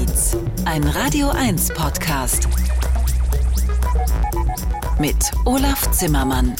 Elektrobeats, 0.00 0.36
ein 0.64 0.82
Radio 0.84 1.28
1 1.28 1.74
Podcast. 1.74 2.48
Mit 4.98 5.16
Olaf 5.44 5.90
Zimmermann. 5.90 6.56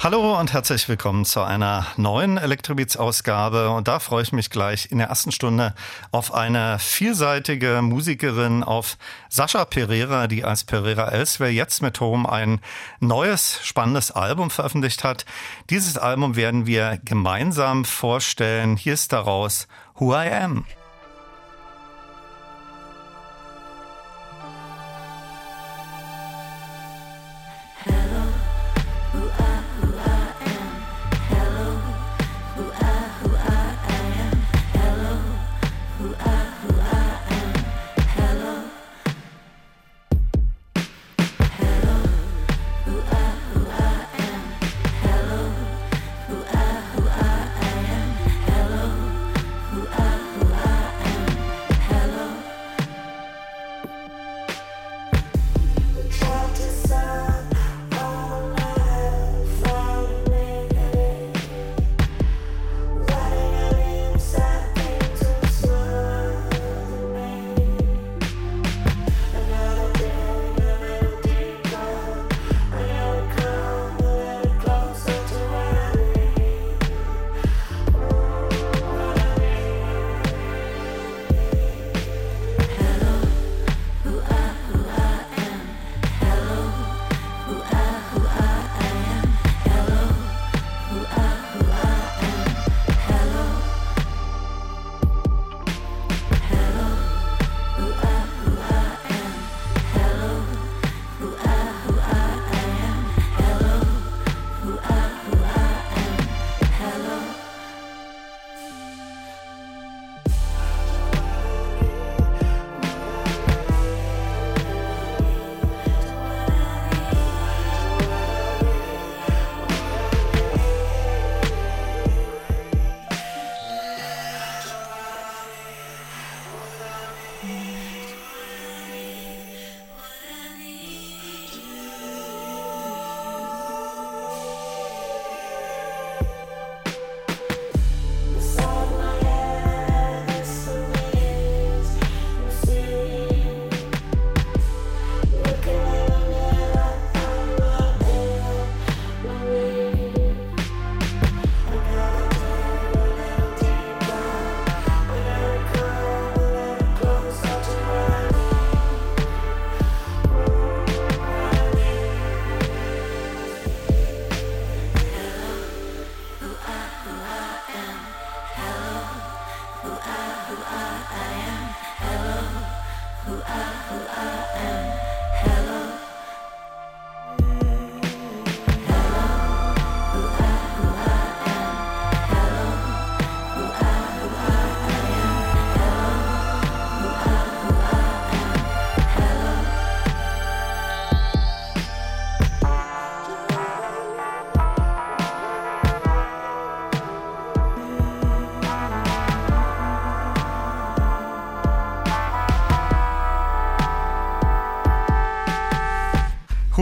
Hallo 0.00 0.36
und 0.36 0.52
herzlich 0.52 0.88
willkommen 0.88 1.24
zu 1.24 1.42
einer 1.42 1.86
neuen 1.96 2.38
Elektrobeats-Ausgabe. 2.38 3.70
Und 3.70 3.86
da 3.86 4.00
freue 4.00 4.24
ich 4.24 4.32
mich 4.32 4.50
gleich 4.50 4.90
in 4.90 4.98
der 4.98 5.08
ersten 5.08 5.30
Stunde 5.30 5.74
auf 6.10 6.34
eine 6.34 6.80
vielseitige 6.80 7.82
Musikerin, 7.82 8.64
auf 8.64 8.98
Sascha 9.28 9.64
Pereira, 9.64 10.26
die 10.26 10.42
als 10.42 10.64
Pereira 10.64 11.08
Elsewhere 11.08 11.52
jetzt 11.52 11.82
mit 11.82 12.00
Home 12.00 12.28
ein 12.28 12.60
neues, 12.98 13.60
spannendes 13.62 14.10
Album 14.10 14.50
veröffentlicht 14.50 15.04
hat. 15.04 15.24
Dieses 15.68 15.98
Album 15.98 16.34
werden 16.34 16.66
wir 16.66 16.98
gemeinsam 17.04 17.84
vorstellen. 17.84 18.76
Hier 18.76 18.94
ist 18.94 19.12
daraus 19.12 19.68
Who 19.94 20.14
I 20.14 20.30
Am. 20.30 20.64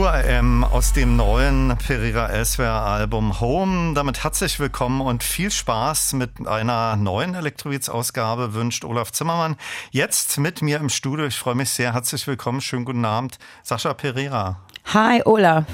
I 0.05 0.37
Am 0.39 0.63
aus 0.63 0.93
dem 0.93 1.17
neuen 1.17 1.77
Pereira 1.85 2.29
Elsewhere 2.29 2.81
Album 2.83 3.41
Home. 3.41 3.95
Damit 3.95 4.23
herzlich 4.23 4.61
willkommen 4.61 5.01
und 5.01 5.25
viel 5.25 5.51
Spaß 5.51 6.13
mit 6.13 6.47
einer 6.47 6.95
neuen 6.95 7.35
Elektrobeats 7.35 7.89
Ausgabe 7.89 8.55
wünscht 8.55 8.85
Olaf 8.85 9.11
Zimmermann. 9.11 9.57
Jetzt 9.91 10.39
mit 10.39 10.63
mir 10.63 10.77
im 10.79 10.89
Studio. 10.89 11.27
Ich 11.27 11.37
freue 11.37 11.57
mich 11.57 11.71
sehr. 11.71 11.95
Herzlich 11.95 12.27
willkommen. 12.29 12.61
Schönen 12.61 12.85
guten 12.85 13.05
Abend. 13.05 13.39
Sascha 13.65 13.93
Pereira. 13.93 14.61
Hi, 14.95 15.21
Olaf. 15.25 15.65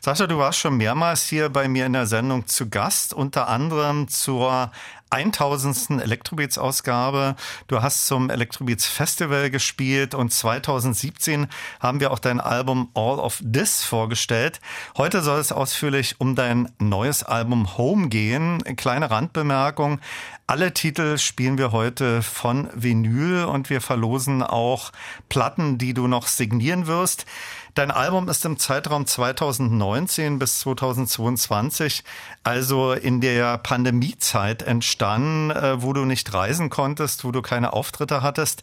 Sascha, 0.00 0.26
du 0.26 0.38
warst 0.38 0.60
schon 0.60 0.76
mehrmals 0.76 1.24
hier 1.24 1.48
bei 1.48 1.68
mir 1.68 1.84
in 1.84 1.94
der 1.94 2.06
Sendung 2.06 2.46
zu 2.46 2.70
Gast, 2.70 3.12
unter 3.12 3.48
anderem 3.48 4.08
zur 4.08 4.70
1000. 5.14 6.02
Elektrobeats-Ausgabe. 6.02 7.36
Du 7.68 7.82
hast 7.82 8.06
zum 8.06 8.30
Elektrobeats 8.30 8.86
Festival 8.86 9.48
gespielt 9.48 10.12
und 10.12 10.32
2017 10.32 11.46
haben 11.78 12.00
wir 12.00 12.10
auch 12.10 12.18
dein 12.18 12.40
Album 12.40 12.88
All 12.94 13.20
of 13.20 13.40
This 13.40 13.84
vorgestellt. 13.84 14.60
Heute 14.96 15.22
soll 15.22 15.38
es 15.38 15.52
ausführlich 15.52 16.16
um 16.18 16.34
dein 16.34 16.68
neues 16.80 17.22
Album 17.22 17.78
Home 17.78 18.08
gehen. 18.08 18.62
Kleine 18.76 19.10
Randbemerkung. 19.10 20.00
Alle 20.48 20.74
Titel 20.74 21.16
spielen 21.16 21.58
wir 21.58 21.70
heute 21.70 22.20
von 22.20 22.68
Vinyl 22.74 23.44
und 23.44 23.70
wir 23.70 23.80
verlosen 23.80 24.42
auch 24.42 24.90
Platten, 25.28 25.78
die 25.78 25.94
du 25.94 26.08
noch 26.08 26.26
signieren 26.26 26.86
wirst. 26.86 27.24
Dein 27.74 27.90
Album 27.90 28.28
ist 28.28 28.44
im 28.44 28.56
Zeitraum 28.56 29.04
2019 29.04 30.38
bis 30.38 30.60
2022, 30.60 32.04
also 32.44 32.92
in 32.92 33.20
der 33.20 33.58
Pandemiezeit 33.58 34.62
entstanden, 34.62 35.50
äh, 35.50 35.82
wo 35.82 35.92
du 35.92 36.04
nicht 36.04 36.32
reisen 36.32 36.70
konntest, 36.70 37.24
wo 37.24 37.32
du 37.32 37.42
keine 37.42 37.72
Auftritte 37.72 38.22
hattest. 38.22 38.62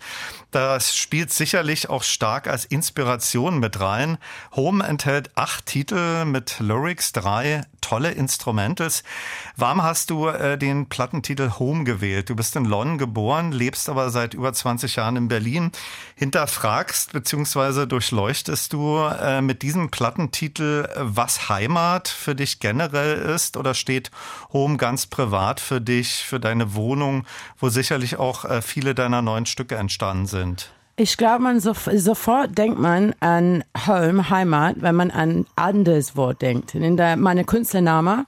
Das 0.51 0.97
spielt 0.97 1.31
sicherlich 1.31 1.89
auch 1.89 2.03
stark 2.03 2.47
als 2.47 2.65
Inspiration 2.65 3.59
mit 3.59 3.79
rein. 3.79 4.17
Home 4.53 4.85
enthält 4.85 5.31
acht 5.35 5.65
Titel 5.65 6.25
mit 6.25 6.59
Lyrics, 6.59 7.13
drei 7.13 7.63
tolle 7.79 8.11
Instrumentals. 8.11 9.03
Warum 9.55 9.81
hast 9.81 10.09
du 10.09 10.27
äh, 10.27 10.57
den 10.57 10.87
Plattentitel 10.87 11.51
Home 11.57 11.85
gewählt? 11.85 12.29
Du 12.29 12.35
bist 12.35 12.55
in 12.57 12.65
London 12.65 12.97
geboren, 12.97 13.53
lebst 13.53 13.89
aber 13.89 14.09
seit 14.09 14.33
über 14.33 14.51
20 14.51 14.97
Jahren 14.97 15.15
in 15.15 15.27
Berlin. 15.29 15.71
Hinterfragst 16.15 17.13
bzw. 17.13 17.85
durchleuchtest 17.85 18.73
du 18.73 18.97
äh, 18.97 19.41
mit 19.41 19.61
diesem 19.61 19.89
Plattentitel, 19.89 20.87
was 20.97 21.47
Heimat 21.47 22.09
für 22.09 22.35
dich 22.35 22.59
generell 22.59 23.17
ist 23.17 23.55
oder 23.55 23.73
steht 23.73 24.11
Home 24.53 24.77
ganz 24.77 25.05
privat 25.07 25.59
für 25.59 25.81
dich, 25.81 26.23
für 26.25 26.39
deine 26.39 26.75
Wohnung, 26.75 27.25
wo 27.57 27.69
sicherlich 27.69 28.17
auch 28.17 28.45
äh, 28.45 28.61
viele 28.61 28.95
deiner 28.95 29.21
neuen 29.21 29.45
Stücke 29.45 29.75
entstanden 29.75 30.25
sind? 30.25 30.71
Ich 30.97 31.17
glaube, 31.17 31.41
man 31.41 31.59
so, 31.59 31.73
sofort 31.73 32.57
denkt 32.57 32.77
man 32.77 33.15
an 33.21 33.63
Home, 33.87 34.29
Heimat, 34.29 34.75
wenn 34.79 34.95
man 34.95 35.09
an 35.09 35.45
anderswo 35.55 36.33
denkt. 36.33 36.75
In 36.75 36.97
der, 36.97 37.17
meine 37.17 37.43
Künstlername 37.43 38.25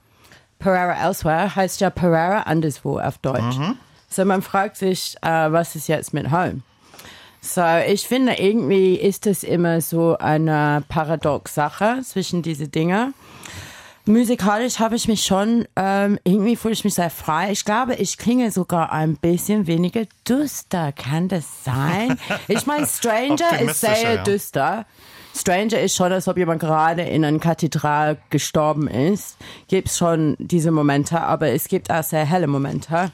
Pereira 0.58 1.06
Elsewhere 1.06 1.54
heißt 1.54 1.82
ja 1.82 1.90
Pereira 1.90 2.42
anderswo 2.42 2.98
auf 2.98 3.18
Deutsch. 3.18 3.58
Mhm. 3.58 3.76
So 4.08 4.24
man 4.24 4.40
fragt 4.40 4.76
sich, 4.78 5.14
uh, 5.24 5.52
was 5.52 5.76
ist 5.76 5.88
jetzt 5.88 6.14
mit 6.14 6.30
Home? 6.30 6.62
So, 7.42 7.62
ich 7.86 8.08
finde, 8.08 8.40
irgendwie 8.40 8.94
ist 8.94 9.26
es 9.26 9.42
immer 9.42 9.82
so 9.82 10.16
eine 10.16 10.82
paradox 10.88 11.54
Sache 11.54 12.00
zwischen 12.02 12.40
diese 12.40 12.68
Dinge. 12.68 13.12
Musikalisch 14.06 14.80
habe 14.80 14.96
ich 14.96 15.08
mich 15.08 15.24
schon, 15.24 15.66
ähm, 15.76 16.18
irgendwie 16.24 16.56
fühle 16.56 16.74
ich 16.74 16.84
mich 16.84 16.94
sehr 16.94 17.08
frei. 17.08 17.50
Ich 17.52 17.64
glaube, 17.64 17.94
ich 17.94 18.18
klinge 18.18 18.50
sogar 18.50 18.92
ein 18.92 19.16
bisschen 19.16 19.66
weniger 19.66 20.02
düster. 20.28 20.92
Kann 20.92 21.28
das 21.28 21.64
sein? 21.64 22.18
Ich 22.48 22.66
meine, 22.66 22.86
Stranger 22.86 23.60
ist 23.60 23.80
sehr 23.80 24.16
ja. 24.16 24.22
düster. 24.22 24.84
Stranger 25.34 25.80
ist 25.80 25.96
schon, 25.96 26.12
als 26.12 26.28
ob 26.28 26.36
jemand 26.36 26.60
gerade 26.60 27.02
in 27.02 27.24
einer 27.24 27.38
Kathedral 27.38 28.18
gestorben 28.28 28.88
ist. 28.88 29.36
Gibt 29.68 29.88
schon 29.90 30.36
diese 30.38 30.70
Momente, 30.70 31.20
aber 31.20 31.48
es 31.48 31.68
gibt 31.68 31.90
auch 31.90 32.02
sehr 32.02 32.26
helle 32.26 32.46
Momente. 32.46 33.10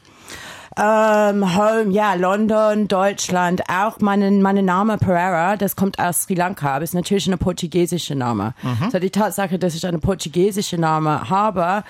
Ähm, 0.77 1.57
Home, 1.57 1.91
ja, 1.91 2.15
London, 2.15 2.87
Deutschland, 2.87 3.63
auch 3.69 3.99
mein, 4.01 4.41
mein 4.41 4.65
Name 4.65 4.99
Pereira, 4.99 5.57
das 5.57 5.75
kommt 5.75 5.99
aus 5.99 6.23
Sri 6.23 6.35
Lanka, 6.35 6.77
aber 6.77 6.85
ist 6.85 6.95
natürlich 6.95 7.27
eine 7.27 7.37
portugiesische 7.37 8.15
Name. 8.15 8.55
Mhm. 8.63 8.91
So 8.91 8.99
die 9.01 9.11
Tatsache, 9.11 9.59
dass 9.59 9.75
ich 9.75 9.85
eine 9.87 9.99
portugiesische 9.99 10.79
Name 10.79 11.29
habe, 11.29 11.83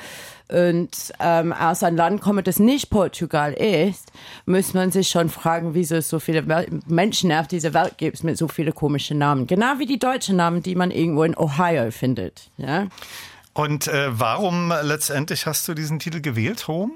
und 0.50 1.12
ähm, 1.20 1.52
aus 1.52 1.82
einem 1.82 1.96
Land 1.96 2.20
komme, 2.20 2.42
das 2.42 2.58
nicht 2.58 2.90
Portugal 2.90 3.52
ist, 3.52 4.10
muss 4.46 4.74
man 4.74 4.90
sich 4.90 5.08
schon 5.08 5.28
fragen, 5.28 5.74
wieso 5.74 5.96
es 5.96 6.08
so 6.08 6.18
viele 6.18 6.44
Menschen 6.86 7.32
auf 7.32 7.46
dieser 7.46 7.72
Welt 7.72 7.98
gibt 7.98 8.24
mit 8.24 8.36
so 8.36 8.48
vielen 8.48 8.74
komischen 8.74 9.18
Namen. 9.18 9.46
Genau 9.46 9.78
wie 9.78 9.86
die 9.86 9.98
deutschen 9.98 10.36
Namen, 10.36 10.62
die 10.62 10.74
man 10.74 10.90
irgendwo 10.90 11.22
in 11.22 11.36
Ohio 11.36 11.90
findet. 11.92 12.50
Ja? 12.56 12.88
Und 13.52 13.86
äh, 13.86 14.08
warum 14.10 14.72
letztendlich 14.82 15.46
hast 15.46 15.68
du 15.68 15.74
diesen 15.74 15.98
Titel 15.98 16.20
gewählt, 16.20 16.66
Home? 16.66 16.92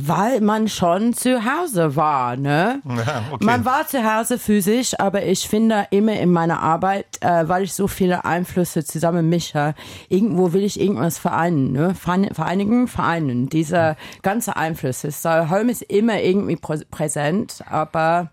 Weil 0.00 0.40
man 0.40 0.68
schon 0.68 1.14
zu 1.14 1.44
Hause 1.44 1.96
war, 1.96 2.36
ne? 2.36 2.80
Ja, 2.84 3.22
okay. 3.30 3.44
Man 3.44 3.64
war 3.64 3.86
zu 3.86 4.02
Hause 4.02 4.38
physisch, 4.38 4.98
aber 4.98 5.24
ich 5.24 5.48
finde 5.48 5.86
immer 5.90 6.18
in 6.18 6.32
meiner 6.32 6.60
Arbeit, 6.60 7.06
äh, 7.20 7.48
weil 7.48 7.64
ich 7.64 7.72
so 7.72 7.88
viele 7.88 8.24
Einflüsse 8.24 8.84
zusammen 8.84 9.28
mische, 9.28 9.74
irgendwo 10.08 10.52
will 10.52 10.64
ich 10.64 10.80
irgendwas 10.80 11.18
vereinen, 11.18 11.72
ne? 11.72 11.94
Vereinigen, 11.94 12.88
vereinen. 12.88 13.48
Diese 13.48 13.96
ganze 14.22 14.56
Einflüsse. 14.56 15.10
So, 15.10 15.50
Home 15.50 15.70
ist 15.70 15.82
immer 15.82 16.20
irgendwie 16.20 16.56
präsent, 16.56 17.62
aber 17.68 18.30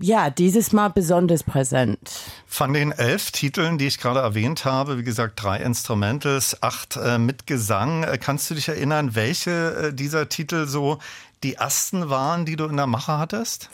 ja, 0.00 0.30
dieses 0.30 0.72
Mal 0.72 0.88
besonders 0.88 1.42
präsent. 1.42 1.98
Von 2.46 2.72
den 2.72 2.90
elf 2.90 3.30
Titeln, 3.30 3.78
die 3.78 3.86
ich 3.86 3.98
gerade 3.98 4.20
erwähnt 4.20 4.64
habe, 4.64 4.98
wie 4.98 5.02
gesagt, 5.02 5.42
drei 5.42 5.58
Instrumentals, 5.58 6.62
acht 6.62 6.96
äh, 6.96 7.18
mit 7.18 7.46
Gesang. 7.46 8.04
Äh, 8.04 8.18
kannst 8.18 8.50
du 8.50 8.54
dich 8.54 8.68
erinnern, 8.68 9.14
welche 9.14 9.50
äh, 9.90 9.94
dieser 9.94 10.28
Titel 10.28 10.66
so 10.66 10.98
die 11.42 11.54
ersten 11.54 12.08
waren, 12.08 12.46
die 12.46 12.56
du 12.56 12.64
in 12.64 12.76
der 12.76 12.86
Mache 12.86 13.18
hattest? 13.18 13.70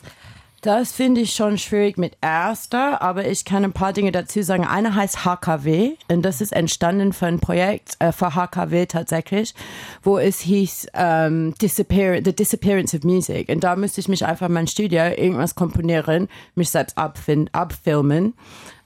Das 0.66 0.90
finde 0.90 1.20
ich 1.20 1.32
schon 1.32 1.58
schwierig 1.58 1.96
mit 1.96 2.16
erster, 2.20 3.00
aber 3.00 3.28
ich 3.28 3.44
kann 3.44 3.62
ein 3.62 3.72
paar 3.72 3.92
Dinge 3.92 4.10
dazu 4.10 4.42
sagen. 4.42 4.66
Eine 4.66 4.96
heißt 4.96 5.24
HKW 5.24 5.92
und 6.08 6.22
das 6.22 6.40
ist 6.40 6.52
entstanden 6.52 7.12
für 7.12 7.26
ein 7.26 7.38
Projekt 7.38 7.94
äh, 8.00 8.10
für 8.10 8.34
HKW 8.34 8.86
tatsächlich, 8.86 9.54
wo 10.02 10.18
es 10.18 10.40
hieß 10.40 10.88
ähm, 10.94 11.54
Disappear 11.62 12.16
The 12.16 12.34
Disappearance 12.34 12.96
of 12.96 13.04
Music. 13.04 13.48
Und 13.48 13.62
da 13.62 13.76
müsste 13.76 14.00
ich 14.00 14.08
mich 14.08 14.26
einfach 14.26 14.48
in 14.48 14.54
mein 14.54 14.66
Studio 14.66 15.04
irgendwas 15.04 15.54
komponieren, 15.54 16.26
mich 16.56 16.70
selbst 16.70 16.98
abfilmen. 16.98 18.34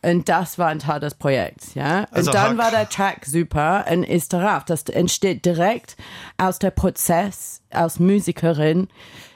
Und 0.03 0.29
das 0.29 0.59
war 0.59 0.69
ein 0.69 0.81
Teil 0.81 1.01
des 1.01 1.15
Projekts, 1.15 1.73
ja. 1.73 2.01
Und 2.01 2.13
also 2.13 2.31
dann 2.31 2.59
war 2.59 2.71
der 2.71 2.91
Track 2.91 3.25
super 3.25 3.87
und 3.91 4.05
ist 4.05 4.35
darauf. 4.35 4.67
Das 4.67 4.83
entsteht 4.83 5.47
direkt 5.47 5.97
aus 6.37 6.59
der 6.59 6.73
Prozess, 6.73 7.63
aus 7.71 7.99
Musikerin 7.99 8.89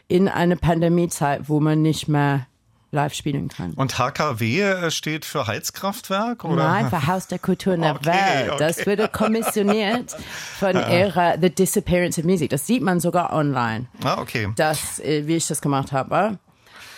in 0.09 0.29
eine 0.29 0.56
Pandemiezeit, 0.56 1.49
wo 1.49 1.61
man 1.61 1.83
nicht 1.83 2.09
mehr 2.09 2.47
live 2.95 3.12
spielen 3.12 3.49
kann. 3.49 3.73
Und 3.75 3.99
HKW 3.99 4.61
äh, 4.61 4.91
steht 4.91 5.25
für 5.25 5.47
Heizkraftwerk? 5.47 6.45
Oder? 6.45 6.62
Nein, 6.62 6.89
für 6.89 7.06
Haus 7.06 7.27
der 7.27 7.39
Kultur 7.39 7.75
in 7.75 7.83
der 7.83 7.97
okay, 7.97 8.06
Welt. 8.06 8.51
Okay. 8.53 8.59
Das 8.59 8.87
wurde 8.87 9.09
kommissioniert 9.09 10.17
von 10.59 10.77
ihrer 10.91 11.37
The 11.41 11.51
Disappearance 11.51 12.19
of 12.19 12.25
Music. 12.25 12.51
Das 12.51 12.67
sieht 12.67 12.83
man 12.83 13.01
sogar 13.01 13.33
online. 13.33 13.87
Ah, 14.03 14.19
okay. 14.19 14.49
Das, 14.56 15.01
äh, 15.01 15.27
wie 15.27 15.37
ich 15.37 15.47
das 15.47 15.61
gemacht 15.61 15.93
habe. 15.93 16.39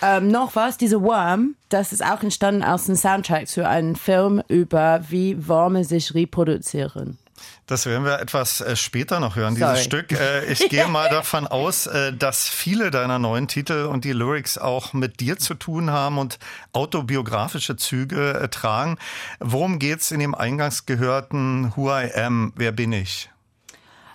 Ähm, 0.01 0.27
noch 0.27 0.55
was, 0.55 0.77
diese 0.77 1.01
Worm, 1.01 1.55
das 1.69 1.91
ist 1.91 2.05
auch 2.05 2.21
entstanden 2.21 2.63
aus 2.63 2.87
einem 2.87 2.97
Soundtrack 2.97 3.47
zu 3.47 3.67
einem 3.67 3.95
Film 3.95 4.43
über, 4.47 5.01
wie 5.09 5.47
Worme 5.47 5.83
sich 5.83 6.13
reproduzieren. 6.13 7.17
Das 7.65 7.85
werden 7.85 8.05
wir 8.05 8.19
etwas 8.19 8.61
äh, 8.61 8.75
später 8.75 9.19
noch 9.19 9.35
hören, 9.35 9.55
Sorry. 9.55 9.73
dieses 9.73 9.85
Stück. 9.85 10.11
Äh, 10.11 10.45
ich 10.45 10.59
gehe 10.69 10.87
mal 10.87 11.09
davon 11.09 11.47
aus, 11.47 11.87
äh, 11.87 12.13
dass 12.13 12.47
viele 12.47 12.91
deiner 12.91 13.19
neuen 13.19 13.47
Titel 13.47 13.85
und 13.85 14.05
die 14.05 14.13
Lyrics 14.13 14.57
auch 14.57 14.93
mit 14.93 15.19
dir 15.19 15.37
zu 15.37 15.53
tun 15.53 15.91
haben 15.91 16.17
und 16.17 16.39
autobiografische 16.73 17.75
Züge 17.75 18.47
tragen. 18.51 18.97
Worum 19.39 19.79
geht's 19.79 20.11
in 20.11 20.19
dem 20.19 20.35
eingangs 20.35 20.85
gehörten 20.85 21.73
Who 21.75 21.89
I 21.91 22.11
Am? 22.13 22.53
Wer 22.55 22.71
bin 22.71 22.93
ich? 22.93 23.29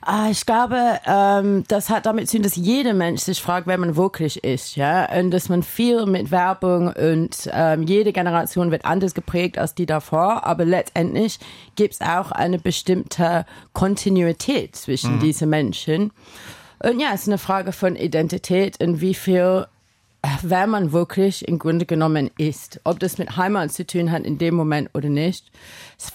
Ah, 0.04 0.28
ich 0.30 0.44
glaube, 0.46 0.98
ähm, 1.06 1.62
das 1.68 1.88
hat 1.88 2.06
damit 2.06 2.28
zu 2.28 2.36
tun, 2.36 2.42
dass 2.42 2.56
jeder 2.56 2.92
Mensch 2.92 3.22
sich 3.22 3.40
fragt, 3.40 3.68
wer 3.68 3.78
man 3.78 3.94
wirklich 3.94 4.42
ist, 4.42 4.74
ja, 4.74 5.08
und 5.16 5.30
dass 5.30 5.48
man 5.48 5.62
viel 5.62 6.06
mit 6.06 6.32
Werbung 6.32 6.88
und 6.88 7.48
ähm, 7.52 7.84
jede 7.84 8.12
Generation 8.12 8.72
wird 8.72 8.84
anders 8.84 9.14
geprägt 9.14 9.58
als 9.58 9.76
die 9.76 9.86
davor, 9.86 10.44
aber 10.44 10.64
letztendlich 10.64 11.38
gibt 11.76 11.94
es 11.94 12.00
auch 12.00 12.32
eine 12.32 12.58
bestimmte 12.58 13.46
Kontinuität 13.74 14.74
zwischen 14.74 15.16
mhm. 15.16 15.20
diesen 15.20 15.48
Menschen. 15.48 16.10
Und 16.82 16.98
ja, 16.98 17.10
es 17.14 17.22
ist 17.22 17.28
eine 17.28 17.38
Frage 17.38 17.70
von 17.70 17.94
Identität 17.94 18.82
und 18.82 19.00
wie 19.00 19.14
viel 19.14 19.66
wer 20.42 20.66
man 20.66 20.92
wirklich 20.92 21.46
im 21.48 21.58
Grunde 21.58 21.86
genommen 21.86 22.30
ist. 22.38 22.80
Ob 22.84 23.00
das 23.00 23.18
mit 23.18 23.36
Heimat 23.36 23.72
zu 23.72 23.86
tun 23.86 24.10
hat 24.10 24.24
in 24.24 24.38
dem 24.38 24.54
Moment 24.54 24.90
oder 24.94 25.08
nicht. 25.08 25.50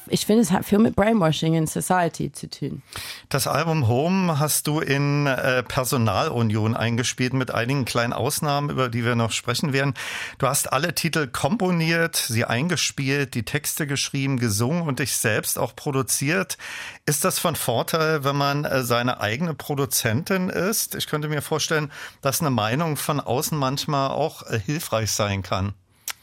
Ich 0.07 0.25
finde, 0.25 0.41
es 0.41 0.51
hat 0.51 0.65
viel 0.65 0.79
mit 0.79 0.95
Brainwashing 0.95 1.53
in 1.53 1.67
Society 1.67 2.31
zu 2.31 2.49
tun. 2.49 2.81
Das 3.29 3.47
Album 3.47 3.87
Home 3.87 4.39
hast 4.39 4.67
du 4.67 4.79
in 4.79 5.27
äh, 5.27 5.63
Personalunion 5.63 6.75
eingespielt 6.75 7.33
mit 7.33 7.51
einigen 7.51 7.85
kleinen 7.85 8.13
Ausnahmen, 8.13 8.69
über 8.69 8.89
die 8.89 9.05
wir 9.05 9.15
noch 9.15 9.31
sprechen 9.31 9.73
werden. 9.73 9.93
Du 10.39 10.47
hast 10.47 10.71
alle 10.71 10.93
Titel 10.93 11.27
komponiert, 11.27 12.15
sie 12.15 12.45
eingespielt, 12.45 13.33
die 13.33 13.43
Texte 13.43 13.87
geschrieben, 13.87 14.37
gesungen 14.37 14.83
und 14.83 14.99
dich 14.99 15.15
selbst 15.15 15.57
auch 15.57 15.75
produziert. 15.75 16.57
Ist 17.07 17.23
das 17.23 17.39
von 17.39 17.55
Vorteil, 17.55 18.25
wenn 18.25 18.35
man 18.35 18.65
äh, 18.65 18.83
seine 18.83 19.21
eigene 19.21 19.53
Produzentin 19.53 20.49
ist? 20.49 20.93
Ich 20.93 21.07
könnte 21.07 21.29
mir 21.29 21.41
vorstellen, 21.41 21.89
dass 22.21 22.41
eine 22.41 22.49
Meinung 22.49 22.97
von 22.97 23.21
außen 23.21 23.57
manchmal 23.57 24.11
auch 24.11 24.43
äh, 24.43 24.59
hilfreich 24.59 25.11
sein 25.11 25.41
kann. 25.41 25.73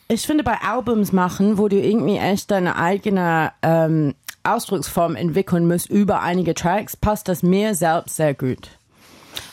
Ich 0.09 0.27
finde, 0.27 0.45
bei 0.45 0.59
Albums 0.61 1.11
machen, 1.11 1.57
wo 1.57 1.69
du 1.69 1.81
irgendwie 1.81 2.19
echt 2.19 2.51
deine 2.51 2.77
eigene 2.77 3.53
ähm, 3.63 4.15
Ausdrucksform 4.43 5.17
entwickeln 5.17 5.67
musst 5.67 5.89
über 5.89 6.21
einige 6.21 6.53
Tracks, 6.53 6.99
passt 6.99 7.29
das 7.29 7.43
mir 7.43 7.75
selbst 7.75 8.17
sehr 8.17 8.35
gut. 8.35 8.69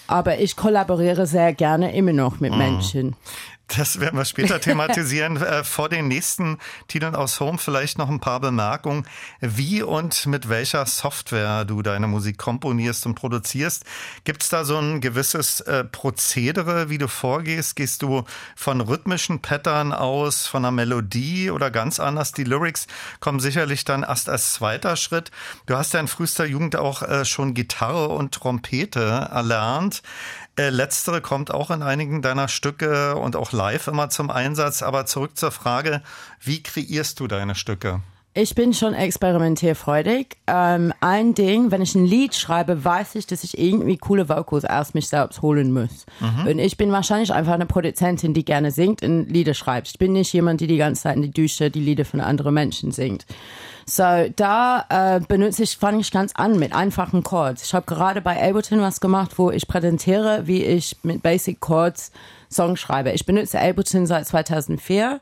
Aber 0.08 0.40
ich 0.40 0.58
kollaboriere 0.58 1.28
sehr 1.28 1.54
gerne 1.54 1.96
immer 1.96 2.12
noch 2.12 2.42
mit 2.42 2.52
mhm. 2.52 2.58
Menschen. 2.58 3.16
Das 3.78 4.00
werden 4.00 4.18
wir 4.18 4.26
später 4.26 4.60
thematisieren. 4.62 5.38
Äh, 5.38 5.64
vor 5.64 5.90
den 5.90 6.08
nächsten 6.08 6.58
Titeln 6.88 7.16
aus 7.16 7.40
Home 7.40 7.58
vielleicht 7.58 7.98
noch 7.98 8.10
ein 8.10 8.20
paar 8.20 8.40
Bemerkungen, 8.40 9.08
wie 9.40 9.82
und 9.82 10.26
mit 10.26 10.50
welcher 10.50 10.86
Software 10.86 11.66
du 11.66 11.82
deine 11.82 12.08
Musik 12.08 12.38
komponierst 12.38 13.06
und 13.06 13.16
produzierst. 13.16 13.86
Gibt 14.24 14.44
es 14.44 14.50
da 14.50 14.66
so 14.66 14.78
ein 14.78 15.00
gewisses 15.00 15.62
äh, 15.62 15.84
Prozedere, 15.84 16.90
wie 16.90 16.98
du 16.98 17.08
vorgehst? 17.08 17.76
Gehst 17.76 18.02
du 18.02 18.24
von 18.56 18.82
rhythmischen 18.82 19.42
Pattern 19.42 19.94
aus, 19.94 20.48
von 20.48 20.66
einer 20.66 20.72
Melodie 20.72 21.52
oder 21.52 21.72
ganz 21.72 22.00
anders? 22.00 22.34
Die 22.34 22.44
Lyrics 22.44 22.88
kommen 23.20 23.40
sicherlich 23.40 23.86
dann 23.86 24.04
erst 24.04 24.30
als 24.30 24.54
zweiter 24.54 24.96
Schritt. 24.96 25.32
Du 25.66 25.78
hast 25.78 25.94
ja 25.94 26.00
in 26.00 26.08
frühester 26.08 26.46
Jugend 26.46 26.76
auch 26.76 27.04
äh, 27.04 27.26
schon 27.26 27.54
Gitarre 27.54 28.10
und 28.10 28.34
Trompete 28.34 29.00
erlernt. 29.32 30.02
Äh, 30.58 30.70
letztere 30.70 31.22
kommt 31.22 31.52
auch 31.52 31.72
in 31.72 31.82
einigen 31.82 32.22
deiner 32.22 32.48
Stücke 32.48 33.16
und 33.16 33.36
auch 33.36 33.52
live 33.52 33.88
immer 33.88 34.10
zum 34.10 34.30
Einsatz. 34.30 34.82
Aber 34.82 35.06
zurück 35.06 35.38
zur 35.38 35.52
Frage, 35.52 36.02
wie 36.42 36.62
kreierst 36.62 37.20
du 37.20 37.28
deine 37.28 37.56
Stücke? 37.56 38.02
Ich 38.34 38.56
bin 38.56 38.74
schon 38.74 38.94
experimentierfreudig. 38.94 40.38
Ähm, 40.48 40.94
ein 41.02 41.34
Ding, 41.34 41.70
wenn 41.70 41.82
ich 41.82 41.96
ein 41.96 42.06
Lied 42.06 42.34
schreibe, 42.34 42.86
weiß 42.86 43.16
ich, 43.16 43.28
dass 43.28 43.44
ich 43.44 43.58
irgendwie 43.58 43.98
coole 43.98 44.30
Vocals 44.30 44.64
aus 44.64 44.94
mich 44.94 45.10
selbst 45.10 45.42
holen 45.42 45.74
muss. 45.74 46.06
Und 46.50 46.60
ich 46.60 46.78
bin 46.78 46.94
wahrscheinlich 46.94 47.34
einfach 47.34 47.52
eine 47.52 47.66
Produzentin, 47.66 48.34
die 48.34 48.46
gerne 48.46 48.72
singt 48.72 49.04
und 49.04 49.26
Lieder 49.26 49.54
schreibt. 49.54 49.90
Ich 49.90 50.00
bin 50.00 50.14
nicht 50.14 50.32
jemand, 50.32 50.62
die 50.62 50.68
die 50.68 50.78
ganze 50.78 51.04
Zeit 51.04 51.18
in 51.18 51.24
die 51.24 51.32
Dusche 51.32 51.70
die 51.70 51.82
Lieder 51.82 52.06
von 52.06 52.22
anderen 52.22 52.54
Menschen 52.54 52.92
singt. 52.92 53.26
So, 53.86 54.04
da 54.38 54.86
äh, 54.88 55.20
benutze 55.20 55.64
ich, 55.64 55.76
fange 55.76 56.00
ich 56.00 56.12
ganz 56.12 56.32
an 56.34 56.58
mit 56.58 56.74
einfachen 56.74 57.24
Chords. 57.24 57.66
Ich 57.66 57.74
habe 57.74 57.86
gerade 57.86 58.22
bei 58.22 58.42
Ableton 58.42 58.80
was 58.80 59.02
gemacht, 59.02 59.38
wo 59.38 59.52
ich 59.52 59.68
präsentiere, 59.68 60.48
wie 60.48 60.64
ich 60.64 60.96
mit 61.04 61.22
Basic 61.22 61.60
Chords 61.60 62.14
Songs 62.52 62.80
schreibe. 62.80 63.12
Ich 63.12 63.26
benutze 63.26 63.60
Ableton 63.60 64.06
seit 64.06 64.28
2004. 64.28 65.22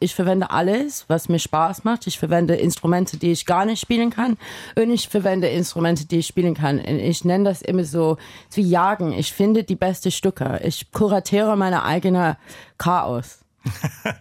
Ich 0.00 0.14
verwende 0.14 0.50
alles, 0.50 1.04
was 1.08 1.28
mir 1.28 1.38
Spaß 1.38 1.84
macht. 1.84 2.06
Ich 2.06 2.18
verwende 2.18 2.54
Instrumente, 2.54 3.16
die 3.16 3.32
ich 3.32 3.46
gar 3.46 3.64
nicht 3.64 3.80
spielen 3.80 4.10
kann. 4.10 4.36
Und 4.76 4.90
ich 4.90 5.08
verwende 5.08 5.48
Instrumente, 5.48 6.06
die 6.06 6.18
ich 6.18 6.26
spielen 6.26 6.54
kann. 6.54 6.78
Und 6.78 6.98
ich 6.98 7.24
nenne 7.24 7.44
das 7.44 7.62
immer 7.62 7.84
so 7.84 8.16
wie 8.52 8.62
Jagen. 8.62 9.12
Ich 9.12 9.32
finde 9.32 9.64
die 9.64 9.76
beste 9.76 10.10
Stücke. 10.10 10.60
Ich 10.64 10.92
kuratiere 10.92 11.56
meine 11.56 11.84
eigene 11.84 12.36
Chaos. 12.78 13.43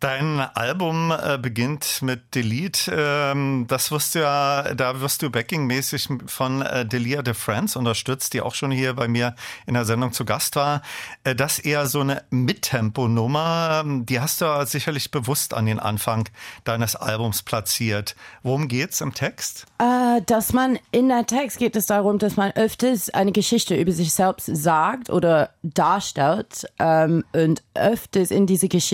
Dein 0.00 0.40
Album 0.40 1.12
äh, 1.12 1.38
beginnt 1.38 2.02
mit 2.02 2.34
Delete. 2.34 2.92
Ähm, 2.92 3.66
das 3.68 3.90
wirst 3.90 4.14
du 4.14 4.20
ja, 4.20 4.74
da 4.74 5.00
wirst 5.00 5.22
du 5.22 5.30
backingmäßig 5.30 6.08
von 6.26 6.62
äh, 6.62 6.84
Delia 6.86 7.22
de 7.22 7.34
France 7.34 7.78
unterstützt, 7.78 8.34
die 8.34 8.40
auch 8.40 8.54
schon 8.54 8.70
hier 8.70 8.94
bei 8.94 9.08
mir 9.08 9.34
in 9.66 9.74
der 9.74 9.84
Sendung 9.84 10.12
zu 10.12 10.24
Gast 10.24 10.56
war. 10.56 10.82
Äh, 11.24 11.34
das 11.34 11.58
eher 11.58 11.86
so 11.86 12.00
eine 12.00 12.24
Mittempo-Nummer. 12.30 13.82
Ähm, 13.84 14.06
Die 14.06 14.20
hast 14.20 14.40
du 14.40 14.66
sicherlich 14.66 15.10
bewusst 15.10 15.54
an 15.54 15.66
den 15.66 15.78
Anfang 15.78 16.28
deines 16.64 16.96
Albums 16.96 17.42
platziert. 17.42 18.16
Worum 18.42 18.68
geht's 18.68 19.00
im 19.00 19.14
Text? 19.14 19.66
Dass 20.26 20.52
man 20.52 20.78
in 20.90 21.08
der 21.08 21.26
Text 21.26 21.58
geht 21.58 21.76
es 21.76 21.86
darum, 21.86 22.18
dass 22.18 22.36
man 22.36 22.50
öfters 22.52 23.10
eine 23.10 23.32
Geschichte 23.32 23.76
über 23.76 23.92
sich 23.92 24.12
selbst 24.12 24.46
sagt 24.46 25.10
oder 25.10 25.50
darstellt 25.62 26.66
ähm, 26.78 27.24
und 27.32 27.62
öfters 27.74 28.30
in 28.30 28.46
diese 28.46 28.68
Geschichte 28.68 28.87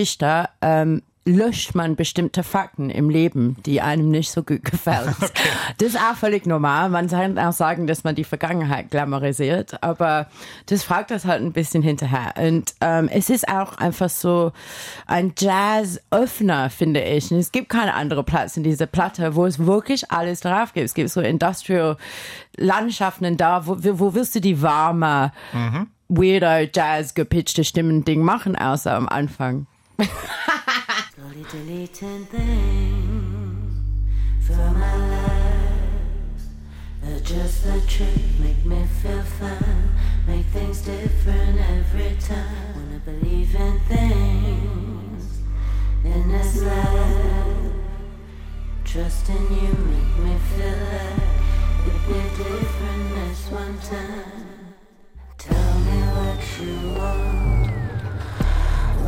ähm, 0.60 1.02
löscht 1.26 1.74
man 1.74 1.96
bestimmte 1.96 2.42
Fakten 2.42 2.90
im 2.90 3.08
Leben, 3.08 3.56
die 3.64 3.80
einem 3.80 4.10
nicht 4.10 4.30
so 4.30 4.42
gut 4.42 4.62
gefällt. 4.64 5.16
Das 5.78 5.88
ist 5.88 5.96
auch 5.96 6.14
völlig 6.14 6.46
normal. 6.46 6.90
Man 6.90 7.08
kann 7.08 7.36
auch 7.38 7.52
sagen, 7.52 7.88
dass 7.88 8.04
man 8.04 8.14
die 8.14 8.24
Vergangenheit 8.24 8.90
glamourisiert, 8.90 9.82
aber 9.82 10.28
das 10.66 10.84
fragt 10.84 11.10
das 11.10 11.24
halt 11.24 11.42
ein 11.42 11.52
bisschen 11.52 11.82
hinterher. 11.82 12.34
Und 12.36 12.74
ähm, 12.80 13.08
es 13.08 13.28
ist 13.30 13.48
auch 13.48 13.76
einfach 13.78 14.10
so 14.10 14.52
ein 15.06 15.32
Jazz-Öffner, 15.36 16.70
finde 16.70 17.02
ich. 17.02 17.32
Und 17.32 17.38
es 17.38 17.50
gibt 17.50 17.70
keinen 17.70 17.88
anderen 17.88 18.24
Platz 18.24 18.56
in 18.56 18.62
dieser 18.62 18.86
Platte, 18.86 19.34
wo 19.34 19.46
es 19.46 19.58
wirklich 19.58 20.12
alles 20.12 20.38
drauf 20.40 20.74
gibt. 20.74 20.86
Es 20.86 20.94
gibt 20.94 21.10
so 21.10 21.20
Industrial-Landschaften 21.20 23.36
da, 23.36 23.66
wo, 23.66 23.76
wo 23.80 24.14
willst 24.14 24.36
du 24.36 24.40
die 24.40 24.62
warme, 24.62 25.32
weirdo, 26.08 26.70
Jazz-gepitchte 26.72 27.64
Stimmen-Ding 27.64 28.22
machen, 28.22 28.54
außer 28.54 28.94
am 28.94 29.08
Anfang. 29.08 29.66
Slowly 29.96 31.44
deleting 31.52 32.24
things 32.26 33.76
from 34.40 34.80
my 34.80 34.96
life 34.96 36.42
that 37.00 37.22
just 37.22 37.62
the 37.62 37.80
truth 37.86 38.40
make 38.40 38.64
me 38.66 38.84
feel 39.00 39.22
fine, 39.22 39.90
make 40.26 40.46
things 40.46 40.82
different 40.82 41.60
every 41.60 42.16
time. 42.18 42.74
Wanna 42.74 42.98
believe 43.04 43.54
in 43.54 43.78
things 43.80 45.38
in 46.02 46.28
this 46.28 46.62
life. 46.62 47.72
Trust 48.84 49.28
in 49.28 49.42
you 49.42 49.72
make 49.92 50.16
me 50.24 50.36
feel 50.56 50.78
like 50.90 51.22
it'd 51.86 52.06
be 52.08 52.20
different 52.42 53.14
this 53.14 53.48
one 53.48 53.78
time. 53.78 54.74
Tell 55.38 55.78
me 55.78 55.98
what 56.16 56.40
you 56.60 56.74
want 56.98 57.73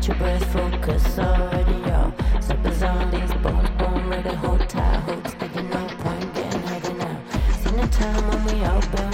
Catch 0.00 0.08
your 0.08 0.16
breath, 0.16 0.52
focus 0.54 1.18
already, 1.18 1.72
y'all. 1.86 2.14
Slippers 2.40 2.82
on 2.82 3.10
these 3.10 3.34
bones, 3.42 3.68
bone 3.76 4.08
ready. 4.08 4.34
Hold 4.36 4.66
tight, 4.66 4.96
hold 5.00 5.28
steady, 5.28 5.60
no 5.60 5.86
point 5.98 6.34
getting 6.34 6.62
heavy 6.62 6.94
now. 6.94 7.20
Seen 7.62 7.76
the 7.76 7.86
time 7.88 8.28
when 8.28 8.44
we 8.46 8.64
all 8.64 8.80
been 8.80 9.09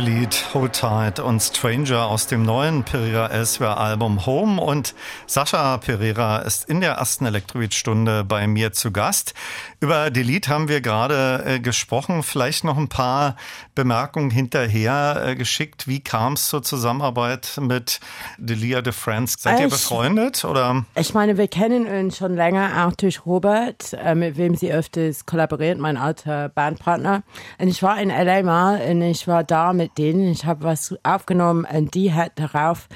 Delete, 0.00 0.54
Hold 0.54 0.72
Tight 0.72 1.20
und 1.20 1.40
Stranger 1.40 2.06
aus 2.06 2.26
dem 2.26 2.42
neuen 2.42 2.84
Pereira 2.84 3.26
Elsewhere 3.26 3.76
Album 3.76 4.24
Home 4.24 4.58
und 4.58 4.94
Sascha 5.26 5.76
Pereira 5.76 6.38
ist 6.38 6.66
in 6.70 6.80
der 6.80 6.92
ersten 6.92 7.26
Elektrobeat-Stunde 7.26 8.24
bei 8.24 8.46
mir 8.46 8.72
zu 8.72 8.92
Gast. 8.92 9.34
Über 9.78 10.10
Delete 10.10 10.48
haben 10.48 10.68
wir 10.68 10.80
gerade 10.80 11.44
äh, 11.44 11.60
gesprochen. 11.60 12.22
Vielleicht 12.22 12.64
noch 12.64 12.78
ein 12.78 12.88
paar 12.88 13.36
Bemerkungen 13.74 14.30
hinterher 14.30 15.22
äh, 15.22 15.36
geschickt. 15.36 15.86
Wie 15.86 16.00
kam 16.00 16.32
es 16.32 16.48
zur 16.48 16.62
Zusammenarbeit 16.62 17.58
mit 17.60 18.00
Delia 18.40 18.80
de 18.82 18.92
France? 18.92 19.36
Seid 19.38 19.60
ihr 19.60 19.66
Ich- 19.66 19.72
befreundet 19.72 20.44
oder? 20.44 20.84
Ich 20.96 21.14
meine, 21.14 21.36
wir 21.36 21.46
kennen 21.48 21.86
uns 21.86 22.16
schon 22.16 22.34
länger, 22.34 22.86
auch 22.86 22.96
durch 22.96 23.26
Robert, 23.26 23.92
äh, 23.92 24.14
mit 24.14 24.36
wem 24.36 24.54
sie 24.56 24.72
öfters 24.72 25.26
kollaboriert, 25.26 25.78
mein 25.78 25.96
alter 25.96 26.48
Bandpartner. 26.48 27.22
Und 27.58 27.68
ich 27.68 27.82
war 27.82 28.00
in 28.00 28.10
LA 28.10 28.42
mal 28.42 28.80
und 28.90 29.02
ich 29.02 29.28
war 29.28 29.44
da 29.44 29.72
mit 29.72 29.98
denen. 29.98 30.28
Ich 30.32 30.44
habe 30.46 30.64
was 30.64 30.94
aufgenommen 31.02 31.66
und 31.70 31.94
die 31.94 32.12
hat 32.14 32.32
darauf 32.36 32.88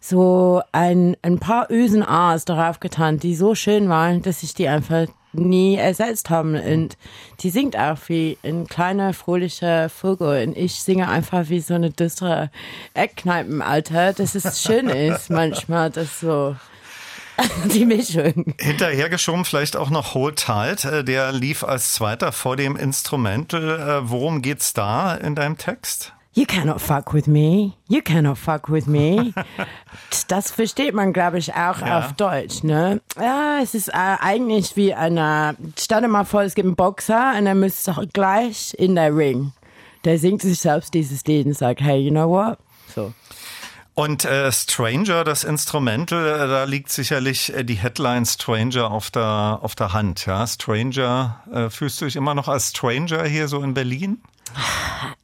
so 0.00 0.62
ein, 0.72 1.16
ein 1.22 1.38
paar 1.38 1.70
Ösen 1.70 2.02
A's 2.02 2.44
darauf 2.44 2.80
getan, 2.80 3.18
die 3.18 3.34
so 3.34 3.54
schön 3.54 3.88
waren, 3.88 4.22
dass 4.22 4.42
ich 4.42 4.54
die 4.54 4.68
einfach 4.68 5.06
nie 5.36 5.76
ersetzt 5.76 6.30
haben. 6.30 6.54
Und 6.56 6.96
die 7.40 7.50
singt 7.50 7.76
auch 7.78 7.98
wie 8.08 8.38
ein 8.44 8.66
kleiner, 8.66 9.12
fröhlicher 9.14 9.88
Vogel. 9.88 10.46
Und 10.46 10.56
ich 10.56 10.74
singe 10.82 11.08
einfach 11.08 11.48
wie 11.48 11.60
so 11.60 11.74
eine 11.74 11.90
düstere 11.90 12.50
Eckkneipenalter, 12.94 14.12
dass 14.12 14.34
es 14.34 14.62
schön 14.62 14.88
ist 14.88 15.30
manchmal, 15.30 15.90
das 15.90 16.20
so 16.20 16.56
die 17.74 17.84
Mischung. 17.84 18.54
Hinterher 18.58 19.08
geschoben 19.10 19.44
vielleicht 19.44 19.76
auch 19.76 19.90
noch 19.90 20.14
Hold 20.14 20.38
Tight. 20.38 20.84
Äh, 20.84 21.04
Der 21.04 21.32
lief 21.32 21.64
als 21.64 21.92
zweiter 21.92 22.32
vor 22.32 22.56
dem 22.56 22.76
Instrumental. 22.76 23.78
Äh, 24.04 24.10
Worum 24.10 24.40
geht's 24.42 24.72
da 24.72 25.14
in 25.14 25.34
deinem 25.34 25.58
Text? 25.58 26.12
You 26.36 26.44
cannot 26.44 26.82
fuck 26.82 27.14
with 27.14 27.26
me. 27.26 27.72
You 27.88 28.02
cannot 28.02 28.36
fuck 28.36 28.68
with 28.68 28.86
me. 28.86 29.32
Das 30.28 30.50
versteht 30.50 30.92
man, 30.94 31.12
glaube 31.12 31.38
ich, 31.38 31.54
auch 31.54 31.80
Ja. 31.80 31.98
auf 32.00 32.12
Deutsch, 32.12 32.62
ne? 32.62 33.00
Ja, 33.20 33.58
es 33.62 33.74
ist 33.74 33.88
äh, 33.88 33.92
eigentlich 33.94 34.76
wie 34.76 34.92
einer, 34.92 35.54
stell 35.78 36.02
dir 36.02 36.08
mal 36.08 36.24
vor, 36.24 36.42
es 36.42 36.54
gibt 36.54 36.66
einen 36.66 36.76
Boxer 36.76 37.34
und 37.38 37.46
er 37.46 37.54
müsste 37.54 37.94
gleich 38.12 38.74
in 38.78 38.94
der 38.96 39.14
Ring. 39.16 39.52
Der 40.04 40.18
singt 40.18 40.42
sich 40.42 40.58
selbst 40.60 40.92
dieses 40.94 41.24
Lied 41.24 41.46
und 41.46 41.54
sagt, 41.54 41.80
hey, 41.80 41.98
you 41.98 42.10
know 42.10 42.28
what? 42.28 42.58
So. 42.94 43.12
Und 43.94 44.24
äh, 44.26 44.52
Stranger, 44.52 45.24
das 45.24 45.42
Instrumental, 45.44 46.26
äh, 46.26 46.46
da 46.48 46.64
liegt 46.64 46.90
sicherlich 46.90 47.54
äh, 47.54 47.64
die 47.64 47.74
Headline 47.76 48.26
Stranger 48.26 48.90
auf 48.90 49.10
der, 49.10 49.58
auf 49.62 49.74
der 49.74 49.92
Hand. 49.94 50.26
Ja, 50.26 50.46
Stranger, 50.46 51.40
äh, 51.50 51.70
fühlst 51.70 52.00
du 52.00 52.04
dich 52.04 52.16
immer 52.16 52.34
noch 52.34 52.48
als 52.48 52.70
Stranger 52.70 53.24
hier 53.24 53.48
so 53.48 53.62
in 53.62 53.72
Berlin? 53.74 54.20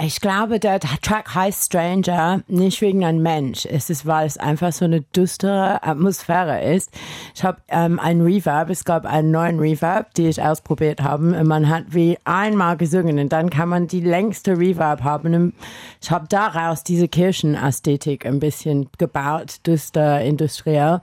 Ich 0.05 0.21
glaube, 0.21 0.59
der 0.59 0.81
Track 0.81 1.35
heißt 1.35 1.67
Stranger 1.67 2.43
nicht 2.49 2.81
wegen 2.81 3.05
einem 3.05 3.23
Mensch. 3.23 3.67
Es 3.67 3.89
ist, 3.89 4.05
weil 4.05 4.27
es 4.27 4.37
einfach 4.37 4.73
so 4.73 4.85
eine 4.85 5.03
düstere 5.03 5.83
Atmosphäre 5.85 6.75
ist. 6.75 6.91
Ich 7.35 7.45
habe 7.45 7.59
ähm, 7.69 8.01
einen 8.01 8.23
Reverb, 8.23 8.69
es 8.71 8.85
gab 8.85 9.07
einen 9.07 9.31
neuen 9.31 9.61
Reverb, 9.61 10.13
die 10.15 10.27
ich 10.27 10.43
ausprobiert 10.43 11.03
habe. 11.03 11.39
Und 11.39 11.47
man 11.47 11.69
hat 11.69 11.85
wie 11.91 12.19
einmal 12.25 12.77
gesungen 12.77 13.19
und 13.21 13.33
dann 13.33 13.49
kann 13.49 13.69
man 13.69 13.87
die 13.87 14.01
längste 14.01 14.59
Reverb 14.59 15.03
haben. 15.05 15.55
Ich 16.01 16.11
habe 16.11 16.27
daraus 16.29 16.83
diese 16.83 17.07
Kirchenästhetik 17.07 18.27
ein 18.27 18.41
bisschen 18.41 18.89
gebaut, 18.99 19.61
düster, 19.67 20.21
industriell. 20.21 21.01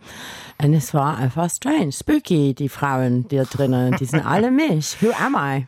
Und 0.62 0.74
es 0.74 0.94
war 0.94 1.18
einfach 1.18 1.50
strange, 1.50 1.94
spooky, 1.94 2.54
die 2.54 2.70
Frauen, 2.70 3.28
die 3.30 3.38
da 3.38 3.44
drinnen, 3.46 3.96
die 3.98 4.06
sind 4.06 4.26
alle 4.26 4.52
mich. 4.52 5.02
Who 5.02 5.12
am 5.18 5.36
I? 5.36 5.68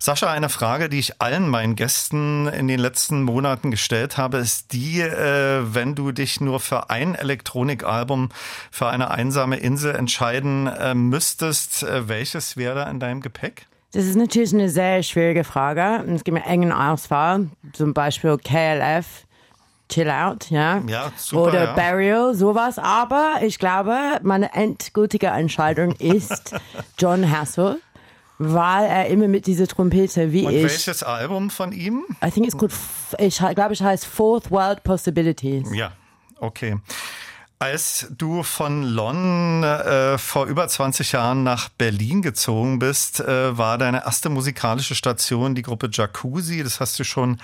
Sascha, 0.00 0.30
eine 0.30 0.48
Frage, 0.48 0.88
die 0.88 1.00
ich 1.00 1.20
allen 1.20 1.48
meinen 1.48 1.74
Gästen 1.74 2.46
in 2.46 2.68
den 2.68 2.78
letzten 2.78 3.24
Monaten 3.24 3.72
gestellt 3.72 4.16
habe, 4.16 4.36
ist 4.36 4.72
die, 4.72 5.00
äh, 5.00 5.74
wenn 5.74 5.96
du 5.96 6.12
dich 6.12 6.40
nur 6.40 6.60
für 6.60 6.88
ein 6.88 7.16
Elektronikalbum 7.16 8.28
für 8.70 8.86
eine 8.86 9.10
einsame 9.10 9.56
Insel 9.56 9.96
entscheiden 9.96 10.68
äh, 10.68 10.94
müsstest, 10.94 11.82
äh, 11.82 12.08
welches 12.08 12.56
wäre 12.56 12.76
da 12.76 12.90
in 12.90 13.00
deinem 13.00 13.20
Gepäck? 13.20 13.66
Das 13.92 14.04
ist 14.04 14.14
natürlich 14.14 14.54
eine 14.54 14.70
sehr 14.70 15.02
schwierige 15.02 15.42
Frage. 15.42 16.04
Es 16.14 16.22
gibt 16.22 16.36
eine 16.36 16.46
engen 16.46 16.70
Auswahl, 16.70 17.48
zum 17.72 17.92
Beispiel 17.92 18.38
KLF, 18.38 19.24
Chill 19.88 20.10
Out, 20.10 20.50
ja. 20.50 20.82
Ja, 20.86 21.10
super, 21.16 21.42
Oder 21.44 21.64
ja. 21.64 21.72
Burial, 21.72 22.34
sowas. 22.34 22.78
Aber 22.78 23.36
ich 23.42 23.58
glaube, 23.58 23.96
meine 24.22 24.52
endgültige 24.52 25.28
Entscheidung 25.28 25.92
ist 25.92 26.54
John 26.98 27.30
Hassel, 27.30 27.80
weil 28.38 28.84
er 28.86 29.06
immer 29.08 29.28
mit 29.28 29.46
dieser 29.46 29.66
Trompete 29.66 30.32
wie 30.32 30.46
Und 30.46 30.54
ich. 30.54 30.62
welches 30.62 31.02
Album 31.02 31.50
von 31.50 31.72
ihm? 31.72 32.04
I 32.24 32.30
think 32.30 32.46
it's 32.46 32.56
called, 32.56 32.72
ich 33.18 33.38
glaube, 33.38 33.72
es 33.72 33.80
heißt 33.80 34.06
Fourth 34.06 34.50
World 34.50 34.82
Possibilities. 34.84 35.68
Ja, 35.74 35.92
okay. 36.38 36.76
Als 37.60 38.06
du 38.16 38.44
von 38.44 38.84
Lonn 38.84 39.64
äh, 39.64 40.16
vor 40.16 40.46
über 40.46 40.68
20 40.68 41.10
Jahren 41.10 41.42
nach 41.42 41.68
Berlin 41.70 42.22
gezogen 42.22 42.78
bist, 42.78 43.18
äh, 43.18 43.58
war 43.58 43.78
deine 43.78 44.04
erste 44.04 44.28
musikalische 44.28 44.94
Station 44.94 45.56
die 45.56 45.62
Gruppe 45.62 45.88
Jacuzzi. 45.92 46.62
Das 46.62 46.78
hast 46.78 47.00
du 47.00 47.04
schon 47.04 47.40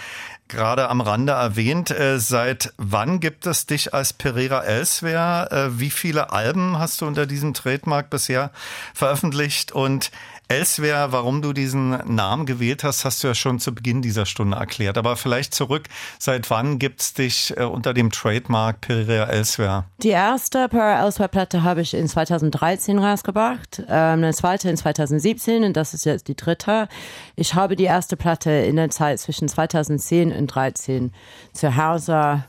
gerade 0.47 0.89
am 0.89 1.01
Rande 1.01 1.33
erwähnt. 1.33 1.91
Äh, 1.91 2.21
seit 2.21 2.73
wann 2.77 3.19
gibt 3.19 3.45
es 3.47 3.67
dich 3.67 3.93
als 3.93 4.13
Pereira 4.13 4.63
Elsewhere? 4.63 5.51
Äh, 5.51 5.81
wie 5.81 5.91
viele 5.91 6.31
Alben 6.31 6.79
hast 6.79 7.01
du 7.01 7.07
unter 7.07 7.27
diesem 7.27 7.53
Trademark 7.53 8.09
bisher 8.09 8.53
veröffentlicht? 8.95 9.73
Und 9.73 10.13
Elsewhere, 10.55 11.11
warum 11.11 11.43
du 11.43 11.53
diesen 11.53 11.91
Namen 12.07 12.47
gewählt 12.47 12.85
hast, 12.85 13.05
hast 13.05 13.25
du 13.25 13.27
ja 13.27 13.35
schon 13.35 13.59
zu 13.59 13.75
Beginn 13.75 14.03
dieser 14.03 14.25
Stunde 14.25 14.57
erklärt. 14.57 14.97
Aber 14.97 15.17
vielleicht 15.17 15.53
zurück, 15.53 15.89
seit 16.21 16.49
wann 16.49 16.79
gibt's 16.79 17.13
dich 17.13 17.53
äh, 17.57 17.65
unter 17.65 17.93
dem 17.93 18.13
Trademark 18.13 18.81
Pereira 18.81 19.25
Elsewhere? 19.25 19.87
Die 19.99 20.11
erste 20.11 20.69
Para 20.69 21.03
Elsewhere 21.03 21.29
Platte 21.29 21.65
habe 21.65 21.81
ich 21.81 21.93
in 21.95 22.07
2013 22.07 23.01
rausgebracht, 23.01 23.81
ähm, 23.89 24.19
eine 24.19 24.33
zweite 24.33 24.71
in 24.71 24.77
2017 24.77 25.65
und 25.65 25.77
das 25.77 25.93
ist 25.93 26.05
jetzt 26.05 26.29
die 26.29 26.37
dritte. 26.37 26.87
Ich 27.35 27.55
habe 27.55 27.75
die 27.75 27.85
erste 27.85 28.17
Platte 28.17 28.51
in 28.51 28.77
der 28.77 28.91
Zeit 28.91 29.19
zwischen 29.19 29.49
2010 29.49 30.31
und 30.31 30.53
2013 30.53 31.13
zu 31.53 31.77
Hause 31.77 32.45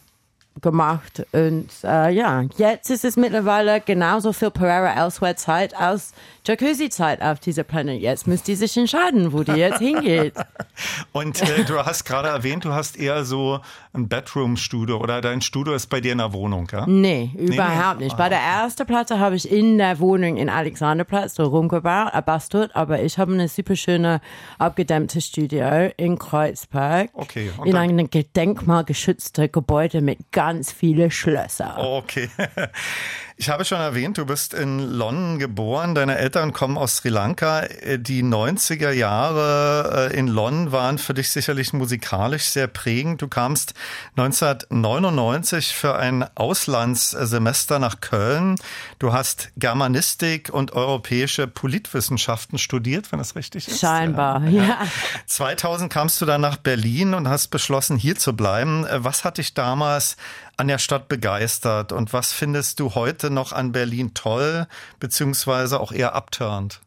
gemacht 0.62 1.26
und 1.34 1.70
äh, 1.84 2.12
ja, 2.12 2.44
jetzt 2.58 2.90
ist 2.90 3.04
es 3.04 3.18
mittlerweile 3.18 3.82
genauso 3.82 4.32
viel 4.32 4.52
Pereira 4.52 4.94
Elsewhere 4.94 5.36
Zeit 5.36 5.76
als 5.76 6.14
Jacuzzi 6.46 6.90
Zeit 6.90 7.22
auf 7.22 7.40
dieser 7.40 7.64
Planet. 7.64 8.02
Jetzt 8.02 8.28
müsst 8.28 8.48
ihr 8.48 8.56
sich 8.56 8.78
entscheiden, 8.78 9.34
wo 9.34 9.44
die 9.44 9.54
jetzt 9.54 9.80
hingeht. 9.80 10.34
Und 11.12 11.42
äh, 11.42 11.64
du 11.64 11.78
hast 11.78 12.06
gerade 12.06 12.28
erwähnt, 12.28 12.66
du 12.66 12.74
hast 12.74 12.98
eher 12.98 13.26
so 13.26 13.60
ein 13.94 14.08
Bedroom-Studio 14.08 14.98
oder 14.98 15.22
dein 15.22 15.42
Studio 15.42 15.74
ist 15.74 15.88
bei 15.88 16.02
dir 16.02 16.12
in 16.12 16.18
der 16.20 16.34
Wohnung, 16.34 16.68
ja? 16.72 16.86
Nee, 16.86 17.32
überhaupt 17.36 18.00
nicht. 18.00 18.18
Bei 18.18 18.30
der 18.30 18.40
ersten 18.40 18.86
Platte 18.86 19.20
habe 19.20 19.36
ich 19.36 19.50
in 19.50 19.78
der 19.78 20.00
Wohnung 20.00 20.38
in 20.38 20.50
Alexanderplatz 20.50 21.36
so 21.36 21.44
rumgebaut, 21.44 22.14
erbastelt, 22.14 22.76
aber 22.76 23.02
ich 23.02 23.18
habe 23.18 23.34
eine 23.34 23.48
super 23.48 23.76
schöne, 23.76 24.22
abgedämmte 24.60 25.22
Studio 25.22 25.90
in 25.98 26.20
Kreuzberg. 26.20 27.10
Okay, 27.14 27.52
In 27.64 27.76
einem 27.76 28.10
denkmalgeschützten 28.10 29.52
Gebäude 29.52 30.02
mit 30.02 30.32
ganz 30.32 30.72
vielen 30.72 31.10
Schlössern. 31.10 31.78
Okay. 31.78 32.30
Ich 33.38 33.50
habe 33.50 33.66
schon 33.66 33.82
erwähnt, 33.82 34.18
du 34.18 34.26
bist 34.26 34.54
in 34.54 34.80
London 34.80 35.40
geboren. 35.40 35.94
Deine 35.94 36.18
Eltern 36.18 36.54
kommen 36.54 36.78
aus 36.78 36.98
Sri 36.98 37.10
Lanka. 37.10 37.64
Die 37.98 38.24
90er 38.24 38.92
Jahre 38.92 40.10
äh, 40.14 40.18
in 40.18 40.28
London 40.28 40.72
waren 40.72 40.98
für 40.98 41.14
dich 41.14 41.30
sicherlich 41.32 41.74
musikalisch 41.74 42.44
sehr 42.44 42.68
prägend. 42.68 43.22
Du 43.22 43.28
kamst 43.28 43.74
1999 44.16 45.76
für 45.76 45.96
ein 45.98 46.26
Auslandssemester 46.36 47.78
nach 47.78 48.00
Köln. 48.00 48.56
Du 49.00 49.12
hast 49.12 49.52
Germanistik 49.58 50.50
und 50.50 50.72
europäische 50.72 51.46
Politwissenschaften 51.46 52.58
studiert, 52.58 53.12
wenn 53.12 53.20
das 53.20 53.36
richtig 53.36 53.68
ist. 53.68 53.82
Scheinbar, 53.82 54.46
ja. 54.48 54.78
2000 55.26 55.92
kamst 55.92 56.22
du 56.22 56.26
dann 56.26 56.40
nach 56.40 56.56
Berlin 56.56 57.14
und 57.14 57.28
hast 57.28 57.50
beschlossen, 57.50 57.98
hier 57.98 58.16
zu 58.16 58.34
bleiben. 58.34 58.86
Äh, 58.86 59.04
Was 59.04 59.26
hat 59.26 59.40
dich 59.40 59.54
damals 59.54 60.16
an 60.58 60.68
der 60.68 60.78
Stadt 60.78 61.08
begeistert 61.08 61.92
und 61.92 62.14
was 62.14 62.34
findest 62.34 62.80
du 62.80 62.96
heute 62.96 63.30
noch 63.30 63.52
an 63.52 63.72
Berlin 63.72 64.14
toll, 64.14 64.68
beziehungsweise 65.00 65.80
auch 65.80 65.92
eher 65.92 66.16
abturnt? 66.16 66.82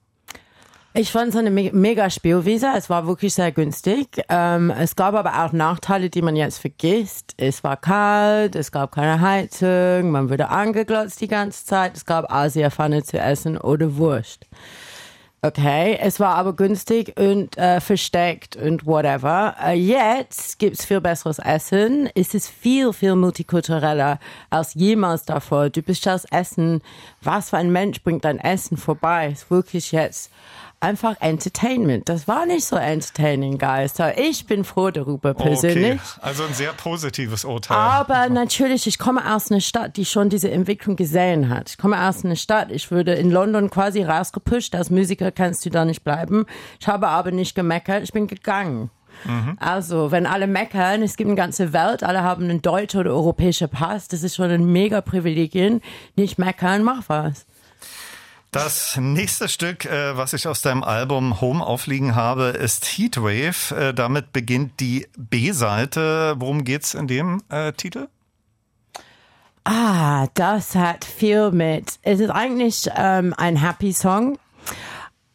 Ich 0.95 1.13
fand 1.13 1.29
es 1.29 1.37
eine 1.37 1.51
me 1.51 1.71
mega 1.73 2.11
Spielwiese. 2.11 2.73
Es 2.75 2.91
war 2.91 3.07
wirklich 3.07 3.33
sehr 3.35 3.53
günstig. 3.53 4.23
Ähm, 4.29 4.71
es 4.71 4.97
gab 4.97 5.15
aber 5.15 5.45
auch 5.45 5.53
Nachteile, 5.53 6.11
die 6.11 6.23
man 6.23 6.35
jetzt 6.35 6.59
vergisst. 6.59 7.35
Es 7.37 7.63
war 7.63 7.77
kalt, 7.77 8.57
es 8.57 8.73
gab 8.73 8.93
keine 8.93 9.21
Heizung, 9.21 10.11
man 10.11 10.29
wurde 10.29 10.49
angeglotzt 10.49 11.21
die 11.21 11.29
ganze 11.29 11.65
Zeit. 11.65 11.97
Es 11.97 12.05
gab 12.05 12.33
Asiapfanne 12.33 13.05
zu 13.05 13.19
essen 13.19 13.59
oder 13.59 13.97
Wurst. 13.97 14.47
Okay, 15.41 15.97
es 16.01 16.19
war 16.19 16.35
aber 16.35 16.53
günstig 16.53 17.15
und 17.17 17.57
äh, 17.57 17.81
versteckt 17.81 18.57
und 18.57 18.87
whatever. 18.87 19.55
Äh, 19.65 19.75
jetzt 19.75 20.59
gibt's 20.59 20.85
viel 20.85 21.01
besseres 21.01 21.39
Essen. 21.39 22.11
Es 22.17 22.35
ist 22.35 22.49
viel, 22.49 22.93
viel 22.93 23.15
multikultureller 23.15 24.19
als 24.51 24.75
jemals 24.75 25.27
davor. 25.27 25.71
Du 25.71 25.81
bestellst 25.81 26.27
Essen. 26.33 26.83
Was 27.23 27.51
für 27.51 27.57
ein 27.57 27.71
Mensch 27.71 28.03
bringt 28.03 28.25
dein 28.25 28.41
Essen 28.41 28.77
vorbei? 28.77 29.29
Ist 29.29 29.49
wirklich 29.49 29.93
jetzt 29.93 30.33
einfach 30.81 31.17
Entertainment. 31.21 32.09
Das 32.09 32.29
war 32.29 32.47
nicht 32.47 32.65
so 32.65 32.77
entertaining, 32.77 33.59
guys. 33.59 33.97
So, 33.97 34.05
ich 34.17 34.47
bin 34.47 34.65
froh 34.65 34.91
darüber 34.91 35.35
persönlich. 35.35 36.01
Okay, 36.01 36.21
also 36.21 36.45
ein 36.45 36.55
sehr 36.55 36.73
positives 36.73 37.45
Urteil. 37.45 37.77
Aber 37.77 38.29
natürlich, 38.29 38.87
ich 38.87 38.99
komme 38.99 39.35
aus 39.35 39.51
einer 39.51 39.61
Stadt, 39.61 39.97
die 39.97 40.05
schon 40.05 40.29
diese 40.29 40.51
Entwicklung 40.51 40.97
gesehen 40.97 41.49
hat. 41.49 41.71
Ich 41.71 41.79
komme 41.79 42.09
aus 42.09 42.25
einer 42.25 42.37
Stadt, 42.37 42.71
ich 42.71 42.91
würde 42.91 43.15
in 43.15 43.31
London 43.31 43.71
quasi 43.71 44.03
rausgepusht. 44.03 44.75
Als 44.75 44.91
Musiker 44.91 45.33
kannst 45.33 45.67
du 45.67 45.71
da 45.71 45.85
nicht 45.85 46.05
bleiben. 46.05 46.47
Ich 46.81 46.87
habe 46.87 47.09
aber 47.09 47.31
nicht 47.31 47.55
gemeckert, 47.55 48.03
ich 48.03 48.13
bin 48.13 48.27
gegangen. 48.27 48.91
Also, 49.59 50.13
wenn 50.13 50.27
alle 50.27 50.47
meckern, 50.47 51.03
es 51.03 51.17
gibt 51.17 51.29
eine 51.29 51.37
ganze 51.37 51.73
Welt, 51.73 52.05
alle 52.05 52.23
haben 52.23 52.45
einen 52.45 52.63
deutschen 52.63 53.01
oder 53.01 53.11
europäischen 53.11 53.69
Pass, 53.69 54.07
das 54.07 54.23
ist 54.23 54.37
schon 54.37 54.49
ein 54.49 54.65
mega 54.65 55.01
Privilegien. 55.01 55.81
Nicht 56.15 56.39
meckern, 56.39 56.85
mach 56.85 57.03
was. 57.09 57.45
Das 58.51 58.97
nächste 58.97 59.49
Stück, 59.49 59.85
äh, 59.85 60.17
was 60.17 60.33
ich 60.33 60.49
aus 60.49 60.63
deinem 60.63 60.83
Album 60.83 61.41
Home 61.43 61.65
aufliegen 61.65 62.15
habe, 62.15 62.45
ist 62.45 62.87
Heatwave. 62.87 63.73
Äh, 63.73 63.93
damit 63.93 64.33
beginnt 64.33 64.81
die 64.81 65.07
B-Seite. 65.19 66.37
Worum 66.39 66.65
geht's 66.65 66.95
in 66.95 67.09
dem 67.09 67.43
äh, 67.51 67.73
Titel? 67.73 68.09
Ah, 69.65 70.29
das 70.33 70.75
hat 70.75 71.05
viel 71.05 71.51
mit. 71.51 71.99
Es 72.01 72.21
ist 72.21 72.31
eigentlich 72.31 72.89
ähm, 72.97 73.35
ein 73.37 73.57
Happy 73.57 73.93
Song. 73.93 74.39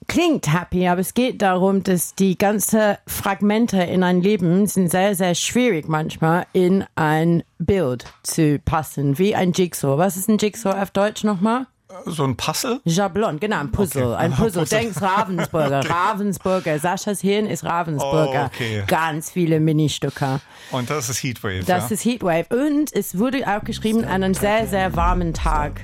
Klingt 0.08 0.52
happy, 0.52 0.88
aber 0.88 1.02
es 1.02 1.14
geht 1.14 1.42
darum, 1.42 1.84
dass 1.84 2.16
die 2.16 2.38
ganzen 2.38 2.98
Fragmente 3.06 3.78
in 3.84 4.04
ein 4.04 4.22
Leben 4.22 4.66
sind 4.66 4.90
sehr, 4.90 5.16
sehr 5.16 5.36
schwierig 5.36 5.88
manchmal 5.88 6.46
in 6.52 6.84
ein 6.96 7.44
Bild 7.60 8.06
zu 8.24 8.60
passen, 8.60 9.18
wie 9.18 9.36
ein 9.36 9.54
Jigsaw. 9.54 9.98
Was 9.98 10.18
ist 10.18 10.30
ein 10.30 10.40
Jigsaw 10.40 10.82
auf 10.82 10.92
Deutsch 10.92 11.24
nochmal? 11.24 11.68
So 12.06 12.24
ein 12.24 12.36
Puzzle? 12.36 12.82
Jablon, 12.86 13.40
genau, 13.40 13.60
ein 13.60 13.72
Puzzle. 13.72 14.14
Okay. 14.14 14.16
Ein 14.16 14.32
Puzzle. 14.36 14.64
Puzzle. 14.64 14.80
Denkst 14.80 15.02
Ravensburger. 15.02 15.80
Ravensburger. 15.90 16.80
Saschas 16.80 17.22
Hirn 17.22 17.46
ist 17.46 17.64
Ravensburger. 17.64 18.50
Oh, 18.52 18.56
okay. 18.56 18.84
Ganz 18.88 19.32
viele 19.32 19.60
Ministücke. 19.60 20.40
Und 20.72 20.90
das 20.90 21.10
ist 21.10 21.24
Heatwave. 21.24 21.66
Das 21.66 21.90
ja? 21.90 21.94
ist 21.94 22.06
Heatwave. 22.06 22.46
Und 22.50 22.94
es 22.94 23.18
wurde 23.18 23.46
auch 23.48 23.64
geschrieben 23.64 24.06
an 24.06 24.24
einem 24.24 24.34
sehr, 24.34 24.68
sehr 24.68 24.96
warmen 24.96 25.34
Tag. 25.34 25.82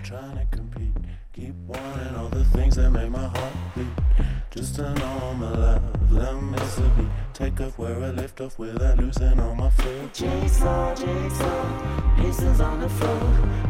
to. 4.53 4.59
Just 4.59 4.75
turn 4.75 4.99
on 5.01 5.39
my 5.39 5.51
love, 5.51 6.11
let 6.11 6.35
me 6.35 6.51
miss 6.51 6.79
a 6.79 6.89
beat. 6.97 7.08
Take 7.39 7.61
off 7.61 7.79
where 7.79 7.95
I 8.03 8.11
left 8.11 8.41
off 8.41 8.59
without 8.59 8.97
losing 8.97 9.39
all 9.39 9.55
my 9.55 9.69
feet. 9.69 10.13
Jigsaw, 10.13 10.93
jigsaw, 10.93 12.15
pieces 12.17 12.59
on 12.59 12.81
the 12.81 12.89
floor. 12.89 13.21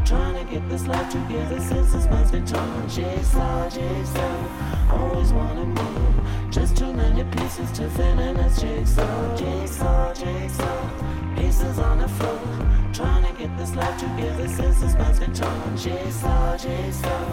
Trying 0.04 0.44
to 0.44 0.52
get 0.52 0.68
this 0.68 0.88
life 0.88 1.08
together 1.12 1.60
since 1.60 1.92
this 1.92 2.04
man's 2.06 2.32
been 2.32 2.44
torn. 2.44 2.88
Jigsaw, 2.88 3.70
jigsaw, 3.70 4.90
always 4.90 5.32
wanna 5.32 5.66
move. 5.66 6.50
Just 6.50 6.76
too 6.76 6.92
many 6.92 7.22
pieces 7.30 7.70
to 7.78 7.88
fit 7.90 8.18
in 8.18 8.38
this 8.38 8.60
jigsaw. 8.60 9.36
Jigsaw, 9.36 10.14
jigsaw, 10.14 11.36
pieces 11.36 11.78
on 11.78 11.98
the 11.98 12.08
floor. 12.08 12.40
Trying 12.92 13.24
to 13.24 13.32
get 13.38 13.56
this 13.56 13.72
life 13.76 14.00
together 14.00 14.48
since 14.48 14.80
this 14.80 14.94
man's 14.94 15.20
been 15.20 15.32
torn. 15.32 15.76
Jigsaw, 15.76 16.56
jigsaw, 16.58 17.24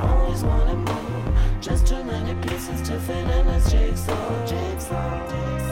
always 0.00 0.42
wanna 0.42 0.74
move. 0.74 1.60
Just 1.60 1.86
too 1.86 2.02
many 2.02 2.34
pieces 2.48 2.80
to 2.88 2.98
fit 2.98 3.28
in 3.28 3.46
this 3.46 3.70
jigsaw. 3.70 4.46
Jigsaw, 4.46 5.28
jigsaw. 5.28 5.71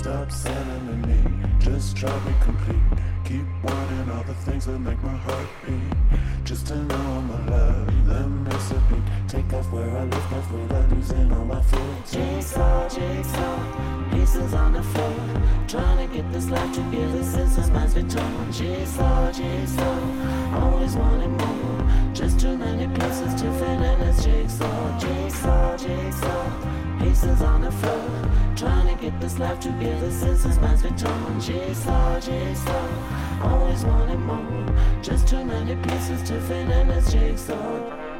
Stop 0.00 0.32
selling 0.32 1.02
me, 1.02 1.46
just 1.58 1.94
try 1.94 2.10
me 2.24 2.32
complete. 2.40 2.80
Keep 3.22 3.44
wanting 3.62 4.10
all 4.10 4.22
the 4.22 4.32
things 4.32 4.64
that 4.64 4.78
make 4.78 4.98
my 5.02 5.14
heart 5.14 5.46
beat. 5.66 6.18
Just 6.42 6.68
to 6.68 6.76
know 6.76 7.22
love, 7.50 8.06
let 8.08 8.26
me 8.26 8.48
miss 8.48 8.70
a 8.70 8.80
beat. 8.88 9.02
Take 9.28 9.52
off 9.52 9.70
where 9.70 9.90
I 9.90 10.04
left 10.04 10.32
off 10.32 10.52
without 10.52 10.90
losing 10.90 11.30
all 11.30 11.44
my 11.44 11.60
feet. 11.60 12.06
Jigsaw, 12.12 12.88
jigsaw, 12.88 14.10
pieces 14.10 14.54
on 14.54 14.72
the 14.72 14.82
floor. 14.82 15.14
Trying 15.68 16.08
to 16.08 16.16
get 16.16 16.32
this 16.32 16.48
life 16.48 16.74
together 16.74 17.22
since 17.22 17.56
this 17.56 17.68
man's 17.68 17.92
been 17.92 18.08
torn. 18.08 18.50
Jigsaw, 18.50 19.32
jigsaw, 19.32 20.60
always 20.62 20.96
wanting 20.96 21.36
more. 21.36 22.14
Just 22.14 22.40
too 22.40 22.56
many 22.56 22.88
pieces 22.98 23.34
to 23.42 23.52
fit 23.52 23.68
in 23.68 24.00
this 24.00 24.24
jigsaw. 24.24 24.98
Jigsaw, 24.98 25.76
jigsaw, 25.76 26.79
pieces 27.00 27.40
on 27.42 27.62
the 27.62 27.72
floor. 27.72 28.10
Trying 28.56 28.94
to 28.94 29.02
get 29.02 29.18
this 29.20 29.38
life 29.38 29.58
together 29.58 30.10
since 30.10 30.44
this 30.44 30.58
man's 30.58 30.82
been 30.82 30.96
torn. 30.96 31.40
Jigsaw, 31.40 32.20
jigsaw, 32.20 33.42
always 33.42 33.84
wanting 33.84 34.20
more. 34.20 34.66
Just 35.02 35.26
too 35.26 35.44
many 35.44 35.76
pieces 35.82 36.22
to 36.28 36.40
fit 36.42 36.68
in 36.68 36.88
this 36.88 37.10
jigsaw. 37.10 38.10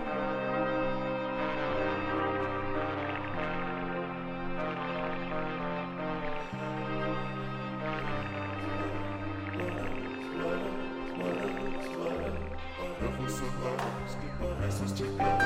Jigsaw, 14.97 15.39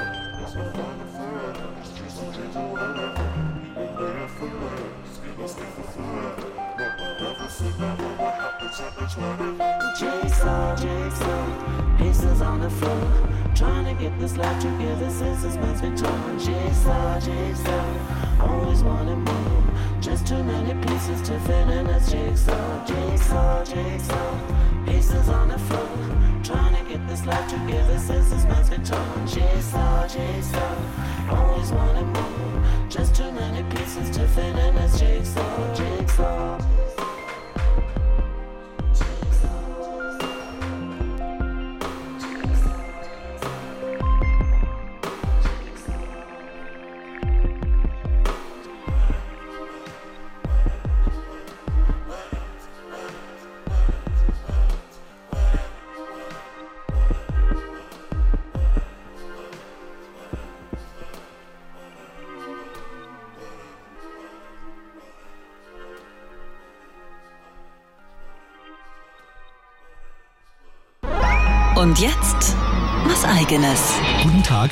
on 12.54 12.60
the 12.60 12.70
floor. 12.70 13.06
Trying 13.54 13.84
to 13.84 13.94
get 14.00 14.18
this 14.20 14.36
life 14.36 14.60
together 14.62 15.10
since 15.10 15.42
this 15.42 15.56
man's 15.56 15.80
been 15.80 15.96
torn. 15.96 16.38
Jigsaw, 16.38 17.20
jigsaw, 17.20 18.40
always 18.40 18.82
wanting 18.82 19.22
more. 19.24 19.62
Just 20.00 20.26
too 20.26 20.42
many 20.42 20.72
pieces 20.86 21.20
to 21.28 21.38
fit 21.40 21.68
in 21.68 21.86
this 21.86 22.10
jigsaw. 22.12 22.86
Jigsaw, 22.86 23.64
jigsaw, 23.64 24.86
pieces 24.86 25.28
on 25.28 25.48
the 25.48 25.58
floor. 25.66 25.88
Trying 26.44 26.76
to 26.76 26.90
get 26.90 27.06
this 27.08 27.26
life 27.26 27.48
together 27.50 27.98
since 27.98 28.30
this 28.30 28.44
man's 28.44 28.70
been 28.70 28.84
torn. 28.84 29.26
Jigsaw, 29.26 30.06
jigsaw, 30.06 30.74
always 31.30 31.72
wanting 31.72 32.12
more. 32.12 32.88
Just 32.88 33.16
too 33.16 33.32
many 33.32 33.62
pieces 33.74 34.10
to 34.16 34.28
fit 34.28 34.56
in 34.56 34.74
this 34.76 35.00
jigsaw. 35.00 35.74
Jigsaw. 35.74 36.73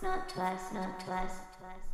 Twice, 0.00 0.72
not 0.72 0.98
twice, 1.00 1.40
twice. 1.58 1.89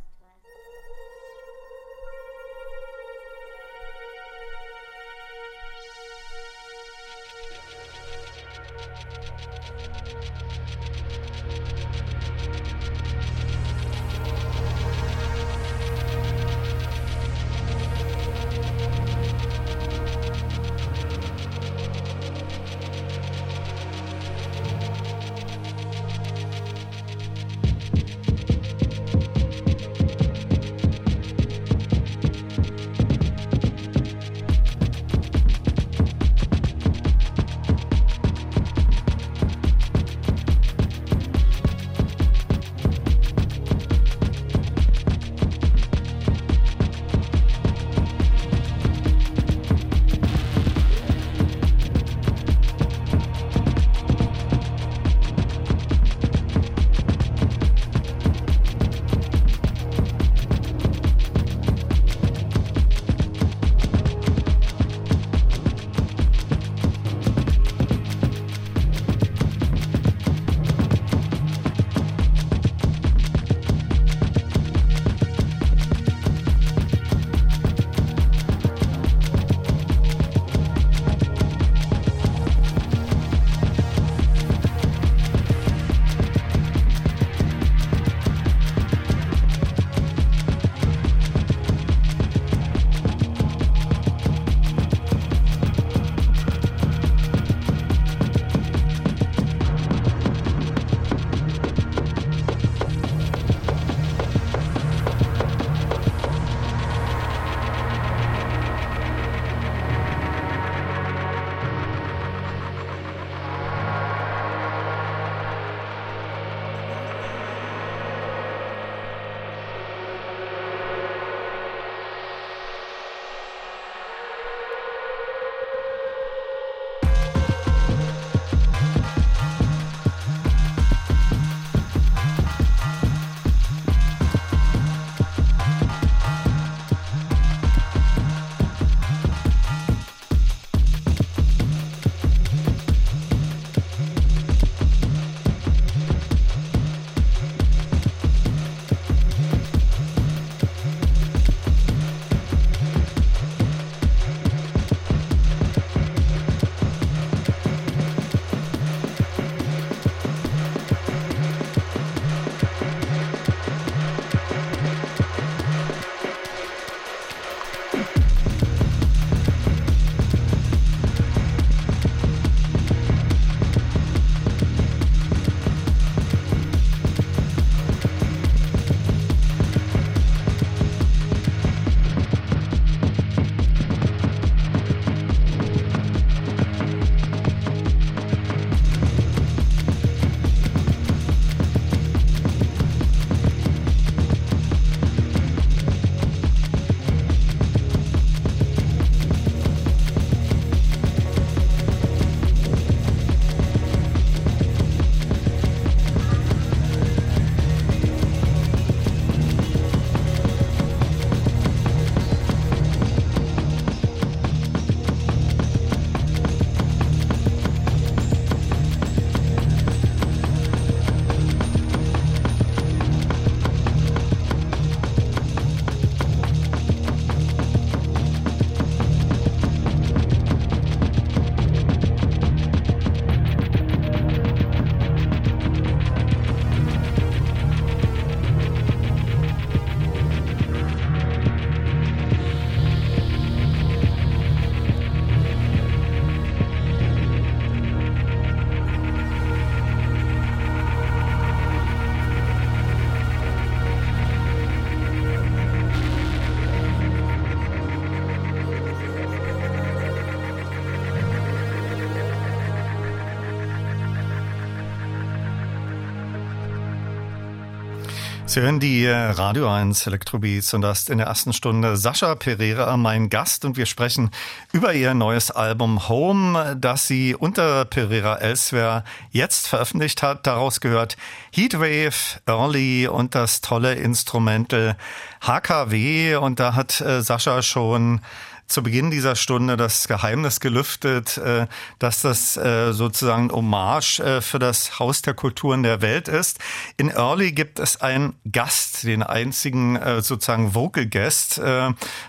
Sie 268.57 268.63
hören 268.63 268.79
die 268.79 269.05
äh, 269.05 269.13
Radio 269.13 269.69
1 269.71 270.07
Elektrobeats 270.07 270.73
und 270.73 270.81
das 270.81 271.09
in 271.09 271.19
der 271.19 271.27
ersten 271.27 271.53
Stunde 271.53 271.95
Sascha 271.95 272.33
Pereira, 272.33 272.97
mein 272.97 273.29
Gast 273.29 273.65
und 273.65 273.77
wir 273.77 273.85
sprechen 273.85 274.31
über 274.71 274.95
ihr 274.95 275.13
neues 275.13 275.51
Album 275.51 276.09
Home, 276.09 276.75
das 276.75 277.05
sie 277.05 277.35
unter 277.35 277.85
Pereira 277.85 278.37
Elsewhere 278.37 279.03
jetzt 279.29 279.67
veröffentlicht 279.67 280.23
hat. 280.23 280.47
Daraus 280.47 280.79
gehört 280.79 281.17
Heatwave, 281.51 282.39
Early 282.47 283.07
und 283.07 283.35
das 283.35 283.61
tolle 283.61 283.93
Instrumental 283.93 284.97
HKW 285.45 286.37
und 286.37 286.59
da 286.59 286.73
hat 286.73 286.99
äh, 286.99 287.21
Sascha 287.21 287.61
schon 287.61 288.21
zu 288.67 288.83
Beginn 288.83 289.11
dieser 289.11 289.35
Stunde 289.35 289.77
das 289.77 290.07
Geheimnis 290.07 290.59
gelüftet, 290.59 291.37
äh, 291.37 291.67
dass 291.99 292.21
das 292.21 292.57
äh, 292.57 292.91
sozusagen 292.91 293.49
Hommage 293.51 294.19
äh, 294.19 294.41
für 294.41 294.59
das 294.59 294.99
Haus 294.99 295.21
der 295.21 295.33
Kulturen 295.33 295.83
der 295.83 296.01
Welt 296.01 296.27
ist. 296.27 296.59
In 296.97 297.09
Early 297.09 297.53
gibt 297.53 297.79
es 297.79 298.01
einen 298.01 298.35
Gast, 298.51 299.03
den 299.03 299.23
einzigen 299.23 299.99
sozusagen 300.21 300.73
Vocal 300.73 301.05
Guest 301.05 301.61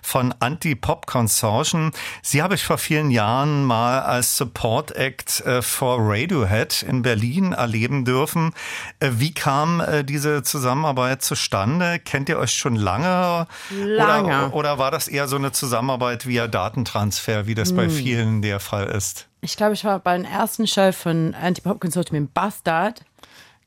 von 0.03 0.35
Anti-Pop 0.39 1.07
Consortium. 1.07 1.93
Sie 2.23 2.43
habe 2.43 2.55
ich 2.55 2.65
vor 2.65 2.79
vielen 2.79 3.11
Jahren 3.11 3.65
mal 3.65 4.01
als 4.01 4.37
Support 4.37 4.93
Act 4.93 5.43
for 5.61 5.99
Radiohead 6.01 6.83
in 6.83 7.03
Berlin 7.03 7.53
erleben 7.53 8.05
dürfen. 8.05 8.53
Wie 9.01 9.33
kam 9.33 9.83
diese 10.05 10.43
Zusammenarbeit 10.43 11.23
zustande? 11.23 11.99
Kennt 11.99 12.29
ihr 12.29 12.39
euch 12.39 12.53
schon 12.53 12.77
lange? 12.77 13.47
Lange. 13.71 14.47
Oder, 14.49 14.55
oder 14.55 14.79
war 14.79 14.91
das 14.91 15.09
eher 15.09 15.29
so 15.29 15.37
eine 15.37 15.53
Zusammenarbeit 15.53 16.28
via 16.29 16.47
Datentransfer, 16.49 17.47
wie 17.47 17.55
das 17.55 17.75
bei 17.75 17.85
Hm. 17.85 17.91
vielen 17.91 18.43
der 18.43 18.61
Fall 18.61 18.87
ist. 18.87 19.27
Ich 19.41 19.57
glaube, 19.57 19.75
ich 19.75 19.85
war 19.85 19.99
bei 20.01 20.17
den 20.17 20.25
ersten 20.27 20.67
Show 20.67 20.93
von 20.93 21.35
Anti-Pop 21.35 21.81
Consortium 21.81 22.17
in 22.17 22.31
Bastard. 22.31 23.03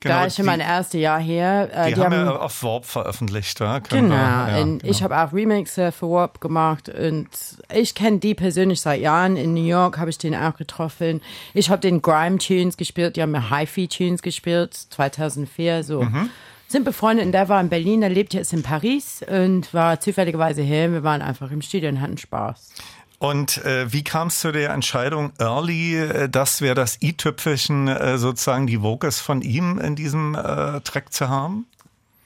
da 0.03 0.25
ist 0.25 0.35
schon 0.37 0.45
die- 0.45 0.49
mein 0.49 0.61
erstes 0.61 0.99
Jahr 0.99 1.19
her. 1.19 1.69
Äh, 1.71 1.93
Die, 1.93 2.01
haben 2.01 2.11
ja 2.11 2.35
auf 2.35 2.63
Warp 2.63 2.85
veröffentlicht, 2.85 3.59
ja? 3.59 3.77
Genau, 3.77 4.09
wir- 4.09 4.17
ja, 4.17 4.57
genau. 4.63 4.79
ich 4.83 5.03
habe 5.03 5.15
auch 5.15 5.31
Remixe 5.31 5.91
für 5.91 6.09
Warp 6.09 6.41
gemacht 6.41 6.89
und 6.89 7.27
ich 7.71 7.93
kenne 7.93 8.17
die 8.17 8.33
persönlich 8.33 8.81
seit 8.81 8.99
Jahren. 8.99 9.37
In 9.37 9.53
New 9.53 9.63
York 9.63 9.99
habe 9.99 10.09
ich 10.09 10.17
den 10.17 10.33
auch 10.35 10.55
getroffen. 10.55 11.21
Ich 11.53 11.69
habe 11.69 11.81
den 11.81 12.01
Grime-Tunes 12.01 12.77
gespielt, 12.77 13.15
die 13.15 13.21
haben 13.21 13.29
mir 13.31 13.51
Hi-Fi-Tunes 13.51 14.23
gespielt, 14.23 14.73
2004, 14.73 15.83
so. 15.83 16.01
Mhm. 16.01 16.31
Sind 16.71 16.85
befreundet 16.85 17.25
und 17.25 17.33
der 17.33 17.49
war 17.49 17.59
in 17.59 17.67
Berlin, 17.67 17.99
der 17.99 18.09
lebt 18.09 18.33
jetzt 18.33 18.53
in 18.53 18.63
Paris 18.63 19.25
und 19.27 19.73
war 19.73 19.99
zufälligerweise 19.99 20.61
hier. 20.61 20.89
Wir 20.93 21.03
waren 21.03 21.21
einfach 21.21 21.51
im 21.51 21.61
Studio 21.61 21.89
und 21.89 21.99
hatten 21.99 22.17
Spaß. 22.17 22.71
Und 23.19 23.57
äh, 23.65 23.91
wie 23.91 24.05
kam 24.05 24.29
es 24.29 24.39
zu 24.39 24.53
der 24.53 24.69
Entscheidung 24.69 25.33
Early, 25.37 25.97
äh, 25.97 26.29
das 26.29 26.61
wäre 26.61 26.73
das 26.73 27.01
i-Tüpfelchen, 27.01 27.89
äh, 27.89 28.17
sozusagen 28.17 28.67
die 28.67 28.81
Vocals 28.81 29.19
von 29.19 29.41
ihm 29.41 29.79
in 29.79 29.97
diesem 29.97 30.33
äh, 30.33 30.79
Track 30.79 31.11
zu 31.11 31.27
haben? 31.27 31.65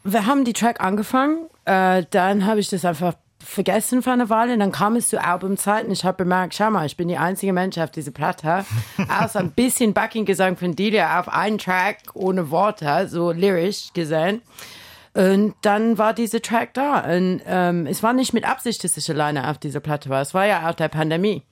Wir 0.04 0.28
haben 0.28 0.46
die 0.46 0.54
Track 0.54 0.80
angefangen, 0.80 1.48
äh, 1.66 2.04
dann 2.12 2.46
habe 2.46 2.60
ich 2.60 2.70
das 2.70 2.86
einfach 2.86 3.16
vergessen 3.46 4.02
für 4.02 4.12
eine 4.12 4.30
Weile. 4.30 4.58
Dann 4.58 4.72
kam 4.72 4.96
es 4.96 5.10
zu 5.10 5.24
Albumzeiten. 5.24 5.92
Ich 5.92 6.04
habe 6.04 6.18
bemerkt, 6.18 6.56
schau 6.56 6.72
mal, 6.72 6.86
ich 6.86 6.98
bin 6.98 7.08
die 7.08 7.18
einzige 7.18 7.54
Mensch 7.54 7.78
auf 7.78 7.92
dieser 7.92 8.12
Platte. 8.12 8.66
Außer 9.22 9.40
ein 9.40 9.52
bisschen 9.52 9.94
Backing-Gesang 9.94 10.58
von 10.58 10.76
Delia 10.76 11.20
auf 11.20 11.30
einen 11.30 11.58
Track 11.58 11.98
ohne 12.14 12.50
Worte, 12.50 13.08
so 13.08 13.32
lyrisch 13.32 13.94
gesehen. 13.94 14.42
Und 15.14 15.56
dann 15.62 15.98
war 15.98 16.14
dieser 16.14 16.42
Track 16.42 16.74
da. 16.74 17.00
Und 17.00 17.42
ähm, 17.46 17.86
es 17.88 18.04
war 18.04 18.14
nicht 18.14 18.34
mit 18.34 18.48
Absicht, 18.48 18.84
dass 18.84 18.98
ich 18.98 19.10
alleine 19.10 19.50
auf 19.50 19.58
dieser 19.58 19.80
Platte 19.80 20.10
war. 20.10 20.22
Es 20.22 20.34
war 20.34 20.46
ja 20.46 20.70
auch 20.70 20.76
der 20.76 20.90
Pandemie. 20.90 21.44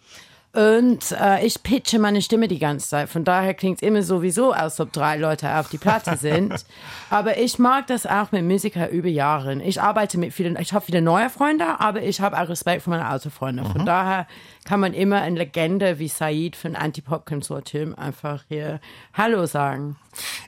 Und 0.56 1.12
äh, 1.20 1.44
ich 1.44 1.64
pitche 1.64 1.98
meine 1.98 2.22
Stimme 2.22 2.48
die 2.48 2.60
ganze 2.60 2.88
Zeit. 2.88 3.10
Von 3.10 3.24
daher 3.24 3.56
klingt 3.56 3.82
es 3.82 3.88
immer 3.88 4.04
sowieso, 4.04 4.52
als 4.52 4.80
ob 4.80 4.92
drei 4.94 5.18
Leute 5.18 5.50
auf 5.58 5.70
die 5.70 5.80
Platte 5.80 6.16
sind. 6.22 6.64
aber 7.10 7.38
ich 7.40 7.58
mag 7.58 7.88
das 7.88 8.06
auch 8.06 8.32
mit 8.32 8.44
Musikern 8.46 8.90
über 8.90 9.08
Jahre. 9.08 9.56
Ich 9.64 9.82
arbeite 9.82 10.20
mit 10.20 10.32
vielen, 10.32 10.56
ich 10.60 10.72
habe 10.74 10.86
viele 10.86 11.02
neue 11.02 11.32
Freunde, 11.32 11.80
aber 11.80 12.04
ich 12.04 12.22
habe 12.22 12.40
auch 12.40 12.50
Respekt 12.50 12.84
für 12.84 12.92
meine 12.92 13.06
alten 13.08 13.32
Freunde. 13.32 13.64
Von 13.66 13.82
Mhm. 13.82 13.86
daher 13.88 14.28
kann 14.66 14.80
man 14.80 14.94
immer 14.94 15.22
eine 15.22 15.38
Legende 15.38 16.00
wie 16.00 16.08
Said 16.08 16.56
von 16.56 16.76
Antipop 16.76 17.26
Consortium 17.26 17.96
einfach 17.96 18.44
hier 18.48 18.80
Hallo 19.14 19.46
sagen. 19.46 19.98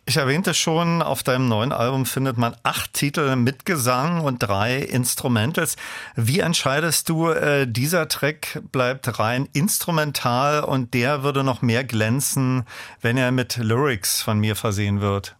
Ich 0.05 0.17
erwähnte 0.17 0.53
schon, 0.53 1.01
auf 1.01 1.23
deinem 1.23 1.47
neuen 1.47 1.71
Album 1.71 2.05
findet 2.05 2.37
man 2.37 2.55
acht 2.63 2.93
Titel 2.93 3.35
mit 3.35 3.65
Gesang 3.65 4.21
und 4.21 4.39
drei 4.39 4.77
Instrumentals. 4.77 5.75
Wie 6.15 6.39
entscheidest 6.39 7.09
du, 7.09 7.29
äh, 7.29 7.67
dieser 7.67 8.07
Track 8.07 8.61
bleibt 8.71 9.19
rein 9.19 9.49
instrumental 9.53 10.63
und 10.63 10.93
der 10.93 11.23
würde 11.23 11.43
noch 11.43 11.61
mehr 11.61 11.83
glänzen, 11.83 12.65
wenn 13.01 13.17
er 13.17 13.31
mit 13.31 13.57
Lyrics 13.57 14.21
von 14.21 14.39
mir 14.39 14.55
versehen 14.55 15.01
wird? 15.01 15.35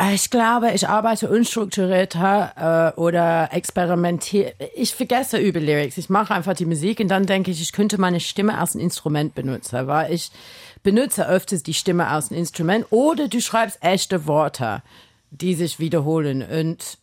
Ich 0.00 0.30
glaube, 0.30 0.70
ich 0.74 0.88
arbeite 0.88 1.28
unstrukturierter 1.28 2.94
äh, 2.96 3.00
oder 3.00 3.48
experimentiere. 3.52 4.54
Ich 4.76 4.94
vergesse 4.94 5.38
über 5.38 5.58
Lyrics. 5.58 5.98
Ich 5.98 6.08
mache 6.08 6.32
einfach 6.32 6.54
die 6.54 6.66
Musik 6.66 7.00
und 7.00 7.08
dann 7.08 7.26
denke 7.26 7.50
ich, 7.50 7.60
ich 7.60 7.72
könnte 7.72 8.00
meine 8.00 8.20
Stimme 8.20 8.56
als 8.56 8.76
ein 8.76 8.80
Instrument 8.80 9.34
benutzen, 9.34 9.88
weil 9.88 10.12
ich 10.12 10.30
benutze 10.84 11.28
öfters 11.28 11.64
die 11.64 11.74
Stimme 11.74 12.06
als 12.06 12.30
ein 12.30 12.34
Instrument 12.34 12.86
oder 12.90 13.26
du 13.26 13.40
schreibst 13.40 13.82
echte 13.82 14.28
Worte, 14.28 14.82
die 15.32 15.54
sich 15.54 15.80
wiederholen 15.80 16.42
und 16.42 16.98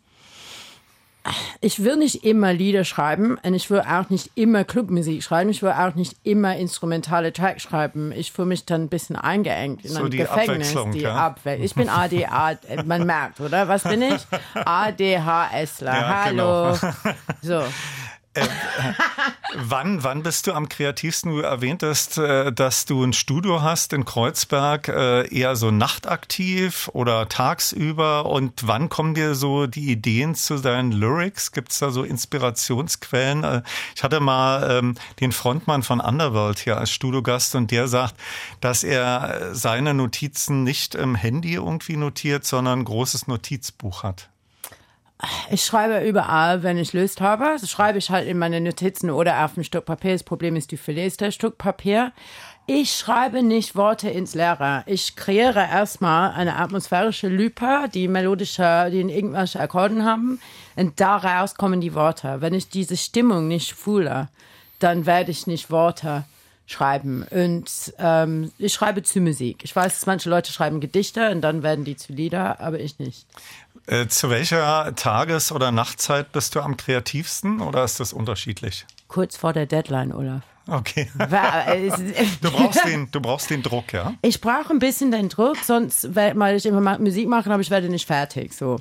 ich 1.61 1.83
will 1.83 1.97
nicht 1.97 2.23
immer 2.23 2.53
Lieder 2.53 2.83
schreiben 2.83 3.37
und 3.41 3.53
ich 3.53 3.69
will 3.69 3.81
auch 3.81 4.09
nicht 4.09 4.31
immer 4.35 4.63
Clubmusik 4.63 5.23
schreiben. 5.23 5.49
Ich 5.49 5.63
will 5.63 5.71
auch 5.71 5.95
nicht 5.95 6.15
immer 6.23 6.55
instrumentale 6.55 7.33
Tracks 7.33 7.63
schreiben. 7.63 8.11
Ich 8.11 8.31
fühle 8.31 8.47
mich 8.49 8.65
dann 8.65 8.83
ein 8.83 8.89
bisschen 8.89 9.15
eingeengt 9.15 9.83
in 9.83 9.91
So 9.91 10.03
ein 10.03 10.11
die 10.11 10.17
Gefängnis. 10.17 10.69
Abwechslung, 10.69 10.91
die 10.91 10.99
ja. 11.01 11.15
Abwe 11.15 11.55
Ich 11.55 11.73
bin 11.75 11.89
ADA, 11.89 12.57
man 12.85 13.05
merkt, 13.05 13.39
oder? 13.39 13.67
Was 13.67 13.83
bin 13.83 14.01
ich? 14.01 14.25
ADHSler. 14.65 15.93
Ja, 15.93 16.23
Hallo. 16.25 16.77
genau. 16.79 16.93
So. 17.41 17.63
Wann, 19.57 20.03
wann 20.03 20.21
bist 20.21 20.47
du 20.47 20.53
am 20.53 20.67
kreativsten? 20.67 21.31
Du 21.31 21.39
erwähntest, 21.39 22.17
äh, 22.17 22.51
dass 22.51 22.85
du 22.85 23.03
ein 23.03 23.13
Studio 23.13 23.61
hast 23.61 23.93
in 23.93 24.03
Kreuzberg, 24.03 24.89
äh, 24.89 25.33
eher 25.33 25.55
so 25.55 25.71
nachtaktiv 25.71 26.89
oder 26.93 27.29
tagsüber. 27.29 28.25
Und 28.25 28.67
wann 28.67 28.89
kommen 28.89 29.13
dir 29.13 29.33
so 29.33 29.65
die 29.65 29.91
Ideen 29.91 30.35
zu 30.35 30.57
deinen 30.57 30.91
Lyrics? 30.91 31.53
Gibt 31.53 31.71
es 31.71 31.79
da 31.79 31.89
so 31.91 32.03
Inspirationsquellen? 32.03 33.43
Äh, 33.43 33.61
Ich 33.95 34.03
hatte 34.03 34.19
mal 34.19 34.69
ähm, 34.69 34.95
den 35.21 35.31
Frontmann 35.31 35.83
von 35.83 36.01
Underworld 36.01 36.59
hier 36.59 36.77
als 36.77 36.91
Studiogast 36.91 37.55
und 37.55 37.71
der 37.71 37.87
sagt, 37.87 38.15
dass 38.59 38.83
er 38.83 39.51
äh, 39.51 39.55
seine 39.55 39.93
Notizen 39.93 40.63
nicht 40.63 40.95
im 40.95 41.15
Handy 41.15 41.53
irgendwie 41.53 41.95
notiert, 41.97 42.45
sondern 42.45 42.79
ein 42.79 42.85
großes 42.85 43.27
Notizbuch 43.27 44.03
hat. 44.03 44.29
Ich 45.49 45.63
schreibe 45.63 46.07
überall, 46.07 46.63
wenn 46.63 46.77
ich 46.77 46.93
Lust 46.93 47.21
habe. 47.21 47.57
Das 47.59 47.69
schreibe 47.69 47.97
ich 47.97 48.09
halt 48.09 48.27
in 48.27 48.37
meine 48.37 48.61
Notizen 48.61 49.09
oder 49.09 49.43
auf 49.45 49.57
ein 49.57 49.63
Stück 49.63 49.85
Papier. 49.85 50.13
Das 50.13 50.23
Problem 50.23 50.55
ist, 50.55 50.71
du 50.71 50.77
verlierst 50.77 51.21
das 51.21 51.35
Stück 51.35 51.57
Papier. 51.57 52.11
Ich 52.67 52.95
schreibe 52.95 53.43
nicht 53.43 53.75
Worte 53.75 54.09
ins 54.09 54.33
Leere. 54.33 54.83
Ich 54.87 55.15
kreiere 55.15 55.59
erstmal 55.59 56.31
eine 56.31 56.55
atmosphärische 56.55 57.27
Lüpe, 57.27 57.87
die 57.93 58.07
melodische, 58.07 58.89
die 58.91 59.01
in 59.01 59.09
irgendwelche 59.09 59.59
Akkorden 59.59 60.03
haben. 60.03 60.39
Und 60.75 60.99
daraus 60.99 61.55
kommen 61.55 61.79
die 61.79 61.93
Worte. 61.93 62.41
Wenn 62.41 62.55
ich 62.55 62.69
diese 62.69 62.97
Stimmung 62.97 63.47
nicht 63.47 63.73
fühle, 63.73 64.29
dann 64.79 65.05
werde 65.05 65.29
ich 65.29 65.45
nicht 65.45 65.69
Worte 65.69 66.23
schreiben. 66.65 67.23
Und 67.29 67.93
ähm, 67.99 68.51
ich 68.57 68.73
schreibe 68.73 69.03
zu 69.03 69.21
Musik. 69.21 69.63
Ich 69.63 69.75
weiß, 69.75 69.93
dass 69.93 70.05
manche 70.07 70.29
Leute 70.29 70.51
schreiben 70.51 70.79
Gedichte 70.79 71.29
und 71.29 71.41
dann 71.41 71.61
werden 71.63 71.85
die 71.85 71.95
zu 71.95 72.13
Lieder, 72.13 72.59
aber 72.59 72.79
ich 72.79 72.97
nicht. 72.97 73.27
Äh, 73.87 74.07
zu 74.07 74.29
welcher 74.29 74.95
Tages- 74.95 75.51
oder 75.51 75.71
Nachtzeit 75.71 76.31
bist 76.31 76.55
du 76.55 76.61
am 76.61 76.75
kreativsten 76.77 77.61
oder 77.61 77.83
ist 77.83 77.99
das 77.99 78.13
unterschiedlich? 78.13 78.85
Kurz 79.07 79.37
vor 79.37 79.53
der 79.53 79.65
Deadline, 79.67 80.11
Olaf. 80.13 80.41
Okay. 80.67 81.09
Äh, 81.19 81.91
Du 82.41 82.49
brauchst 82.51 82.83
den, 82.85 83.09
du 83.11 83.21
brauchst 83.21 83.51
den 83.51 83.61
Druck, 83.61 83.93
ja? 83.93 84.15
Ich 84.23 84.41
brauche 84.41 84.71
ein 84.71 84.79
bisschen 84.79 85.11
den 85.11 85.29
Druck, 85.29 85.57
sonst, 85.57 86.15
weil 86.15 86.55
ich 86.55 86.65
immer 86.65 86.97
Musik 86.97 87.27
mache, 87.27 87.51
aber 87.51 87.61
ich 87.61 87.69
werde 87.69 87.87
nicht 87.89 88.07
fertig. 88.07 88.53
So. 88.53 88.77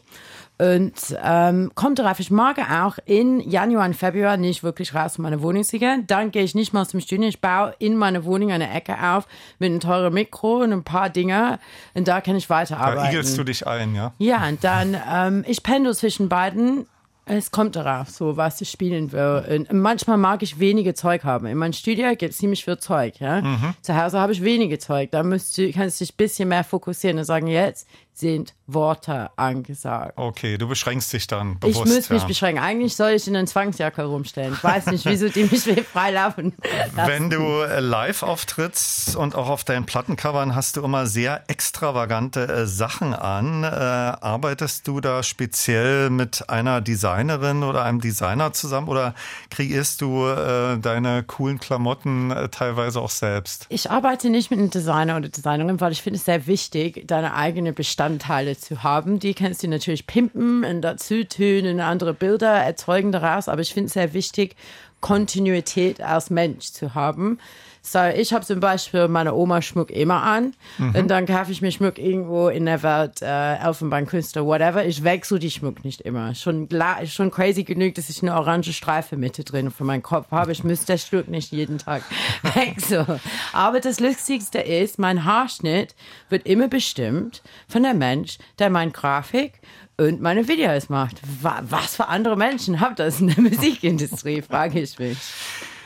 Und 0.56 0.92
ähm, 1.20 1.72
kommt 1.74 1.98
darauf, 1.98 2.20
ich 2.20 2.30
mag 2.30 2.58
auch 2.70 2.96
in 3.06 3.40
Januar 3.40 3.86
und 3.86 3.94
Februar 3.96 4.36
nicht 4.36 4.62
wirklich 4.62 4.94
raus 4.94 5.16
von 5.16 5.24
meiner 5.24 5.42
Wohnung 5.42 5.64
zu 5.64 5.80
gehen. 5.80 6.04
Dann 6.06 6.30
gehe 6.30 6.44
ich 6.44 6.54
nicht 6.54 6.72
mal 6.72 6.82
aus 6.82 6.88
dem 6.88 7.00
Studio. 7.00 7.26
Ich 7.28 7.40
baue 7.40 7.74
in 7.80 7.96
meiner 7.96 8.24
Wohnung 8.24 8.52
eine 8.52 8.70
Ecke 8.72 8.94
auf 9.02 9.26
mit 9.58 9.70
einem 9.70 9.80
teuren 9.80 10.14
Mikro 10.14 10.58
und 10.62 10.72
ein 10.72 10.84
paar 10.84 11.10
Dinge. 11.10 11.58
Und 11.94 12.06
da 12.06 12.20
kann 12.20 12.36
ich 12.36 12.46
Da 12.46 12.54
weiterarbeiten. 12.54 13.10
igelst 13.10 13.36
du 13.36 13.42
dich 13.42 13.66
ein, 13.66 13.96
ja? 13.96 14.12
Ja, 14.18 14.46
und 14.48 14.62
dann, 14.62 14.96
ähm, 15.12 15.44
ich 15.48 15.62
pendel 15.64 15.94
zwischen 15.94 16.28
beiden. 16.28 16.86
Es 17.26 17.50
kommt 17.50 17.74
darauf, 17.74 18.10
so 18.10 18.36
was 18.36 18.60
ich 18.60 18.68
spielen 18.70 19.10
will. 19.10 19.66
Und 19.70 19.72
manchmal 19.80 20.18
mag 20.18 20.42
ich 20.42 20.58
wenige 20.60 20.92
Zeug 20.92 21.24
haben. 21.24 21.46
In 21.46 21.56
meinem 21.56 21.72
Studio 21.72 22.08
gibt 22.10 22.32
es 22.32 22.36
ziemlich 22.36 22.62
viel 22.66 22.76
Zeug. 22.76 23.18
Ja? 23.18 23.40
Mhm. 23.40 23.72
Zu 23.80 23.96
Hause 23.96 24.20
habe 24.20 24.32
ich 24.32 24.44
wenige 24.44 24.78
Zeug. 24.78 25.10
Da 25.10 25.22
musst 25.22 25.56
du, 25.56 25.72
kannst 25.72 25.98
du 26.00 26.04
dich 26.04 26.12
ein 26.12 26.16
bisschen 26.18 26.50
mehr 26.50 26.64
fokussieren 26.64 27.16
und 27.18 27.24
sagen, 27.24 27.46
jetzt 27.46 27.88
sind 28.14 28.54
Worte 28.66 29.30
angesagt. 29.36 30.14
Okay, 30.16 30.56
du 30.56 30.68
beschränkst 30.68 31.12
dich 31.12 31.26
dann 31.26 31.54
Ich 31.54 31.60
bewusst. 31.60 31.86
muss 31.86 32.10
mich 32.10 32.22
ja. 32.22 32.28
beschränken. 32.28 32.62
Eigentlich 32.62 32.96
soll 32.96 33.10
ich 33.10 33.26
in 33.28 33.36
einer 33.36 33.46
Zwangsjacke 33.46 34.04
rumstellen. 34.04 34.54
Ich 34.54 34.64
weiß 34.64 34.86
nicht, 34.86 35.04
wieso 35.04 35.28
die 35.28 35.44
mich 35.44 35.64
frei 35.92 36.12
laufen. 36.12 36.54
lassen. 36.96 37.08
Wenn 37.10 37.30
du 37.30 37.42
äh, 37.62 37.80
live 37.80 38.22
auftrittst 38.22 39.16
und 39.16 39.34
auch 39.34 39.48
auf 39.48 39.64
deinen 39.64 39.84
Plattencovern 39.84 40.54
hast 40.54 40.76
du 40.76 40.82
immer 40.82 41.06
sehr 41.06 41.42
extravagante 41.48 42.46
äh, 42.48 42.66
Sachen 42.66 43.12
an. 43.14 43.64
Äh, 43.64 43.66
arbeitest 43.66 44.86
du 44.88 45.00
da 45.00 45.22
speziell 45.22 46.08
mit 46.08 46.48
einer 46.48 46.80
Designerin 46.80 47.64
oder 47.64 47.84
einem 47.84 48.00
Designer 48.00 48.52
zusammen 48.52 48.88
oder 48.88 49.14
kreierst 49.50 50.00
du 50.00 50.26
äh, 50.26 50.78
deine 50.78 51.22
coolen 51.24 51.58
Klamotten 51.58 52.30
äh, 52.30 52.48
teilweise 52.48 53.00
auch 53.00 53.10
selbst? 53.10 53.66
Ich 53.68 53.90
arbeite 53.90 54.30
nicht 54.30 54.50
mit 54.50 54.60
einem 54.60 54.70
Designer 54.70 55.16
oder 55.16 55.28
Designerin, 55.28 55.80
weil 55.80 55.92
ich 55.92 56.00
finde 56.02 56.18
es 56.18 56.24
sehr 56.24 56.46
wichtig, 56.46 57.06
deine 57.06 57.34
eigenen 57.34 57.74
Bestandteile 58.04 58.56
zu 58.56 58.82
haben. 58.82 59.18
Die 59.18 59.32
kannst 59.34 59.62
du 59.62 59.68
natürlich 59.68 60.06
pimpen 60.06 60.64
und 60.64 60.82
dazu 60.82 61.24
tun 61.24 61.66
und 61.66 61.80
andere 61.80 62.12
Bilder 62.12 62.52
erzeugen 62.52 63.12
daraus. 63.12 63.48
Aber 63.48 63.62
ich 63.62 63.72
finde 63.72 63.86
es 63.86 63.94
sehr 63.94 64.12
wichtig, 64.12 64.56
Kontinuität 65.00 66.00
als 66.00 66.28
Mensch 66.30 66.66
zu 66.66 66.94
haben. 66.94 67.38
So, 67.86 67.98
ich 68.02 68.32
habe 68.32 68.46
zum 68.46 68.60
Beispiel 68.60 69.08
meine 69.08 69.34
Oma 69.34 69.60
Schmuck 69.60 69.90
immer 69.90 70.22
an 70.22 70.54
Mhm. 70.78 70.94
und 70.94 71.08
dann 71.08 71.26
kaufe 71.26 71.52
ich 71.52 71.60
mir 71.60 71.70
Schmuck 71.70 71.98
irgendwo 71.98 72.48
in 72.48 72.64
der 72.64 72.82
Welt, 72.82 73.20
äh, 73.20 73.56
Elfenbeinkünstler, 73.56 74.46
whatever. 74.46 74.86
Ich 74.86 75.04
wechsle 75.04 75.38
die 75.38 75.50
Schmuck 75.50 75.84
nicht 75.84 76.00
immer. 76.00 76.34
Schon, 76.34 76.66
schon 77.04 77.30
crazy 77.30 77.62
genug, 77.62 77.94
dass 77.96 78.08
ich 78.08 78.22
eine 78.22 78.34
orange 78.34 78.72
Streife 78.72 79.18
Mitte 79.18 79.44
drin 79.44 79.70
für 79.70 79.84
meinen 79.84 80.02
Kopf 80.02 80.30
habe. 80.30 80.52
Ich 80.52 80.64
müsste 80.64 80.86
das 80.94 81.06
Schmuck 81.06 81.28
nicht 81.28 81.52
jeden 81.52 81.76
Tag 81.76 82.02
wechseln. 82.54 83.20
Aber 83.52 83.80
das 83.80 84.00
Lustigste 84.00 84.60
ist, 84.60 84.98
mein 84.98 85.26
Haarschnitt 85.26 85.94
wird 86.30 86.46
immer 86.46 86.68
bestimmt 86.68 87.42
von 87.68 87.82
der 87.82 87.92
Mensch, 87.94 88.38
der 88.58 88.70
meine 88.70 88.92
Grafik 88.92 89.60
und 89.98 90.22
meine 90.22 90.48
Videos 90.48 90.88
macht. 90.88 91.20
Wa- 91.42 91.62
Was 91.68 91.96
für 91.96 92.08
andere 92.08 92.36
Menschen 92.38 92.80
habt 92.80 92.98
das 92.98 93.20
in 93.20 93.26
der 93.28 93.40
Musikindustrie, 93.42 94.40
frage 94.40 94.80
ich 94.80 94.98
mich. 94.98 95.18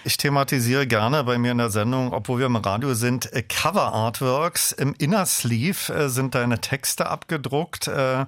Ich 0.05 0.16
thematisiere 0.16 0.86
gerne 0.86 1.24
bei 1.24 1.38
mir 1.38 1.53
in 1.53 1.59
der 1.59 1.70
Sendung, 1.70 2.12
obwohl 2.12 2.38
wir 2.38 2.46
im 2.46 2.57
Radio 2.57 2.94
sind, 2.94 3.32
äh, 3.32 3.42
Cover 3.42 3.92
Artworks. 3.92 4.72
Im 4.72 4.94
Inner 4.99 5.26
Sleeve 5.26 5.92
äh, 5.92 6.09
sind 6.09 6.34
deine 6.34 6.61
Texte 6.61 7.09
abgedruckt. 7.09 7.88
Äh, 7.88 8.26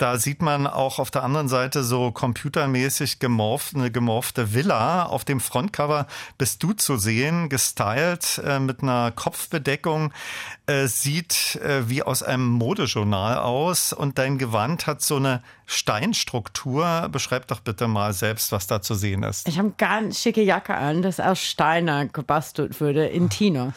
Da 0.00 0.16
sieht 0.16 0.40
man 0.40 0.66
auch 0.66 0.98
auf 0.98 1.10
der 1.10 1.22
anderen 1.24 1.48
Seite 1.48 1.84
so 1.84 2.10
computermäßig 2.10 3.18
gemorpht, 3.18 3.74
eine 3.74 3.90
gemorfte 3.90 4.54
Villa. 4.54 5.04
Auf 5.04 5.26
dem 5.26 5.40
Frontcover 5.40 6.06
bist 6.38 6.62
du 6.62 6.72
zu 6.72 6.96
sehen, 6.96 7.50
gestylt 7.50 8.40
äh, 8.42 8.60
mit 8.60 8.82
einer 8.82 9.10
Kopfbedeckung. 9.10 10.14
Äh, 10.64 10.86
sieht 10.86 11.56
äh, 11.56 11.90
wie 11.90 12.02
aus 12.02 12.22
einem 12.22 12.46
Modejournal 12.46 13.36
aus 13.36 13.92
und 13.92 14.16
dein 14.16 14.38
Gewand 14.38 14.86
hat 14.86 15.02
so 15.02 15.16
eine 15.16 15.42
Steinstruktur. 15.66 17.10
Beschreib 17.12 17.46
doch 17.48 17.60
bitte 17.60 17.86
mal 17.86 18.14
selbst, 18.14 18.52
was 18.52 18.66
da 18.66 18.80
zu 18.80 18.94
sehen 18.94 19.22
ist. 19.22 19.48
Ich 19.48 19.58
habe 19.58 19.68
eine 19.68 19.74
ganz 19.76 20.20
schicke 20.20 20.42
Jacke 20.42 20.76
an, 20.76 21.02
das 21.02 21.20
aus 21.20 21.44
Steiner 21.44 22.06
gebastelt 22.06 22.80
wurde 22.80 23.04
in 23.04 23.28
Tinos. 23.28 23.74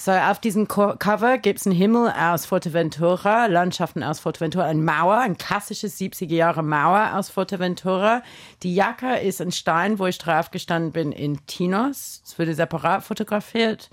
So, 0.00 0.12
auf 0.12 0.38
diesem 0.38 0.68
Co 0.68 0.94
Cover 0.96 1.38
gibt 1.38 1.58
es 1.58 1.66
einen 1.66 1.74
Himmel 1.74 2.12
aus 2.16 2.46
Forteventura, 2.46 3.46
Landschaften 3.46 4.04
aus 4.04 4.20
Forteventura, 4.20 4.66
eine 4.66 4.80
Mauer, 4.80 5.18
ein 5.18 5.36
klassisches 5.36 5.98
70er 5.98 6.36
Jahre 6.36 6.62
Mauer 6.62 7.16
aus 7.16 7.30
Forteventura. 7.30 8.22
Die 8.62 8.76
Jacke 8.76 9.16
ist 9.16 9.40
ein 9.42 9.50
Stein, 9.50 9.98
wo 9.98 10.06
ich 10.06 10.16
drauf 10.18 10.52
gestanden 10.52 10.92
bin 10.92 11.10
in 11.10 11.44
Tinos. 11.46 12.22
Es 12.24 12.38
wurde 12.38 12.54
separat 12.54 13.02
fotografiert. 13.02 13.90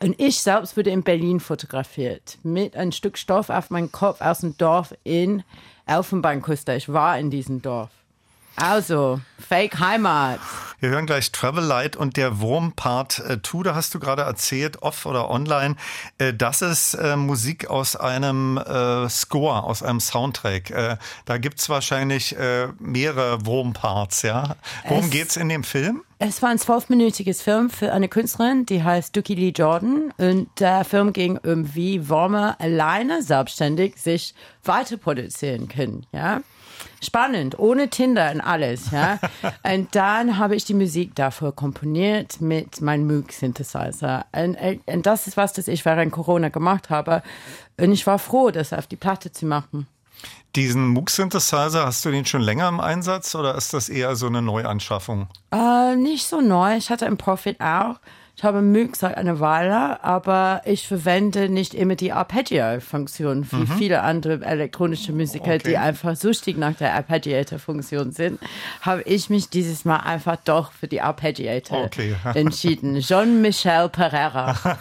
Und 0.00 0.20
ich 0.20 0.40
selbst 0.40 0.76
wurde 0.76 0.90
in 0.90 1.04
Berlin 1.04 1.38
fotografiert. 1.38 2.38
Mit 2.42 2.74
einem 2.74 2.90
Stück 2.90 3.16
Stoff 3.16 3.48
auf 3.48 3.70
meinem 3.70 3.92
Kopf 3.92 4.20
aus 4.20 4.40
dem 4.40 4.58
Dorf 4.58 4.92
in 5.04 5.44
Elfenbeinküste. 5.86 6.74
Ich 6.74 6.92
war 6.92 7.16
in 7.16 7.30
diesem 7.30 7.62
Dorf. 7.62 7.90
Also, 8.60 9.20
Fake 9.48 9.78
Heimat. 9.78 10.40
Wir 10.80 10.90
hören 10.90 11.06
gleich 11.06 11.32
Travel 11.32 11.64
Light 11.64 11.96
und 11.96 12.16
der 12.16 12.38
Wurm 12.40 12.72
Part 12.72 13.20
2, 13.42 13.62
da 13.64 13.74
hast 13.74 13.94
du 13.94 13.98
gerade 13.98 14.22
erzählt, 14.22 14.80
off 14.82 15.06
oder 15.06 15.28
online. 15.28 15.74
Äh, 16.18 16.32
das 16.34 16.62
ist 16.62 16.94
äh, 16.94 17.16
Musik 17.16 17.68
aus 17.68 17.96
einem 17.96 18.58
äh, 18.58 19.08
Score, 19.08 19.64
aus 19.64 19.82
einem 19.82 19.98
Soundtrack. 19.98 20.70
Äh, 20.70 20.96
da 21.24 21.38
gibt's 21.38 21.68
wahrscheinlich 21.68 22.36
äh, 22.36 22.68
mehrere 22.78 23.44
Wurm-Parts, 23.44 24.22
ja? 24.22 24.54
Worum 24.86 25.04
Es- 25.06 25.10
geht's 25.10 25.36
in 25.36 25.48
dem 25.48 25.64
Film? 25.64 26.02
Es 26.20 26.42
war 26.42 26.50
ein 26.50 26.58
zwölfminütiges 26.58 27.42
Film 27.42 27.70
für 27.70 27.92
eine 27.92 28.08
Künstlerin, 28.08 28.66
die 28.66 28.82
heißt 28.82 29.16
Dookie 29.16 29.34
Lee 29.36 29.52
Jordan. 29.56 30.12
Und 30.18 30.48
der 30.60 30.84
Film 30.84 31.12
ging 31.12 31.38
um, 31.38 31.74
wie 31.76 32.08
Würmer 32.08 32.56
alleine 32.60 33.22
selbstständig 33.22 33.96
sich 34.00 34.34
weiter 34.64 34.96
produzieren 34.96 35.68
können, 35.68 36.06
ja. 36.12 36.40
Spannend, 37.00 37.58
ohne 37.58 37.88
Tinder 37.90 38.32
und 38.32 38.40
alles, 38.40 38.90
ja. 38.90 39.18
und 39.62 39.94
dann 39.94 40.38
habe 40.38 40.56
ich 40.56 40.64
die 40.64 40.74
Musik 40.74 41.14
dafür 41.14 41.52
komponiert 41.52 42.40
mit 42.40 42.80
meinem 42.80 43.06
Moog-Synthesizer. 43.06 44.26
Und, 44.32 44.56
und 44.86 45.06
das 45.06 45.26
ist 45.26 45.36
was, 45.36 45.52
das 45.52 45.68
ich 45.68 45.84
während 45.84 46.12
Corona 46.12 46.48
gemacht 46.48 46.90
habe. 46.90 47.22
Und 47.78 47.92
ich 47.92 48.06
war 48.06 48.18
froh, 48.18 48.50
das 48.50 48.72
auf 48.72 48.86
die 48.86 48.96
Platte 48.96 49.30
zu 49.30 49.46
machen. 49.46 49.86
Diesen 50.56 50.88
Moog-Synthesizer, 50.88 51.86
hast 51.86 52.04
du 52.04 52.10
den 52.10 52.24
schon 52.24 52.40
länger 52.40 52.68
im 52.68 52.80
Einsatz 52.80 53.34
oder 53.34 53.54
ist 53.54 53.74
das 53.74 53.88
eher 53.88 54.16
so 54.16 54.26
eine 54.26 54.42
Neuanschaffung? 54.42 55.28
Äh, 55.52 55.94
nicht 55.94 56.26
so 56.26 56.40
neu. 56.40 56.76
Ich 56.76 56.90
hatte 56.90 57.06
einen 57.06 57.18
Profit 57.18 57.60
auch. 57.60 58.00
Ich 58.38 58.44
habe 58.44 58.62
Moog 58.62 58.94
seit 58.94 59.16
einer 59.16 59.40
Weile, 59.40 60.04
aber 60.04 60.62
ich 60.64 60.86
verwende 60.86 61.48
nicht 61.48 61.74
immer 61.74 61.96
die 61.96 62.12
Arpeggio-Funktion, 62.12 63.50
wie 63.50 63.56
Mhm. 63.56 63.66
viele 63.78 64.02
andere 64.02 64.44
elektronische 64.44 65.10
Musiker, 65.12 65.54
Okay. 65.54 65.62
die 65.70 65.76
einfach 65.76 66.14
süchtig 66.14 66.56
nach 66.56 66.74
der 66.74 66.94
Arpeggiator-Funktion 66.94 68.12
sind, 68.12 68.38
habe 68.82 69.02
ich 69.02 69.28
mich 69.28 69.50
dieses 69.50 69.84
Mal 69.84 69.96
einfach 69.96 70.36
doch 70.44 70.70
für 70.70 70.86
die 70.86 71.00
Arpeggiator 71.00 71.86
Okay. 71.86 72.14
entschieden. 72.34 73.00
Jean-Michel 73.00 73.88
Pereira. 73.88 74.54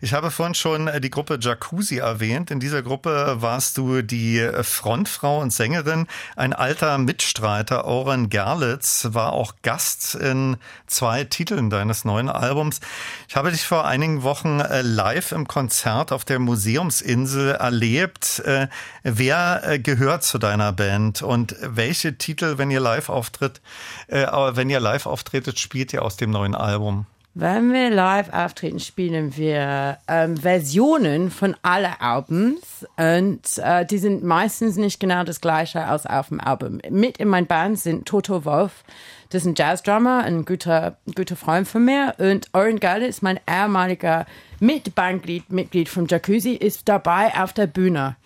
Ich 0.00 0.12
habe 0.14 0.30
vorhin 0.32 0.54
schon 0.54 0.88
äh, 0.88 1.00
die 1.00 1.10
Gruppe 1.10 1.38
Jacuzzi 1.40 1.98
erwähnt. 1.98 2.50
In 2.50 2.58
dieser 2.58 2.82
Gruppe 2.82 3.36
warst 3.38 3.76
du 3.78 4.02
die 4.02 4.38
äh, 4.38 4.64
Frontfrau 4.64 5.40
und 5.40 5.52
Sängerin. 5.52 6.06
Ein 6.36 6.54
alter 6.54 6.98
Mitstreiter, 6.98 7.84
Oren 7.84 8.30
Gerlitz, 8.30 9.08
war 9.12 9.32
auch 9.34 9.52
Gast 9.62 10.14
in 10.16 10.56
zwei 10.88 11.22
Titeln 11.24 11.70
deines 11.70 12.04
neuen 12.04 12.28
Albums. 12.28 12.79
Ich 13.28 13.36
habe 13.36 13.50
dich 13.50 13.64
vor 13.64 13.86
einigen 13.86 14.22
Wochen 14.22 14.60
äh, 14.60 14.82
live 14.82 15.32
im 15.32 15.46
Konzert 15.46 16.12
auf 16.12 16.24
der 16.24 16.38
Museumsinsel 16.38 17.52
erlebt. 17.52 18.40
Äh, 18.44 18.68
Wer 19.02 19.62
äh, 19.64 19.78
gehört 19.78 20.24
zu 20.24 20.38
deiner 20.38 20.72
Band 20.72 21.22
und 21.22 21.56
welche 21.60 22.18
Titel, 22.18 22.58
wenn 22.58 22.70
ihr 22.70 22.80
live 22.80 23.08
auftritt, 23.08 23.60
wenn 24.08 24.70
ihr 24.70 24.80
live 24.80 25.06
auftretet, 25.06 25.58
spielt 25.58 25.92
ihr 25.92 26.02
aus 26.02 26.16
dem 26.16 26.30
neuen 26.30 26.54
Album? 26.54 27.06
Wenn 27.34 27.72
wir 27.72 27.90
live 27.90 28.32
auftreten, 28.32 28.80
spielen 28.80 29.36
wir 29.36 29.98
ähm, 30.08 30.36
Versionen 30.36 31.30
von 31.30 31.54
allen 31.62 31.94
Albums 32.00 32.84
und 32.96 33.40
äh, 33.58 33.86
die 33.86 33.98
sind 33.98 34.24
meistens 34.24 34.76
nicht 34.76 34.98
genau 34.98 35.22
das 35.22 35.40
gleiche 35.40 35.84
als 35.84 36.06
auf 36.06 36.28
dem 36.28 36.40
Album. 36.40 36.80
Mit 36.90 37.18
in 37.18 37.28
meiner 37.28 37.46
Band 37.46 37.78
sind 37.78 38.06
Toto 38.06 38.44
Wolf, 38.44 38.82
das 39.30 39.42
ist 39.42 39.48
ein 39.48 39.54
Jazzdrummer, 39.54 40.24
ein 40.24 40.44
guter, 40.44 40.98
guter 41.14 41.36
Freund 41.36 41.66
von 41.66 41.84
mir 41.84 42.14
und 42.18 42.48
Oren 42.52 42.80
Gale 42.80 43.06
ist 43.06 43.22
mein 43.22 43.38
ehemaliger 43.48 44.26
Mitbandglied, 44.58 45.50
Mitglied 45.50 45.88
von 45.88 46.06
Jacuzzi, 46.06 46.54
ist 46.54 46.88
dabei 46.88 47.32
auf 47.40 47.52
der 47.52 47.68
Bühne. 47.68 48.16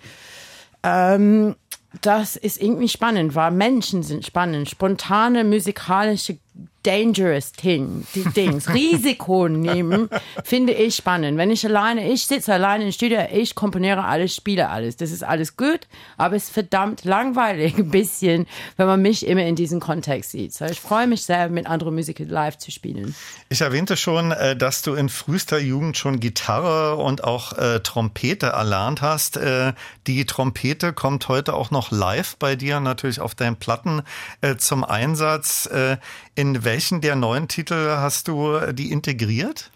Ähm, 0.83 1.57
das 2.01 2.37
ist 2.37 2.61
irgendwie 2.61 2.89
spannend, 2.89 3.35
weil 3.35 3.51
Menschen 3.51 4.03
sind 4.03 4.25
spannend. 4.25 4.69
Spontane 4.69 5.45
musikalische 5.45 6.39
dangerous 6.85 7.51
thing, 7.51 8.07
die 8.15 8.25
Dings, 8.25 8.69
Risiko 8.75 9.49
nehmen, 9.49 10.09
finde 10.45 10.73
ich 10.73 10.97
spannend. 10.97 11.39
Wenn 11.39 11.51
ich 11.51 11.67
alleine, 11.67 12.11
ich 12.13 12.27
sitze 12.27 12.53
alleine 12.53 12.85
im 12.85 12.93
Studio, 12.93 13.21
ich 13.33 13.55
komponiere 13.55 14.05
alles, 14.05 14.35
spiele 14.35 14.69
alles. 14.69 14.97
Das 14.97 15.11
ist 15.11 15.25
alles 15.25 15.57
gut, 15.57 15.81
aber 16.17 16.37
es 16.37 16.45
ist 16.45 16.53
verdammt 16.53 17.05
langweilig 17.05 17.77
ein 17.77 17.91
bisschen, 17.91 18.47
wenn 18.77 18.87
man 18.87 19.03
mich 19.03 19.27
immer 19.27 19.43
in 19.43 19.57
diesem 19.57 19.81
Kontext 19.81 20.31
sieht. 20.31 20.53
So, 20.53 20.67
ich 20.67 20.81
freue 20.81 21.07
mich 21.07 21.25
sehr, 21.25 21.49
mit 21.49 21.67
anderen 21.67 21.95
Musikern 21.95 22.29
live 22.29 22.59
zu 22.59 22.71
spielen. 22.71 23.15
Ich 23.49 23.63
erwähnte 23.63 23.97
schon, 23.97 24.33
äh, 24.33 24.55
dass 24.57 24.83
du 24.83 24.95
in 24.95 25.09
frühester 25.09 25.59
Jugend 25.59 25.97
schon 25.97 26.21
Gitarre 26.21 26.97
und 26.97 27.25
auch 27.25 27.57
äh, 27.57 27.81
Trompete 27.81 28.47
erlernt 28.47 29.03
hast. 29.03 29.37
Äh, 29.37 29.73
die 30.07 30.27
Trompete 30.27 30.93
kommt 30.93 31.29
heute 31.29 31.55
auch 31.55 31.71
noch 31.71 31.91
live 31.91 32.37
bei 32.37 32.57
dir, 32.57 32.81
natürlich 32.81 33.21
auf 33.21 33.35
deinen 33.35 33.57
Platten 33.57 34.03
äh, 34.43 34.57
zum 34.57 34.85
Einsatz. 34.85 35.67
Äh, 35.67 35.97
in 36.35 36.65
welchen 36.75 37.01
der 37.01 37.15
neuen 37.15 37.47
Titel 37.47 37.99
hast 37.99 38.27
du 38.27 38.57
äh, 38.57 38.75
die 38.75 38.91
integriert? 38.91 39.71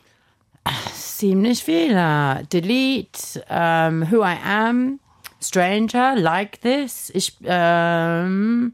Ziemlich 0.93 1.63
viele. 1.63 2.43
Delete, 2.53 3.45
um, 3.49 4.11
Who 4.11 4.25
I 4.25 4.35
Am, 4.45 4.99
Stranger, 5.41 6.17
Like 6.17 6.61
This. 6.61 7.13
Ich, 7.15 7.37
ähm, 7.45 8.73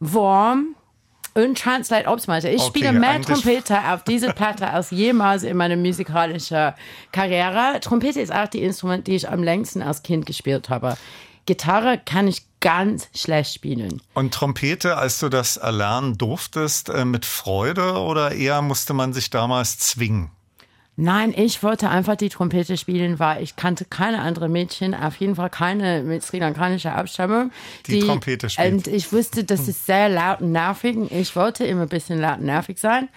Warm 0.00 0.74
und 1.34 1.58
Translate 1.58 2.08
Opsmaster. 2.08 2.50
Ich 2.50 2.62
Okay, 2.62 2.78
spiele 2.78 2.92
mehr 2.94 3.20
Trompete 3.20 3.76
auf 3.92 4.04
dieser 4.04 4.32
Platte 4.32 4.70
als 4.70 4.90
jemals 4.90 5.42
in 5.42 5.58
meiner 5.58 5.76
musikalischen 5.76 6.72
Karriere. 7.12 7.78
Trompete 7.82 8.22
ist 8.22 8.32
auch 8.32 8.48
die 8.48 8.62
Instrument, 8.62 9.06
die 9.06 9.16
ich 9.16 9.28
am 9.28 9.42
längsten 9.42 9.82
als 9.82 10.02
Kind 10.02 10.24
gespielt 10.24 10.70
habe. 10.70 10.96
Gitarre 11.44 12.00
kann 12.02 12.26
ich 12.26 12.42
ganz 12.66 13.08
schlecht 13.14 13.54
spielen. 13.54 14.02
Und 14.12 14.34
Trompete, 14.34 14.96
als 14.96 15.20
du 15.20 15.28
das 15.28 15.56
erlernen 15.56 16.18
durftest, 16.18 16.88
äh, 16.88 17.04
mit 17.04 17.24
Freude 17.24 17.92
oder 17.92 18.32
eher 18.32 18.60
musste 18.60 18.92
man 18.92 19.12
sich 19.12 19.30
damals 19.30 19.78
zwingen? 19.78 20.32
Nein, 20.96 21.32
ich 21.36 21.62
wollte 21.62 21.88
einfach 21.90 22.16
die 22.16 22.28
Trompete 22.28 22.76
spielen, 22.76 23.20
weil 23.20 23.40
ich 23.40 23.54
kannte 23.54 23.84
keine 23.84 24.20
andere 24.20 24.48
Mädchen, 24.48 24.94
auf 24.94 25.14
jeden 25.16 25.36
Fall 25.36 25.48
keine 25.48 26.02
mit 26.02 26.24
sri 26.24 26.40
lankanischer 26.40 26.96
Abstammung. 26.96 27.52
Die 27.86 28.00
Trompete 28.00 28.50
spielt. 28.50 28.72
Und 28.72 28.86
ich 28.88 29.12
wusste, 29.12 29.44
das 29.44 29.68
ist 29.68 29.86
sehr 29.86 30.08
laut 30.08 30.40
und 30.40 30.50
nervig. 30.50 30.96
Ich 31.12 31.36
wollte 31.36 31.64
immer 31.64 31.82
ein 31.82 31.88
bisschen 31.88 32.18
laut 32.18 32.38
und 32.38 32.46
nervig 32.46 32.80
sein. 32.80 33.08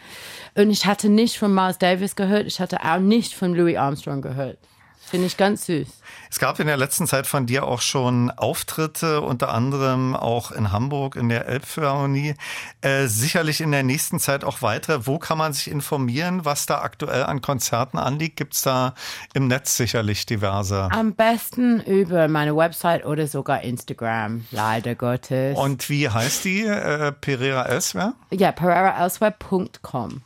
Und 0.54 0.70
ich 0.70 0.86
hatte 0.86 1.10
nicht 1.10 1.40
von 1.40 1.52
Miles 1.52 1.80
Davis 1.80 2.16
gehört, 2.16 2.46
ich 2.46 2.60
hatte 2.60 2.84
auch 2.84 3.00
nicht 3.00 3.34
von 3.34 3.56
Louis 3.56 3.78
Armstrong 3.78 4.22
gehört. 4.22 4.60
Finde 5.00 5.26
ich 5.26 5.38
ganz 5.38 5.66
süß. 5.66 5.88
Es 6.32 6.38
gab 6.38 6.60
in 6.60 6.68
der 6.68 6.78
letzten 6.78 7.08
Zeit 7.08 7.26
von 7.26 7.48
dir 7.48 7.66
auch 7.66 7.82
schon 7.82 8.30
Auftritte, 8.30 9.22
unter 9.22 9.50
anderem 9.52 10.16
auch 10.16 10.52
in 10.52 10.72
Hamburg 10.72 11.16
in 11.16 11.28
der 11.28 11.48
Elbphilharmonie. 11.48 12.36
Äh, 12.82 13.08
sicherlich 13.08 13.62
in 13.62 13.72
der 13.72 13.82
nächsten 13.82 14.20
Zeit 14.20 14.44
auch 14.44 14.62
weitere. 14.62 15.08
Wo 15.08 15.18
kann 15.18 15.40
man 15.40 15.54
sich 15.54 15.72
informieren, 15.72 16.46
was 16.46 16.68
da 16.68 16.82
aktuell 16.82 17.24
an 17.24 17.42
Konzerten 17.42 17.98
anliegt? 17.98 18.38
Gibt's 18.38 18.62
da 18.62 18.94
im 19.34 19.48
Netz 19.48 19.76
sicherlich 19.76 20.28
diverse? 20.28 20.90
Am 20.92 21.14
besten 21.14 21.82
über 21.82 22.28
meine 22.28 22.56
Website 22.56 23.06
oder 23.06 23.26
sogar 23.26 23.62
Instagram, 23.62 24.46
leider 24.52 24.94
Gottes. 24.94 25.58
Und 25.58 25.90
wie 25.90 26.10
heißt 26.10 26.46
die? 26.46 26.64
Äh, 26.64 27.12
Pereira 27.12 27.64
Elsewhere? 27.66 28.14
ja, 28.30 28.52
pereiraelsewhere.com. 28.52 30.22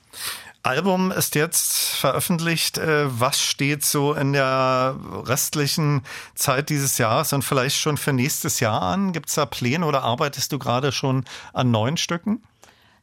Album 0.63 1.11
ist 1.11 1.35
jetzt 1.35 1.89
veröffentlicht. 1.89 2.77
Äh, 2.77 3.05
Was 3.19 3.41
steht 3.41 3.83
so 3.83 4.13
in 4.13 4.31
der 4.31 4.95
restlichen 5.25 6.03
Zeit 6.35 6.69
dieses 6.69 6.97
Jahres 6.97 7.33
und 7.33 7.43
vielleicht 7.43 7.75
schon 7.75 7.97
für 7.97 8.13
nächstes 8.13 8.61
Jahr 8.61 8.81
an? 8.81 9.11
Gibt's 9.11 9.35
da 9.35 9.45
Pläne 9.45 9.85
oder 9.85 10.03
arbeitest 10.03 10.53
du 10.53 10.59
gerade 10.59 10.93
schon 10.93 11.25
an 11.51 11.69
neuen 11.71 11.97
Stücken? 11.97 12.41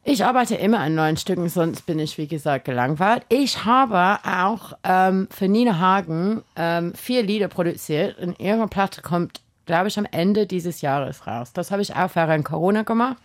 Ich 0.03 0.25
arbeite 0.25 0.55
immer 0.55 0.79
an 0.79 0.95
neuen 0.95 1.17
Stücken, 1.17 1.47
sonst 1.49 1.85
bin 1.85 1.99
ich, 1.99 2.17
wie 2.17 2.25
gesagt, 2.27 2.65
gelangweilt. 2.65 3.23
Ich 3.29 3.63
habe 3.63 4.17
auch 4.27 4.73
ähm, 4.83 5.27
für 5.29 5.47
Nina 5.47 5.77
Hagen 5.77 6.41
ähm, 6.55 6.95
vier 6.95 7.21
Lieder 7.21 7.47
produziert 7.47 8.17
und 8.17 8.39
ihre 8.39 8.67
Platte 8.67 9.03
kommt, 9.03 9.41
glaube 9.67 9.89
ich, 9.89 9.99
am 9.99 10.07
Ende 10.09 10.47
dieses 10.47 10.81
Jahres 10.81 11.27
raus. 11.27 11.53
Das 11.53 11.69
habe 11.69 11.83
ich 11.83 11.95
auch 11.95 12.09
während 12.15 12.43
Corona 12.43 12.81
gemacht 12.81 13.17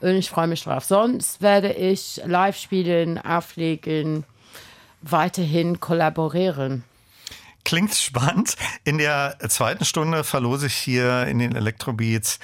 und 0.00 0.16
ich 0.16 0.30
freue 0.30 0.46
mich 0.46 0.64
drauf. 0.64 0.84
Sonst 0.84 1.42
werde 1.42 1.72
ich 1.72 2.20
live 2.24 2.56
spielen, 2.56 3.18
auflegen, 3.18 4.24
weiterhin 5.02 5.80
kollaborieren. 5.80 6.84
Klingt 7.64 7.94
spannend. 7.94 8.56
In 8.84 8.98
der 8.98 9.36
zweiten 9.48 9.84
Stunde 9.84 10.24
verlose 10.24 10.66
ich 10.66 10.74
hier 10.74 11.26
in 11.26 11.38
den 11.38 11.54
Electrobeats 11.54 12.38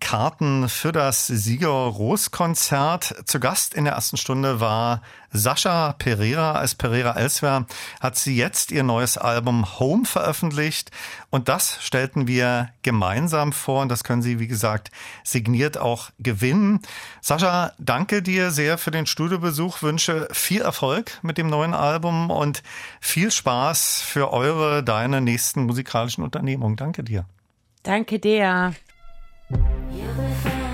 Karten 0.00 0.68
für 0.68 0.92
das 0.92 1.26
Sieger-Ros-Konzert. 1.26 3.22
Zu 3.26 3.40
Gast 3.40 3.74
in 3.74 3.84
der 3.84 3.94
ersten 3.94 4.16
Stunde 4.16 4.60
war 4.60 5.02
Sascha 5.30 5.92
Pereira. 5.92 6.52
Als 6.52 6.74
Pereira 6.74 7.16
Elsewhere 7.16 7.66
hat 8.00 8.16
sie 8.16 8.36
jetzt 8.36 8.70
ihr 8.70 8.82
neues 8.82 9.18
Album 9.18 9.78
Home 9.78 10.04
veröffentlicht. 10.04 10.90
Und 11.30 11.48
das 11.48 11.78
stellten 11.82 12.26
wir 12.26 12.70
gemeinsam 12.82 13.52
vor. 13.52 13.82
Und 13.82 13.88
das 13.88 14.04
können 14.04 14.22
Sie, 14.22 14.38
wie 14.38 14.46
gesagt, 14.46 14.90
signiert 15.24 15.76
auch 15.76 16.10
gewinnen. 16.18 16.80
Sascha, 17.20 17.72
danke 17.78 18.22
dir 18.22 18.50
sehr 18.50 18.78
für 18.78 18.90
den 18.90 19.06
Studiobesuch. 19.06 19.82
Wünsche 19.82 20.28
viel 20.32 20.62
Erfolg 20.62 21.18
mit 21.22 21.38
dem 21.38 21.48
neuen 21.48 21.74
Album 21.74 22.30
und 22.30 22.62
viel 23.00 23.30
Spaß 23.30 24.02
für 24.02 24.32
eure, 24.32 24.82
deine 24.82 25.20
nächsten 25.20 25.64
musikalischen 25.64 26.22
Unternehmungen. 26.22 26.76
Danke 26.76 27.02
dir. 27.02 27.26
Danke 27.82 28.18
dir. 28.18 28.74
You 29.50 29.58
could 30.16 30.36
find 30.36 30.73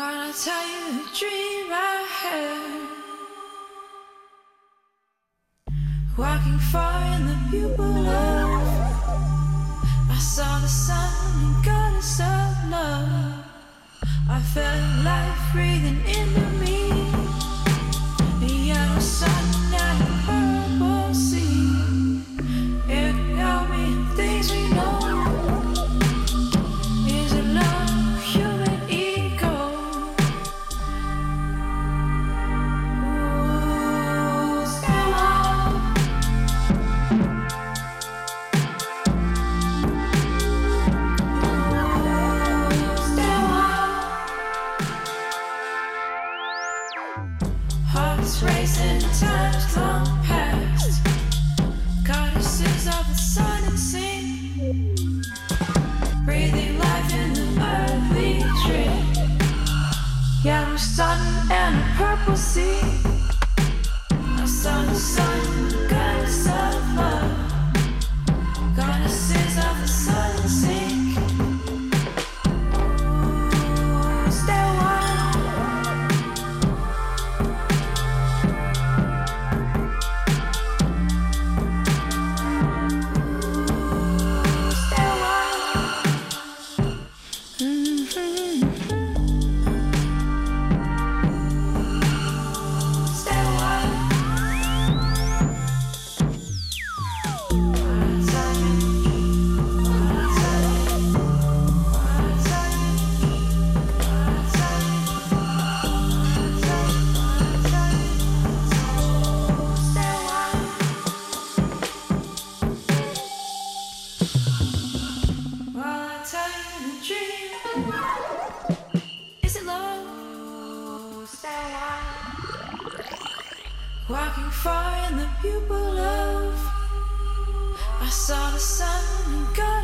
Wanna 0.00 0.32
tell 0.32 0.66
you 0.66 0.99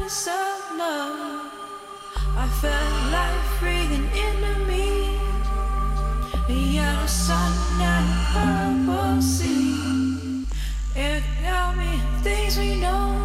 of 0.07 0.79
love. 0.79 1.51
I 2.37 2.47
felt 2.61 3.11
life 3.11 3.59
breathing 3.59 4.09
me. 4.69 5.19
A 6.49 7.09
sun 7.09 7.53
a 7.81 8.07
purple 8.33 9.21
sea. 9.21 10.47
Held 10.95 11.77
me 11.77 12.01
things 12.23 12.57
we 12.57 12.77
know. 12.77 13.19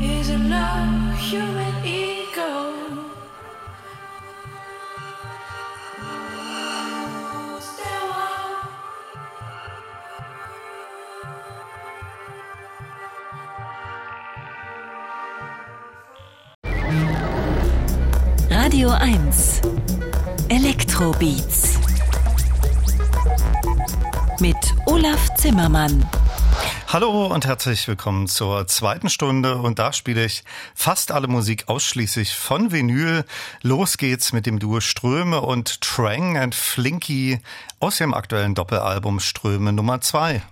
Is 0.00 0.30
it 0.30 0.38
love, 0.38 1.16
human 1.18 1.63
Radio 18.74 18.90
1 18.90 19.60
Elektrobeats 20.48 21.78
mit 24.40 24.56
Olaf 24.86 25.32
Zimmermann. 25.36 26.04
Hallo 26.88 27.28
und 27.28 27.46
herzlich 27.46 27.86
willkommen 27.86 28.26
zur 28.26 28.66
zweiten 28.66 29.10
Stunde 29.10 29.58
und 29.58 29.78
da 29.78 29.92
spiele 29.92 30.24
ich 30.24 30.42
fast 30.74 31.12
alle 31.12 31.28
Musik 31.28 31.68
ausschließlich 31.68 32.34
von 32.34 32.72
Vinyl. 32.72 33.24
Los 33.62 33.96
geht's 33.96 34.32
mit 34.32 34.44
dem 34.44 34.58
Duo 34.58 34.80
Ströme 34.80 35.40
und 35.40 35.80
Trang 35.80 36.36
and 36.36 36.56
Flinky 36.56 37.38
aus 37.78 37.98
dem 37.98 38.12
aktuellen 38.12 38.56
Doppelalbum 38.56 39.20
Ströme 39.20 39.72
Nummer 39.72 40.00
2. 40.00 40.42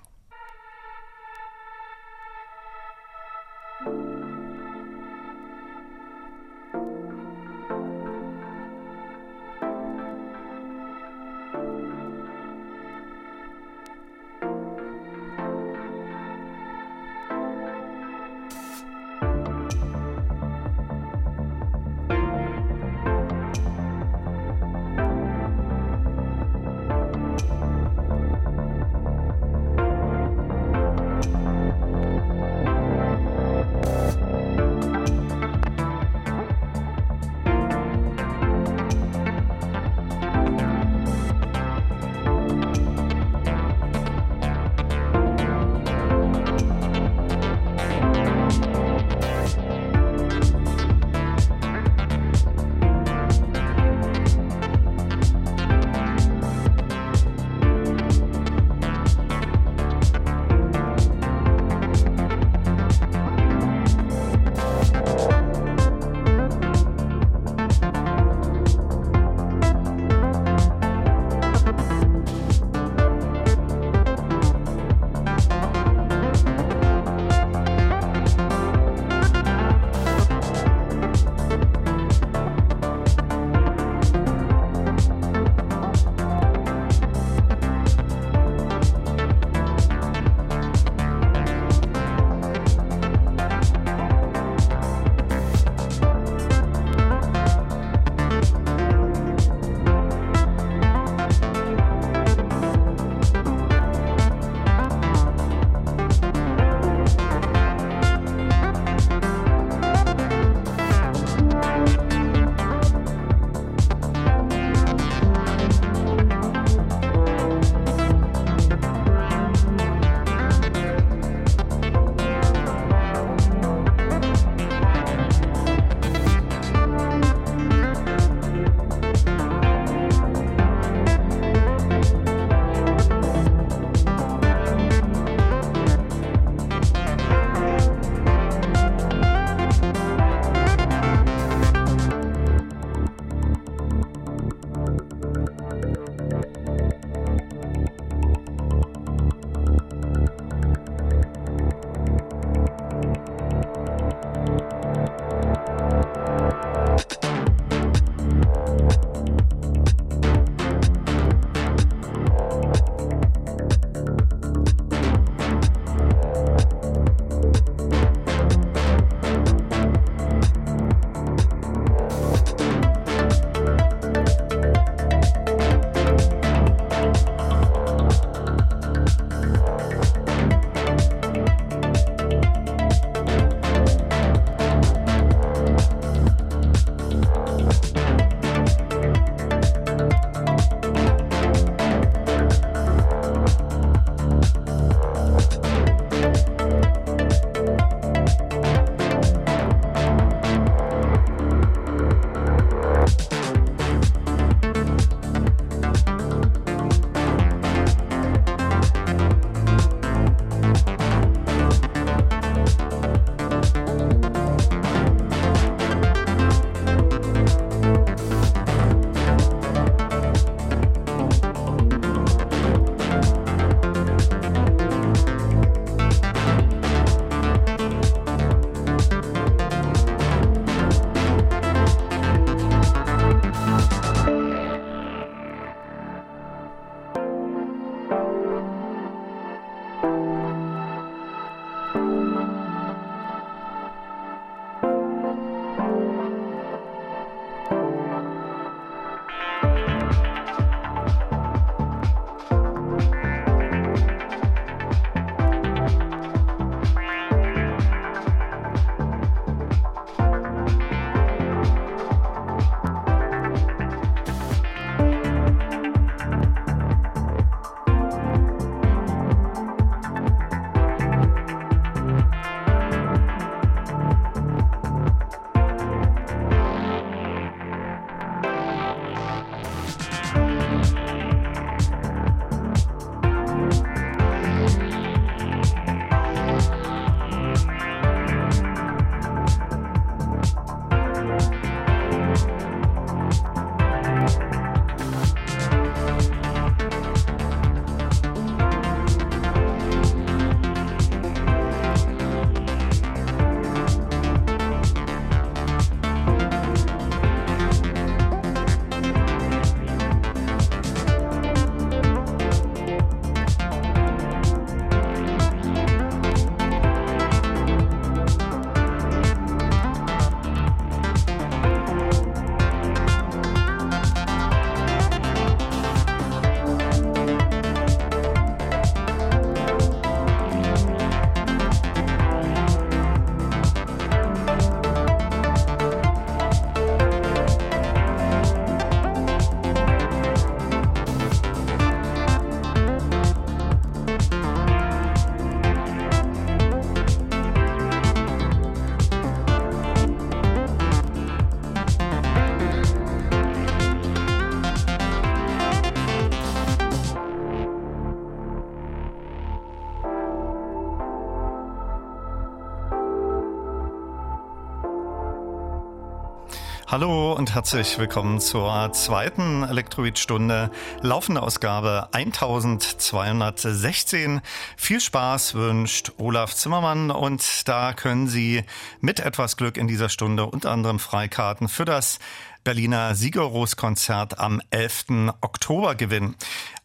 Hallo 366.92 367.32
und 367.32 367.54
herzlich 367.54 367.98
willkommen 367.98 368.38
zur 368.38 368.92
zweiten 368.92 369.62
Elektroid-Stunde, 369.62 370.70
laufende 371.00 371.42
Ausgabe 371.42 372.08
1216. 372.12 374.42
Viel 374.76 375.00
Spaß 375.00 375.54
wünscht 375.54 376.12
Olaf 376.18 376.54
Zimmermann 376.54 377.10
und 377.10 377.66
da 377.66 377.94
können 377.94 378.28
Sie 378.28 378.64
mit 379.00 379.20
etwas 379.20 379.56
Glück 379.56 379.78
in 379.78 379.88
dieser 379.88 380.10
Stunde 380.10 380.44
unter 380.44 380.70
anderem 380.70 380.98
Freikarten 380.98 381.68
für 381.68 381.86
das 381.86 382.18
Berliner 382.64 383.14
Siegerros-Konzert 383.16 384.38
am 384.38 384.62
11. 384.70 385.32
Oktober 385.40 385.96
gewinnen. 385.96 386.36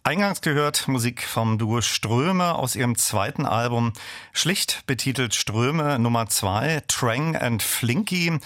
Eingangs 0.03 0.39
gehört 0.39 0.88
Musik 0.88 1.21
vom 1.23 1.57
Duo 1.57 1.82
Ströme 1.82 2.55
aus 2.55 2.75
ihrem 2.75 2.97
zweiten 2.97 3.45
Album, 3.45 3.91
schlicht 4.32 4.88
betitelt 4.88 5.36
Ströme 5.36 5.99
Nummer 5.99 6.30
2, 6.30 6.84
Trang 6.88 7.36
and 7.36 7.61
Flinky. 7.61 8.39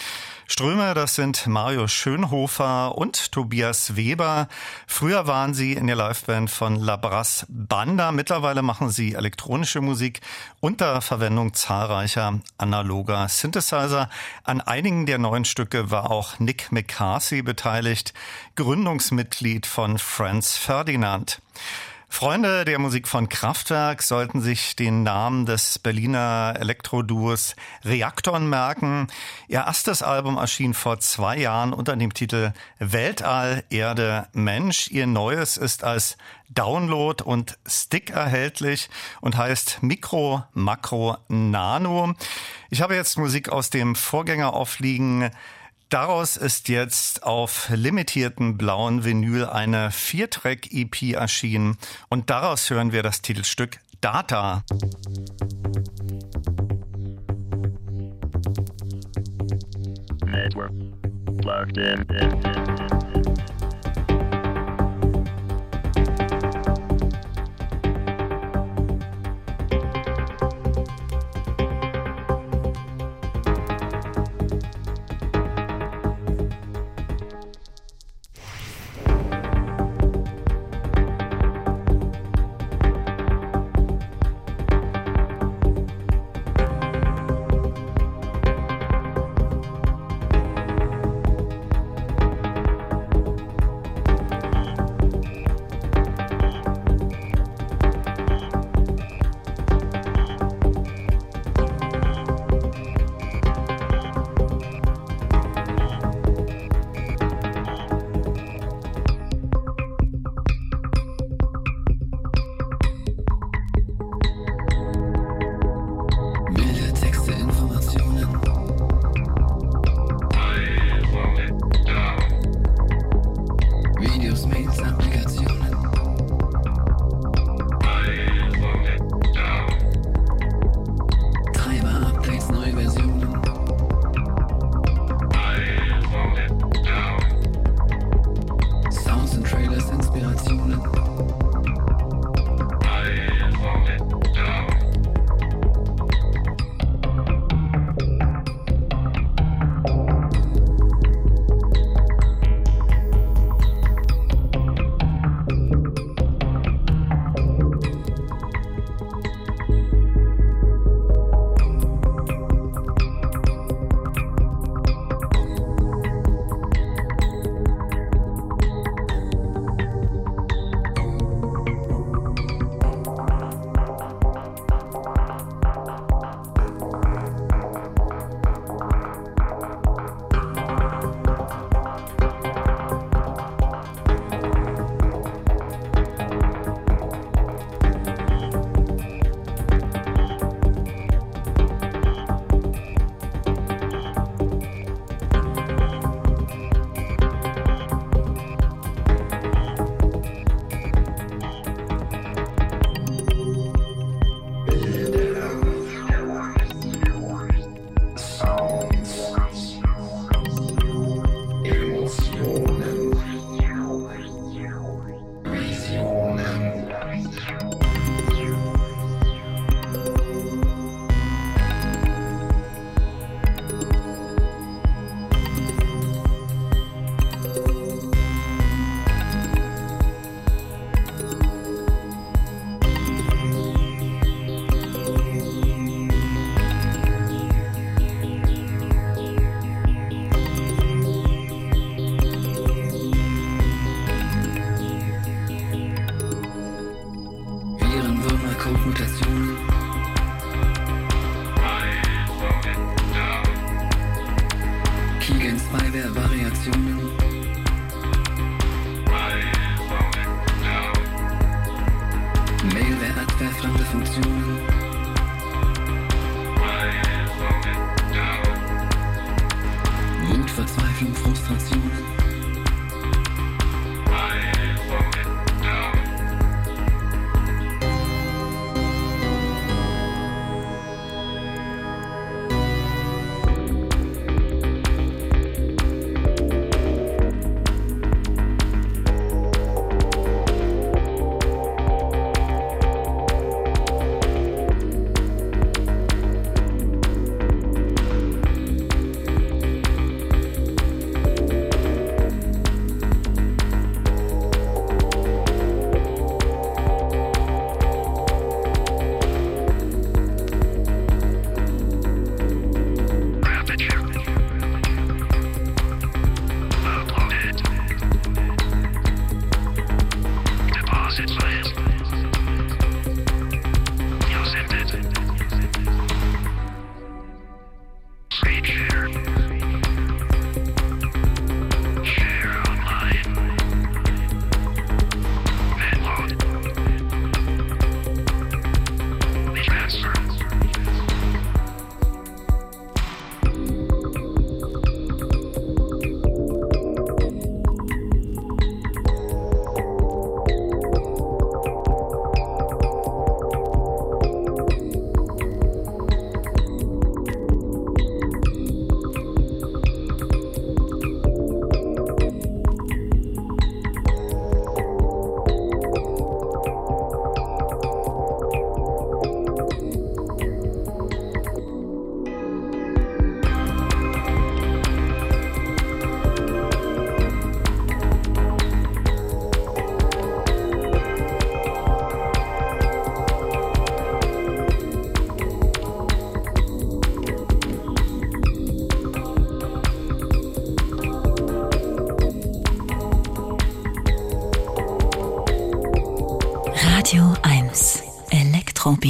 Ströme, 0.48 0.94
das 0.96 1.16
sind 1.16 1.48
Mario 1.48 1.88
Schönhofer 1.88 2.98
und 2.98 3.32
Tobias 3.32 3.96
Weber. 3.96 4.50
Früher 4.86 5.26
waren 5.28 5.54
sie 5.54 5.74
in 5.74 5.88
der 5.88 5.96
Liveband 5.96 6.50
von 6.50 6.76
Labras 6.76 7.46
Banda. 7.48 8.12
Mittlerweile 8.12 8.62
machen 8.62 8.90
sie 8.90 9.14
elektronische 9.14 9.80
Musik 9.80 10.20
unter 10.60 11.00
Verwendung 11.02 11.54
zahlreicher 11.54 12.40
analoger 12.58 13.30
Synthesizer. 13.30 14.10
An 14.44 14.60
einigen 14.60 15.06
der 15.06 15.20
neuen 15.20 15.46
Stücke 15.46 15.90
war 15.90 16.12
auch 16.12 16.40
Nick 16.40 16.72
McCarthy 16.72 17.21
beteiligt, 17.30 18.14
Gründungsmitglied 18.56 19.66
von 19.66 20.00
Franz 20.00 20.58
Ferdinand. 20.58 21.42
Freunde 22.14 22.66
der 22.66 22.78
Musik 22.78 23.08
von 23.08 23.30
Kraftwerk 23.30 24.04
sollten 24.04 24.42
sich 24.42 24.76
den 24.76 25.02
Namen 25.02 25.46
des 25.46 25.80
Berliner 25.80 26.56
Elektroduos 26.60 27.56
Reaktorn 27.86 28.50
merken. 28.50 29.08
Ihr 29.48 29.60
erstes 29.60 30.04
Album 30.04 30.36
erschien 30.36 30.74
vor 30.74 31.00
zwei 31.00 31.38
Jahren 31.38 31.72
unter 31.72 31.96
dem 31.96 32.14
Titel 32.14 32.52
Weltall, 32.80 33.64
Erde, 33.70 34.28
Mensch. 34.34 34.90
Ihr 34.90 35.08
neues 35.08 35.56
ist 35.56 35.86
als 35.86 36.18
Download 36.50 37.24
und 37.24 37.58
Stick 37.66 38.10
erhältlich 38.10 38.90
und 39.22 39.38
heißt 39.38 39.82
Mikro, 39.82 40.44
Makro, 40.54 41.18
Nano. 41.30 42.14
Ich 42.70 42.82
habe 42.82 42.96
jetzt 42.96 43.18
Musik 43.18 43.48
aus 43.50 43.70
dem 43.70 43.96
Vorgänger 43.96 44.54
aufliegen. 44.54 45.32
Daraus 45.92 46.38
ist 46.38 46.70
jetzt 46.70 47.24
auf 47.24 47.68
limitierten 47.70 48.58
blauen 48.58 49.04
Vinyl 49.04 49.46
eine 49.46 49.92
Viertrack-EP 49.92 51.16
erschienen 51.16 51.78
und 52.08 52.30
daraus 52.30 52.70
hören 52.70 52.94
wir 52.94 53.04
das 53.04 53.22
Titelstück 53.22 53.82
Data. 54.00 54.64
Network 60.28 60.72
plugged 61.42 61.78
in. 61.78 63.01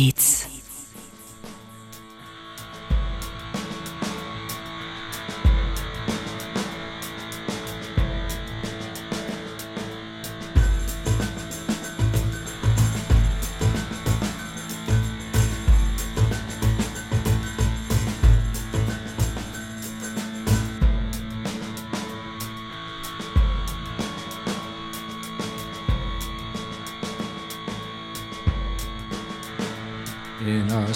Elektrobeats. 0.02 0.31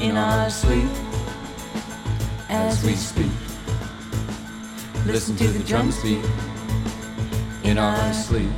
In 0.00 0.16
our 0.16 0.48
sleep 0.48 0.88
as 2.48 2.82
we 2.84 2.94
speak. 2.94 3.30
Listen 5.04 5.36
to 5.36 5.46
the 5.48 5.62
drums 5.64 6.02
beat 6.02 6.24
in 7.64 7.76
our 7.76 8.12
sleep. 8.14 8.50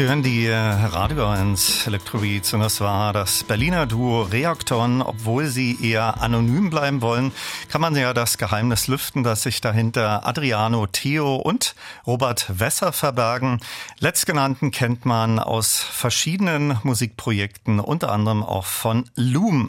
Sie 0.00 0.08
hören 0.08 0.22
die 0.22 0.46
äh, 0.46 0.56
Radio 0.56 1.28
1 1.28 1.86
Electrobeats 1.86 2.54
und 2.54 2.60
das 2.60 2.80
war 2.80 3.12
das 3.12 3.44
Berliner 3.44 3.84
Duo 3.84 4.22
Reakton. 4.22 5.02
Obwohl 5.02 5.44
sie 5.44 5.76
eher 5.78 6.22
anonym 6.22 6.70
bleiben 6.70 7.02
wollen, 7.02 7.32
kann 7.68 7.82
man 7.82 7.94
ja 7.94 8.14
das 8.14 8.38
Geheimnis 8.38 8.88
lüften, 8.88 9.24
dass 9.24 9.42
sich 9.42 9.60
dahinter 9.60 10.26
Adriano 10.26 10.86
Theo 10.86 11.36
und 11.36 11.74
Robert 12.06 12.46
Wesser 12.58 12.94
verbergen. 12.94 13.60
Letztgenannten 13.98 14.70
kennt 14.70 15.04
man 15.04 15.38
aus 15.38 15.76
verschiedenen 15.76 16.78
Musikprojekten, 16.82 17.78
unter 17.78 18.10
anderem 18.10 18.42
auch 18.42 18.64
von 18.64 19.04
Loom. 19.16 19.68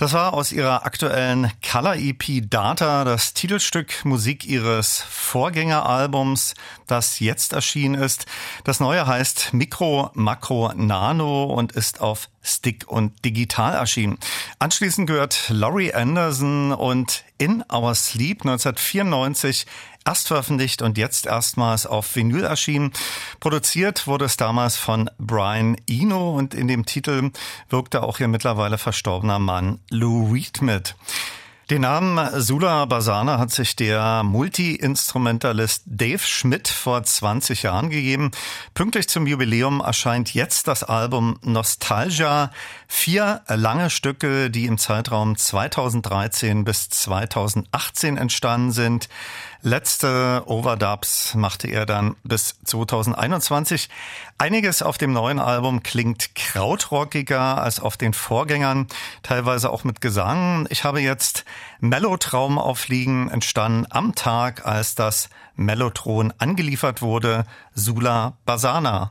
Das 0.00 0.14
war 0.14 0.32
aus 0.32 0.50
ihrer 0.50 0.86
aktuellen 0.86 1.52
Color 1.60 1.96
EP 1.96 2.48
Data 2.48 3.04
das 3.04 3.34
Titelstück 3.34 4.02
Musik 4.06 4.46
ihres 4.46 5.02
Vorgängeralbums, 5.02 6.54
das 6.86 7.20
jetzt 7.20 7.52
erschienen 7.52 8.00
ist. 8.00 8.24
Das 8.64 8.80
neue 8.80 9.06
heißt 9.06 9.52
Mikro, 9.52 10.10
Makro, 10.14 10.72
Nano 10.74 11.44
und 11.44 11.72
ist 11.72 12.00
auf 12.00 12.30
Stick 12.42 12.88
und 12.88 13.24
digital 13.24 13.74
erschien. 13.74 14.18
Anschließend 14.58 15.06
gehört 15.06 15.46
Laurie 15.48 15.92
Anderson 15.92 16.72
und 16.72 17.24
In 17.38 17.64
Our 17.72 17.94
Sleep 17.94 18.42
1994 18.42 19.66
erst 20.06 20.28
veröffentlicht 20.28 20.82
und 20.82 20.98
jetzt 20.98 21.26
erstmals 21.26 21.86
auf 21.86 22.16
Vinyl 22.16 22.44
erschienen. 22.44 22.92
Produziert 23.38 24.06
wurde 24.06 24.24
es 24.24 24.36
damals 24.36 24.76
von 24.76 25.10
Brian 25.18 25.76
Eno 25.88 26.36
und 26.36 26.54
in 26.54 26.68
dem 26.68 26.86
Titel 26.86 27.30
wirkte 27.68 28.02
auch 28.02 28.18
ihr 28.20 28.28
mittlerweile 28.28 28.78
verstorbener 28.78 29.38
Mann 29.38 29.80
Lou 29.90 30.32
Reed 30.32 30.62
mit. 30.62 30.96
Den 31.70 31.82
Namen 31.82 32.18
Sula 32.40 32.84
Basana 32.86 33.38
hat 33.38 33.52
sich 33.52 33.76
der 33.76 34.24
Multi-Instrumentalist 34.24 35.84
Dave 35.86 36.18
Schmidt 36.18 36.66
vor 36.66 37.04
20 37.04 37.62
Jahren 37.62 37.90
gegeben. 37.90 38.32
Pünktlich 38.74 39.08
zum 39.08 39.24
Jubiläum 39.24 39.80
erscheint 39.80 40.34
jetzt 40.34 40.66
das 40.66 40.82
Album 40.82 41.38
Nostalgia. 41.42 42.50
Vier 42.88 43.42
lange 43.46 43.88
Stücke, 43.88 44.50
die 44.50 44.66
im 44.66 44.78
Zeitraum 44.78 45.36
2013 45.36 46.64
bis 46.64 46.88
2018 46.88 48.16
entstanden 48.16 48.72
sind. 48.72 49.08
Letzte 49.62 50.42
Overdubs 50.46 51.34
machte 51.34 51.68
er 51.68 51.84
dann 51.84 52.16
bis 52.24 52.58
2021. 52.64 53.90
Einiges 54.38 54.80
auf 54.80 54.96
dem 54.96 55.12
neuen 55.12 55.38
Album 55.38 55.82
klingt 55.82 56.34
krautrockiger 56.34 57.60
als 57.60 57.78
auf 57.78 57.98
den 57.98 58.14
Vorgängern, 58.14 58.86
teilweise 59.22 59.68
auch 59.68 59.84
mit 59.84 60.00
Gesang. 60.00 60.66
Ich 60.70 60.84
habe 60.84 61.02
jetzt 61.02 61.44
Mellotraum 61.80 62.58
aufliegen, 62.58 63.28
entstanden 63.28 63.86
am 63.90 64.14
Tag, 64.14 64.64
als 64.64 64.94
das 64.94 65.28
Mellotron 65.56 66.32
angeliefert 66.38 67.02
wurde, 67.02 67.44
Sula 67.74 68.38
Basana. 68.46 69.10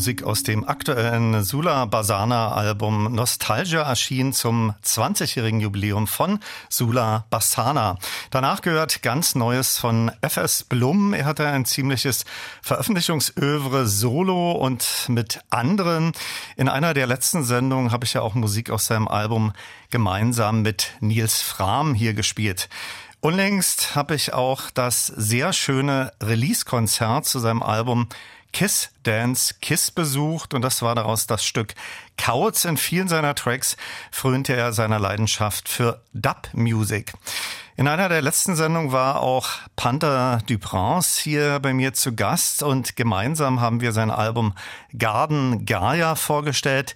Musik 0.00 0.22
aus 0.22 0.42
dem 0.42 0.66
aktuellen 0.66 1.44
Sula 1.44 1.84
Basana 1.84 2.52
Album 2.52 3.14
Nostalgia 3.14 3.82
erschien 3.82 4.32
zum 4.32 4.74
20-jährigen 4.82 5.60
Jubiläum 5.60 6.06
von 6.06 6.40
Sula 6.70 7.26
Basana. 7.28 7.98
Danach 8.30 8.62
gehört 8.62 9.02
ganz 9.02 9.34
Neues 9.34 9.76
von 9.76 10.10
FS 10.22 10.64
Blum. 10.64 11.12
Er 11.12 11.26
hatte 11.26 11.46
ein 11.46 11.66
ziemliches 11.66 12.24
Veröffentlichungsövre 12.62 13.86
solo 13.86 14.52
und 14.52 15.04
mit 15.08 15.40
anderen. 15.50 16.12
In 16.56 16.70
einer 16.70 16.94
der 16.94 17.06
letzten 17.06 17.44
Sendungen 17.44 17.92
habe 17.92 18.06
ich 18.06 18.14
ja 18.14 18.22
auch 18.22 18.34
Musik 18.34 18.70
aus 18.70 18.86
seinem 18.86 19.06
Album 19.06 19.52
gemeinsam 19.90 20.62
mit 20.62 20.94
Nils 21.00 21.42
Fram 21.42 21.92
hier 21.92 22.14
gespielt. 22.14 22.70
Unlängst 23.22 23.96
habe 23.96 24.14
ich 24.14 24.32
auch 24.32 24.70
das 24.70 25.08
sehr 25.08 25.52
schöne 25.52 26.10
Release-Konzert 26.22 27.26
zu 27.26 27.38
seinem 27.38 27.62
Album 27.62 28.08
Kiss 28.52 28.90
Dance 29.02 29.54
Kiss 29.60 29.90
besucht 29.90 30.54
und 30.54 30.62
das 30.62 30.82
war 30.82 30.94
daraus 30.94 31.26
das 31.26 31.44
Stück 31.44 31.74
Kauz. 32.16 32.64
In 32.64 32.76
vielen 32.76 33.08
seiner 33.08 33.34
Tracks 33.34 33.76
frönte 34.10 34.54
er 34.54 34.72
seiner 34.72 34.98
Leidenschaft 34.98 35.68
für 35.68 36.02
Dub-Music. 36.12 37.12
In 37.76 37.88
einer 37.88 38.10
der 38.10 38.20
letzten 38.20 38.56
Sendungen 38.56 38.92
war 38.92 39.20
auch 39.20 39.48
Panther 39.74 40.40
Duprance 40.46 41.18
hier 41.22 41.60
bei 41.60 41.72
mir 41.72 41.94
zu 41.94 42.14
Gast 42.14 42.62
und 42.62 42.94
gemeinsam 42.94 43.60
haben 43.60 43.80
wir 43.80 43.92
sein 43.92 44.10
Album 44.10 44.54
Garden 44.98 45.64
Gaia 45.64 46.14
vorgestellt. 46.14 46.94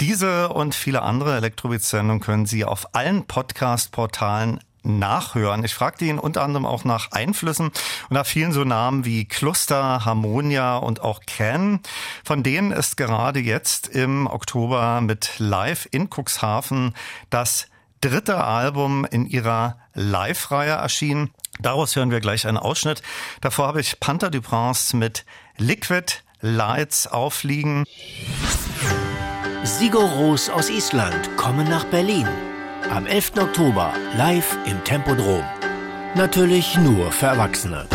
Diese 0.00 0.48
und 0.48 0.74
viele 0.74 1.02
andere 1.02 1.36
Elektrobeat-Sendungen 1.36 2.20
können 2.20 2.46
Sie 2.46 2.64
auf 2.64 2.96
allen 2.96 3.26
Podcast-Portalen 3.26 4.58
nachhören. 4.84 5.64
Ich 5.64 5.74
fragte 5.74 6.04
ihn 6.04 6.18
unter 6.18 6.42
anderem 6.42 6.66
auch 6.66 6.84
nach 6.84 7.12
Einflüssen 7.12 7.66
und 7.66 8.10
nach 8.10 8.26
vielen 8.26 8.52
so 8.52 8.64
Namen 8.64 9.04
wie 9.04 9.24
Cluster, 9.24 10.04
Harmonia 10.04 10.76
und 10.76 11.00
auch 11.00 11.20
Can. 11.26 11.80
Von 12.24 12.42
denen 12.42 12.70
ist 12.70 12.96
gerade 12.96 13.40
jetzt 13.40 13.88
im 13.88 14.26
Oktober 14.26 15.00
mit 15.00 15.32
Live 15.38 15.88
in 15.90 16.08
Cuxhaven 16.08 16.94
das 17.30 17.68
dritte 18.00 18.44
Album 18.44 19.06
in 19.10 19.26
ihrer 19.26 19.78
Live-Reihe 19.94 20.72
erschienen. 20.72 21.30
Daraus 21.60 21.96
hören 21.96 22.10
wir 22.10 22.20
gleich 22.20 22.46
einen 22.46 22.58
Ausschnitt. 22.58 23.02
Davor 23.40 23.68
habe 23.68 23.80
ich 23.80 24.00
Panther 24.00 24.30
Duprance 24.30 24.96
mit 24.96 25.24
Liquid 25.56 26.12
Lights 26.40 27.06
aufliegen. 27.06 27.84
Sigur 29.62 30.02
Ros 30.02 30.50
aus 30.50 30.68
Island 30.68 31.36
kommen 31.38 31.68
nach 31.68 31.84
Berlin 31.84 32.28
am 32.90 33.06
11. 33.06 33.32
Oktober 33.40 33.92
live 34.16 34.56
im 34.66 34.82
Tempodrom. 34.84 35.42
Natürlich 36.14 36.76
nur 36.78 37.10
für 37.10 37.26
Erwachsene. 37.26 37.86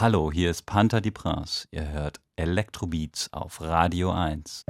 Hallo, 0.00 0.32
hier 0.32 0.50
ist 0.50 0.64
Panther 0.64 1.02
die 1.02 1.10
Prince. 1.10 1.68
Ihr 1.72 1.90
hört 1.90 2.22
Elektrobeats 2.34 3.30
auf 3.34 3.60
Radio 3.60 4.10
1. 4.10 4.64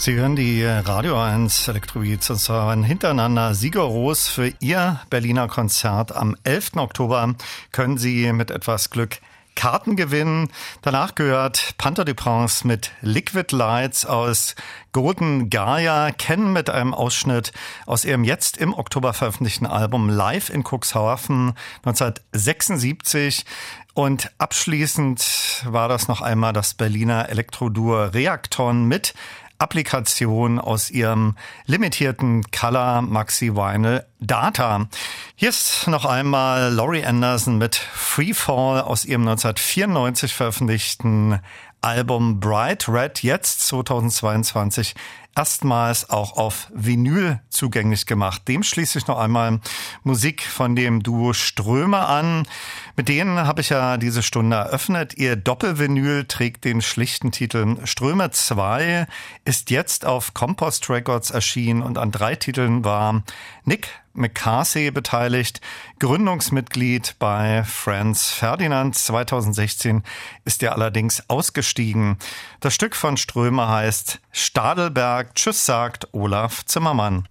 Sie 0.00 0.14
hören 0.14 0.34
die 0.34 0.64
Radio 0.64 1.20
1 1.20 1.68
Elektrobeats 1.68 2.30
und 2.30 2.38
zwar 2.38 2.74
hintereinander 2.74 3.52
siegerros 3.52 4.28
für 4.28 4.50
Ihr 4.58 4.98
Berliner 5.10 5.46
Konzert. 5.46 6.16
Am 6.16 6.38
11. 6.42 6.76
Oktober 6.76 7.34
können 7.70 7.98
Sie 7.98 8.32
mit 8.32 8.50
etwas 8.50 8.88
Glück 8.88 9.18
Karten 9.56 9.96
gewinnen. 9.96 10.48
Danach 10.80 11.14
gehört 11.14 11.74
Panther 11.76 12.06
de 12.06 12.14
Prince 12.14 12.66
mit 12.66 12.92
Liquid 13.02 13.54
Lights 13.54 14.06
aus 14.06 14.54
Golden 14.92 15.50
Gaia, 15.50 16.12
kennen 16.12 16.54
mit 16.54 16.70
einem 16.70 16.94
Ausschnitt 16.94 17.52
aus 17.84 18.06
ihrem 18.06 18.24
jetzt 18.24 18.56
im 18.56 18.72
Oktober 18.72 19.12
veröffentlichten 19.12 19.66
Album 19.66 20.08
Live 20.08 20.48
in 20.48 20.64
Cuxhaven 20.64 21.52
1976. 21.84 23.44
Und 23.92 24.30
abschließend 24.38 25.64
war 25.66 25.88
das 25.88 26.08
noch 26.08 26.22
einmal 26.22 26.54
das 26.54 26.72
Berliner 26.72 27.28
Elektrodur 27.28 28.14
Reakton 28.14 28.86
mit 28.86 29.12
Applikation 29.60 30.58
aus 30.58 30.90
ihrem 30.90 31.36
limitierten 31.66 32.50
Color 32.50 33.02
Maxi 33.02 33.54
Vinyl 33.54 34.04
Data. 34.18 34.88
Hier 35.36 35.50
ist 35.50 35.86
noch 35.86 36.04
einmal 36.04 36.72
Laurie 36.72 37.04
Anderson 37.04 37.58
mit 37.58 37.76
Freefall 37.76 38.80
aus 38.80 39.04
ihrem 39.04 39.22
1994 39.28 40.34
veröffentlichten 40.34 41.40
Album 41.82 42.40
Bright 42.40 42.88
Red, 42.88 43.22
jetzt 43.22 43.66
2022 43.66 44.94
erstmals 45.36 46.10
auch 46.10 46.36
auf 46.36 46.68
Vinyl 46.74 47.40
zugänglich 47.48 48.04
gemacht. 48.06 48.46
Dem 48.48 48.62
schließe 48.62 48.98
ich 48.98 49.06
noch 49.06 49.18
einmal 49.18 49.60
Musik 50.02 50.42
von 50.42 50.76
dem 50.76 51.02
Duo 51.02 51.32
Ströme 51.32 51.98
an. 51.98 52.46
Mit 53.00 53.08
denen 53.08 53.38
habe 53.38 53.62
ich 53.62 53.70
ja 53.70 53.96
diese 53.96 54.22
Stunde 54.22 54.56
eröffnet. 54.56 55.16
Ihr 55.16 55.34
Doppelvinyl 55.34 56.26
trägt 56.26 56.66
den 56.66 56.82
schlichten 56.82 57.32
Titel 57.32 57.78
Ströme 57.84 58.30
2, 58.30 59.06
ist 59.46 59.70
jetzt 59.70 60.04
auf 60.04 60.34
Compost 60.34 60.90
Records 60.90 61.30
erschienen 61.30 61.80
und 61.80 61.96
an 61.96 62.12
drei 62.12 62.34
Titeln 62.34 62.84
war 62.84 63.22
Nick 63.64 63.88
McCarthy 64.12 64.90
beteiligt, 64.90 65.62
Gründungsmitglied 65.98 67.16
bei 67.18 67.64
Franz 67.64 68.32
Ferdinand. 68.32 68.94
2016 68.94 70.02
ist 70.44 70.62
er 70.62 70.74
allerdings 70.74 71.24
ausgestiegen. 71.30 72.18
Das 72.60 72.74
Stück 72.74 72.94
von 72.94 73.16
Ströme 73.16 73.66
heißt 73.66 74.20
Stadelberg. 74.30 75.34
Tschüss 75.34 75.64
sagt 75.64 76.12
Olaf 76.12 76.66
Zimmermann. 76.66 77.26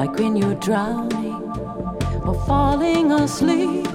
Like 0.00 0.18
when 0.18 0.34
you're 0.34 0.54
drowning 0.54 1.42
or 2.24 2.34
falling 2.46 3.12
asleep, 3.12 3.86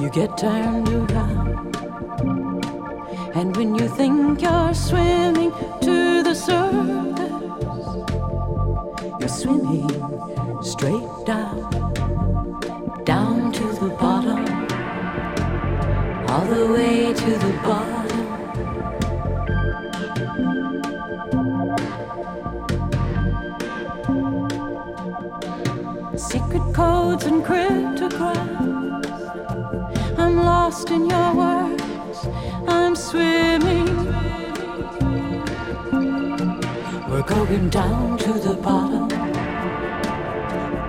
you 0.00 0.08
get 0.14 0.38
turned 0.38 0.88
around. 0.88 1.76
And 3.34 3.54
when 3.54 3.74
you 3.74 3.86
think 3.86 4.40
you're 4.40 4.72
swimming 4.72 5.52
to 5.82 6.22
the 6.22 6.32
surface, 6.32 7.36
you're 9.20 9.28
swimming 9.28 9.90
straight 10.62 11.26
down, 11.26 11.68
down 13.04 13.52
to 13.52 13.64
the 13.74 13.90
bottom, 14.00 14.40
all 16.30 16.46
the 16.46 16.72
way 16.72 17.12
to 17.12 17.30
the 17.44 17.60
bottom. 17.62 17.89
Going 37.30 37.68
down 37.70 38.18
to 38.18 38.32
the 38.32 38.54
bottom, 38.54 39.08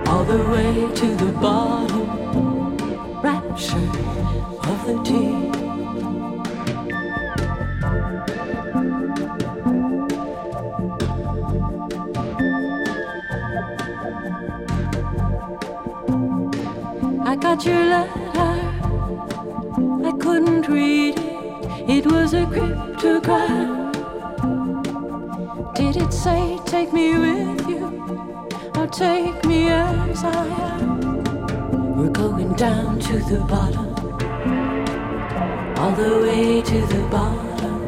all 0.08 0.24
the 0.24 0.42
way 0.50 0.94
to 0.94 1.06
the 1.22 1.32
bottom. 1.40 2.22
rapture 3.22 3.88
of 4.70 4.78
the 4.86 4.96
deep. 5.04 5.52
I 17.24 17.36
got 17.36 17.64
your 17.64 17.84
letter. 17.94 18.54
I 20.08 20.12
couldn't 20.18 20.68
read 20.68 21.18
it. 21.18 21.88
It 21.88 22.06
was 22.06 22.34
a 22.34 22.44
cryptogram. 22.46 23.71
Take 28.92 29.44
me 29.46 29.68
as 29.68 30.22
I 30.22 30.44
am? 30.44 31.00
We're 31.96 32.10
going 32.10 32.52
down 32.54 33.00
to 33.00 33.18
the 33.20 33.38
bottom. 33.48 33.88
All 35.78 35.92
the 35.92 36.18
way 36.22 36.60
to 36.60 36.86
the 36.86 37.02
bottom. 37.10 37.78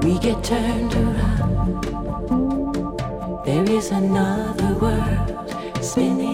We 0.00 0.18
get 0.18 0.42
turned 0.42 0.94
around. 0.94 1.84
There 3.46 3.70
is 3.70 3.90
another 3.92 4.74
world 4.74 5.54
spinning 5.80 6.33